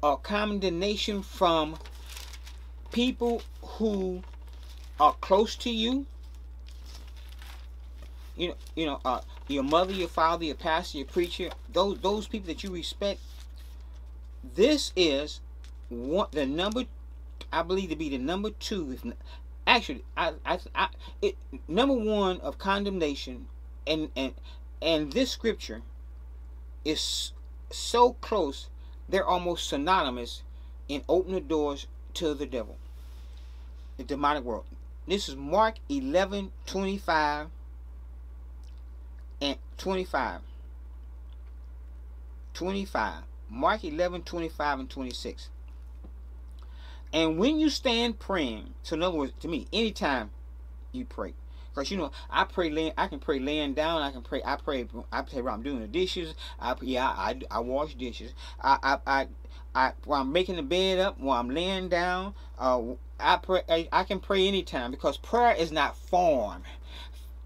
or 0.02 0.18
condemnation 0.18 1.22
from 1.22 1.78
people 2.92 3.42
who 3.62 4.22
are 4.98 5.14
close 5.20 5.56
to 5.56 5.70
you. 5.70 6.06
You 8.38 8.48
know, 8.48 8.54
you 8.76 8.86
know, 8.86 9.00
uh, 9.04 9.20
your 9.48 9.64
mother, 9.64 9.92
your 9.92 10.08
father, 10.08 10.44
your 10.44 10.54
pastor, 10.54 10.98
your 10.98 11.08
preacher, 11.08 11.50
those 11.72 11.98
those 11.98 12.28
people 12.28 12.46
that 12.46 12.62
you 12.62 12.70
respect. 12.70 13.20
This 14.54 14.92
is 14.94 15.40
one 15.88 16.28
the 16.30 16.46
number. 16.46 16.84
I 17.52 17.62
believe 17.62 17.90
to 17.90 17.96
be 17.96 18.08
the 18.08 18.18
number 18.18 18.50
two. 18.50 18.92
If 18.92 19.12
actually, 19.66 20.04
I, 20.16 20.34
I, 20.46 20.60
I 20.72 20.88
it, 21.20 21.36
number 21.66 21.94
one 21.94 22.40
of 22.40 22.58
condemnation, 22.58 23.48
and 23.88 24.08
and 24.14 24.34
and 24.80 25.12
this 25.12 25.32
scripture 25.32 25.82
is 26.84 27.32
so 27.70 28.12
close. 28.20 28.68
They're 29.08 29.26
almost 29.26 29.68
synonymous 29.68 30.42
in 30.88 31.02
opening 31.08 31.48
doors 31.48 31.88
to 32.14 32.34
the 32.34 32.46
devil, 32.46 32.76
the 33.96 34.04
demonic 34.04 34.44
world. 34.44 34.66
This 35.08 35.28
is 35.28 35.34
Mark 35.34 35.76
11 35.88 36.52
25 36.66 37.48
and 39.40 39.56
25. 39.78 40.40
25. 42.54 43.22
Mark 43.50 43.84
11 43.84 44.22
25 44.22 44.78
and 44.80 44.90
26. 44.90 45.48
And 47.12 47.38
when 47.38 47.58
you 47.58 47.70
stand 47.70 48.18
praying, 48.18 48.74
so 48.82 48.94
in 48.94 49.02
other 49.02 49.16
words, 49.16 49.32
to 49.40 49.48
me, 49.48 49.66
anytime 49.72 50.30
you 50.92 51.04
pray, 51.04 51.32
because 51.78 51.90
you 51.90 51.96
know, 51.96 52.10
I 52.28 52.44
pray 52.44 52.70
laying, 52.70 52.92
I 52.98 53.06
can 53.06 53.20
pray 53.20 53.38
laying 53.38 53.74
down. 53.74 54.02
I 54.02 54.10
can 54.10 54.22
pray. 54.22 54.42
I 54.44 54.56
pray. 54.56 54.86
I 55.12 55.22
pray 55.22 55.40
while 55.40 55.54
I'm 55.54 55.62
doing 55.62 55.80
the 55.80 55.86
dishes. 55.86 56.34
I 56.58 56.74
yeah, 56.82 57.06
I, 57.06 57.38
I, 57.50 57.60
wash 57.60 57.94
dishes. 57.94 58.34
I 58.60 58.78
I, 58.82 58.98
I 59.06 59.26
I 59.74 59.92
while 60.04 60.22
I'm 60.22 60.32
making 60.32 60.56
the 60.56 60.62
bed 60.62 60.98
up, 60.98 61.20
while 61.20 61.38
I'm 61.38 61.50
laying 61.50 61.88
down, 61.88 62.34
uh, 62.58 62.82
I 63.20 63.36
pray. 63.36 63.62
I, 63.68 63.88
I 63.92 64.04
can 64.04 64.18
pray 64.18 64.48
anytime 64.48 64.90
because 64.90 65.16
prayer 65.16 65.54
is 65.54 65.70
not 65.70 65.96
form. 65.96 66.64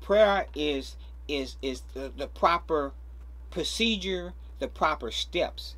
Prayer 0.01 0.47
is 0.55 0.97
is 1.29 1.57
is 1.63 1.83
the, 1.95 2.13
the 2.17 2.27
proper 2.27 2.93
procedure, 3.51 4.33
the 4.59 4.69
proper 4.69 5.11
steps. 5.11 5.77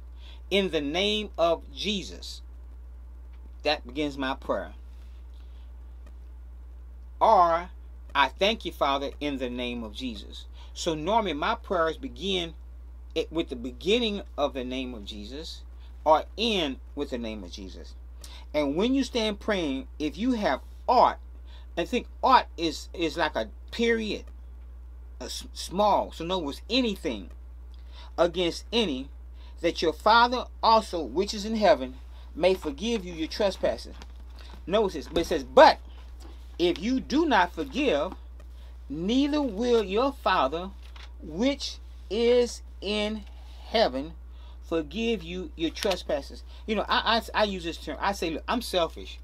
In 0.51 0.71
the 0.71 0.81
name 0.81 1.31
of 1.39 1.63
Jesus, 1.75 2.43
that 3.63 3.87
begins 3.87 4.17
my 4.17 4.35
prayer. 4.35 4.75
Or 7.21 7.71
I 8.15 8.29
thank 8.29 8.65
you, 8.65 8.73
Father, 8.73 9.11
in 9.21 9.39
the 9.39 9.51
name 9.51 9.83
of 9.83 9.95
Jesus. 9.95 10.47
So 10.73 10.95
normally 10.95 11.33
my 11.33 11.55
prayers 11.55 11.97
begin 11.97 12.55
with 13.31 13.49
the 13.49 13.57
beginning 13.57 14.23
of 14.37 14.55
the 14.55 14.65
name 14.65 14.95
of 14.95 15.05
Jesus 15.05 15.63
or 16.05 16.25
end 16.37 16.79
with 16.95 17.11
the 17.11 17.19
name 17.19 17.43
of 17.43 17.51
Jesus. 17.51 17.95
And 18.53 18.77
when 18.77 18.95
you 18.95 19.05
stand 19.05 19.41
praying, 19.41 19.89
if 19.99 20.19
you 20.19 20.33
have 20.33 20.61
art, 20.89 21.19
I 21.77 21.85
think 21.85 22.07
art 22.23 22.47
is 22.57 22.89
is 22.93 23.17
like 23.17 23.35
a 23.35 23.49
period, 23.71 24.25
small. 25.29 26.13
So 26.13 26.25
other 26.25 26.39
words, 26.39 26.63
anything 26.69 27.31
against 28.19 28.65
any, 28.73 29.09
that 29.61 29.83
your 29.83 29.93
Father 29.93 30.45
also, 30.63 31.03
which 31.03 31.33
is 31.35 31.45
in 31.45 31.57
heaven, 31.57 31.97
may 32.35 32.55
forgive 32.55 33.05
you 33.05 33.13
your 33.13 33.29
trespasses. 33.29 33.95
Notice 34.67 34.95
this, 34.95 35.09
but 35.09 35.21
it 35.21 35.27
says, 35.27 35.45
but 35.45 35.79
if 36.59 36.79
you 36.79 37.01
do 37.01 37.27
not 37.27 37.53
forgive, 37.53 38.13
neither 38.89 39.43
will 39.43 39.83
your 39.83 40.13
Father, 40.13 40.71
which 41.23 41.79
is 42.11 42.63
in 42.81 43.25
heaven, 43.67 44.15
forgive 44.63 45.23
you 45.23 45.51
your 45.57 45.71
trespasses. 45.71 46.43
You 46.67 46.77
know, 46.77 46.85
I, 46.89 47.23
I, 47.35 47.43
I 47.43 47.45
use 47.45 47.65
this 47.65 47.77
term. 47.77 47.97
I 48.01 48.13
say, 48.13 48.31
look, 48.31 48.45
I'm 48.49 48.63
selfish. 48.63 49.19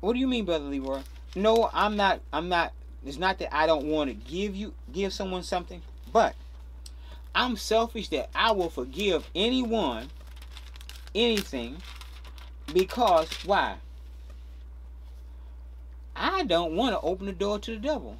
What 0.00 0.14
do 0.14 0.18
you 0.18 0.26
mean, 0.26 0.44
Brother 0.44 0.64
Leroy? 0.64 1.00
No, 1.34 1.70
I'm 1.72 1.96
not. 1.96 2.20
I'm 2.32 2.48
not. 2.48 2.72
It's 3.04 3.18
not 3.18 3.38
that 3.38 3.54
I 3.54 3.66
don't 3.66 3.86
want 3.86 4.10
to 4.10 4.14
give 4.14 4.54
you, 4.54 4.74
give 4.92 5.12
someone 5.12 5.42
something, 5.42 5.80
but 6.12 6.34
I'm 7.34 7.56
selfish 7.56 8.08
that 8.08 8.28
I 8.34 8.52
will 8.52 8.68
forgive 8.68 9.28
anyone, 9.34 10.10
anything, 11.14 11.78
because 12.72 13.30
why? 13.44 13.76
I 16.14 16.42
don't 16.44 16.76
want 16.76 16.94
to 16.94 17.00
open 17.00 17.24
the 17.26 17.32
door 17.32 17.58
to 17.60 17.70
the 17.70 17.78
devil. 17.78 18.18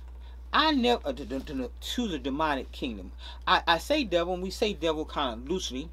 I 0.52 0.72
never 0.72 1.08
uh, 1.08 1.12
to, 1.12 1.26
to, 1.26 1.70
to, 1.80 2.08
the 2.08 2.18
demonic 2.18 2.72
kingdom. 2.72 3.12
I, 3.46 3.62
I 3.66 3.78
say 3.78 4.04
devil, 4.04 4.34
and 4.34 4.42
we 4.42 4.50
say 4.50 4.72
devil 4.72 5.04
kind 5.04 5.42
of 5.42 5.48
loosely, 5.48 5.90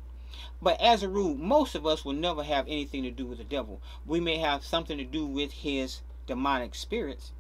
but 0.62 0.80
as 0.80 1.04
a 1.04 1.10
rule, 1.10 1.36
most 1.36 1.76
of 1.76 1.86
us 1.86 2.06
will 2.06 2.14
never 2.14 2.44
have 2.44 2.66
anything 2.68 3.04
to 3.04 3.12
do 3.12 3.26
with 3.26 3.38
the 3.38 3.44
devil. 3.44 3.82
We 4.06 4.20
may 4.20 4.38
have 4.38 4.64
something 4.64 4.98
to 4.98 5.04
do 5.04 5.26
with 5.26 5.52
his 5.52 6.02
demonic 6.26 6.74
spirits 6.74 7.32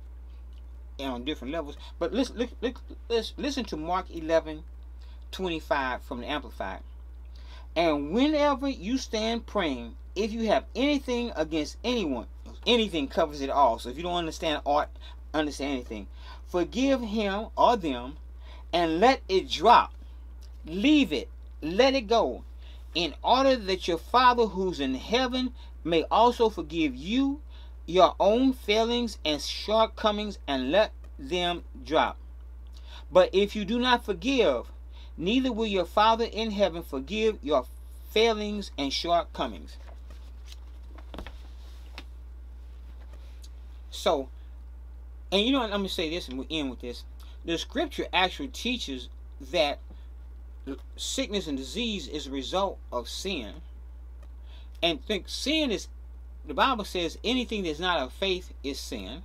on 0.99 1.23
different 1.23 1.53
levels. 1.53 1.77
But 1.99 2.13
listen, 2.13 2.47
look, 2.61 2.81
let's 3.09 3.33
listen 3.37 3.65
to 3.65 3.77
Mark 3.77 4.09
11, 4.09 4.63
25 5.31 6.01
from 6.01 6.21
the 6.21 6.27
Amplified. 6.27 6.79
And 7.75 8.11
whenever 8.11 8.67
you 8.67 8.97
stand 8.97 9.45
praying, 9.45 9.95
if 10.15 10.31
you 10.31 10.47
have 10.47 10.65
anything 10.75 11.31
against 11.35 11.77
anyone, 11.83 12.25
anything 12.65 13.07
covers 13.07 13.41
it 13.41 13.49
all. 13.49 13.77
So 13.77 13.89
if 13.89 13.97
you 13.97 14.03
don't 14.03 14.15
understand 14.15 14.61
art, 14.65 14.89
understand 15.33 15.73
anything, 15.73 16.07
forgive 16.47 17.01
him 17.01 17.47
or 17.55 17.77
them 17.77 18.17
and 18.73 18.99
let 18.99 19.21
it 19.29 19.49
drop. 19.49 19.93
Leave 20.65 21.13
it. 21.13 21.29
Let 21.61 21.93
it 21.93 22.07
go. 22.07 22.43
In 22.95 23.13
order 23.23 23.55
that 23.55 23.87
your 23.87 23.97
Father 23.97 24.47
who's 24.47 24.79
in 24.79 24.95
heaven 24.95 25.53
may 25.83 26.03
also 26.09 26.49
forgive 26.49 26.95
you 26.95 27.41
your 27.87 28.13
own 28.19 28.53
failings 28.53 29.17
and 29.25 29.41
shortcomings 29.41 30.37
and 30.47 30.71
let 30.71 30.91
them 31.17 31.63
drop. 31.83 32.17
But 33.11 33.29
if 33.33 33.55
you 33.55 33.65
do 33.65 33.79
not 33.79 34.05
forgive, 34.05 34.69
neither 35.17 35.51
will 35.51 35.65
your 35.65 35.85
Father 35.85 36.25
in 36.25 36.51
heaven 36.51 36.83
forgive 36.83 37.39
your 37.41 37.65
failings 38.11 38.71
and 38.77 38.91
shortcomings. 38.93 39.77
So, 43.89 44.29
and 45.31 45.41
you 45.41 45.51
know, 45.51 45.59
what? 45.59 45.71
I'm 45.71 45.79
going 45.79 45.87
to 45.87 45.89
say 45.89 46.09
this 46.09 46.27
and 46.27 46.37
we'll 46.37 46.47
end 46.51 46.69
with 46.69 46.81
this. 46.81 47.03
The 47.45 47.57
scripture 47.57 48.05
actually 48.11 48.49
teaches 48.49 49.07
that 49.51 49.79
sickness 50.97 51.47
and 51.47 51.57
disease 51.57 52.07
is 52.07 52.27
a 52.27 52.31
result 52.31 52.77
of 52.91 53.07
sin. 53.07 53.53
And 54.83 55.03
think 55.03 55.29
sin 55.29 55.71
is, 55.71 55.87
the 56.47 56.53
Bible 56.53 56.85
says 56.85 57.17
anything 57.23 57.63
that's 57.63 57.79
not 57.79 57.99
of 57.99 58.13
faith 58.13 58.53
is 58.63 58.79
sin. 58.79 59.23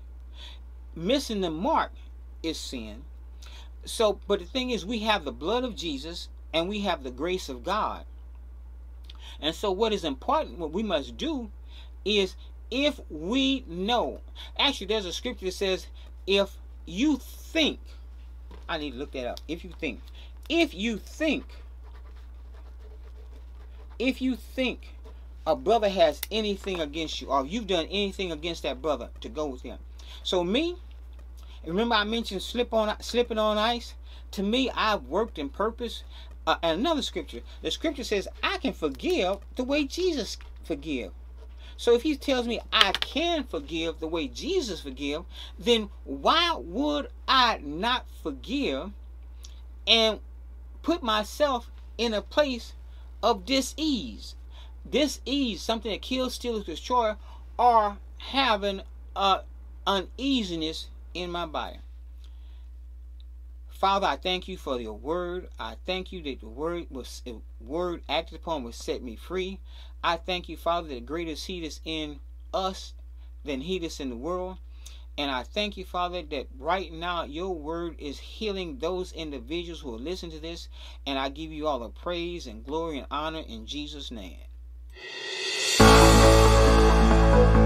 Missing 0.95 1.41
the 1.41 1.51
mark 1.51 1.93
is 2.43 2.59
sin. 2.59 3.03
So, 3.85 4.20
but 4.27 4.41
the 4.41 4.45
thing 4.45 4.70
is, 4.70 4.85
we 4.85 5.01
have 5.01 5.25
the 5.25 5.33
blood 5.33 5.64
of 5.64 5.77
Jesus 5.77 6.29
and 6.53 6.68
we 6.68 6.81
have 6.81 7.03
the 7.03 7.11
grace 7.11 7.49
of 7.49 7.64
God. 7.64 8.05
And 9.41 9.55
so, 9.55 9.70
what 9.70 9.93
is 9.93 10.05
important, 10.05 10.59
what 10.59 10.73
we 10.73 10.83
must 10.83 11.16
do 11.16 11.51
is 12.05 12.37
if 12.70 13.01
we 13.11 13.64
know, 13.66 14.20
actually, 14.59 14.87
there's 14.87 15.07
a 15.07 15.12
scripture 15.12 15.47
that 15.47 15.53
says, 15.53 15.87
if 16.27 16.57
you 16.87 17.18
think, 17.18 17.81
I 18.68 18.79
need 18.79 18.93
to 18.93 18.99
look 18.99 19.12
that 19.12 19.27
up. 19.27 19.41
If 19.49 19.64
you 19.64 19.70
think, 19.79 20.01
if 20.49 20.75
you 20.75 20.99
think, 20.99 21.45
if 23.99 24.20
you 24.20 24.37
think 24.37 24.95
a 25.47 25.57
brother 25.57 25.88
has 25.88 26.20
anything 26.30 26.80
against 26.80 27.20
you, 27.20 27.28
or 27.28 27.45
you've 27.47 27.66
done 27.66 27.86
anything 27.86 28.32
against 28.32 28.62
that 28.62 28.80
brother, 28.80 29.11
to 29.20 29.28
go 29.28 29.47
with 29.47 29.62
him. 29.62 29.78
So 30.22 30.45
me, 30.45 30.76
remember 31.66 31.95
I 31.95 32.05
mentioned 32.05 32.43
slip 32.43 32.72
on 32.72 32.95
slipping 33.01 33.38
on 33.38 33.59
ice. 33.59 33.95
To 34.32 34.43
me, 34.43 34.70
I've 34.74 35.05
worked 35.05 35.38
in 35.38 35.49
purpose. 35.49 36.05
Uh, 36.47 36.57
another 36.62 37.03
scripture, 37.03 37.40
the 37.61 37.70
scripture 37.70 38.05
says 38.05 38.26
I 38.43 38.59
can 38.59 38.72
forgive 38.72 39.38
the 39.57 39.64
way 39.64 39.84
Jesus 39.84 40.38
forgive. 40.64 41.12
So 41.76 41.95
if 41.95 42.03
he 42.03 42.16
tells 42.16 42.47
me 42.47 42.61
I 42.72 42.93
can 42.93 43.45
forgive 43.45 44.01
the 44.01 44.07
way 44.09 44.28
Jesus 44.28 44.80
forgive, 44.80 45.24
then 45.59 45.88
why 46.05 46.55
would 46.57 47.09
I 47.26 47.59
not 47.62 48.07
forgive 48.22 48.90
and 49.86 50.20
put 50.82 51.03
myself 51.03 51.70
in 51.99 52.14
a 52.14 52.22
place 52.22 52.74
of 53.22 53.45
dis-ease? 53.45 54.34
Dis-ease, 54.89 55.62
something 55.62 55.91
that 55.91 56.03
kills, 56.03 56.35
steals, 56.35 56.64
destroys, 56.64 57.16
or 57.59 57.99
having 58.18 58.83
a 59.16 59.41
uneasiness 59.87 60.89
in 61.14 61.30
my 61.30 61.47
body. 61.47 61.78
Father, 63.68 64.07
I 64.07 64.16
thank 64.16 64.47
you 64.47 64.57
for 64.57 64.80
your 64.80 64.93
word. 64.93 65.49
I 65.59 65.74
thank 65.87 66.12
you 66.12 66.22
that 66.22 66.41
the 66.41 66.49
word 66.49 66.87
was 66.89 67.20
the 67.24 67.41
word 67.61 68.03
acted 68.09 68.37
upon 68.37 68.62
will 68.62 68.72
set 68.72 69.03
me 69.03 69.16
free. 69.16 69.59
I 70.05 70.16
thank 70.16 70.49
you, 70.49 70.57
Father, 70.57 70.89
that 70.89 71.05
greater 71.05 71.33
is 71.33 71.45
He 71.45 71.61
that's 71.61 71.80
in 71.85 72.20
us 72.55 72.95
than 73.45 73.61
He 73.61 73.80
that's 73.80 73.99
in 73.99 74.09
the 74.09 74.16
world. 74.16 74.59
And 75.18 75.30
I 75.30 75.43
thank 75.43 75.76
you, 75.76 75.85
Father, 75.85 76.22
that 76.22 76.47
right 76.59 76.93
now 76.93 77.24
your 77.24 77.55
word 77.55 77.97
is 77.99 78.18
healing 78.18 78.78
those 78.78 79.12
individuals 79.12 79.80
who 79.80 79.91
will 79.91 79.99
listen 79.99 80.30
to 80.30 80.39
this. 80.39 80.68
And 81.05 81.18
I 81.18 81.28
give 81.28 81.51
you 81.51 81.66
all 81.66 81.80
the 81.80 81.89
praise 81.89 82.47
and 82.47 82.64
glory 82.64 82.99
and 82.99 83.07
honor 83.11 83.43
in 83.47 83.66
Jesus' 83.66 84.11
name. 84.11 84.39
Thank 85.78 87.57
you. 87.57 87.62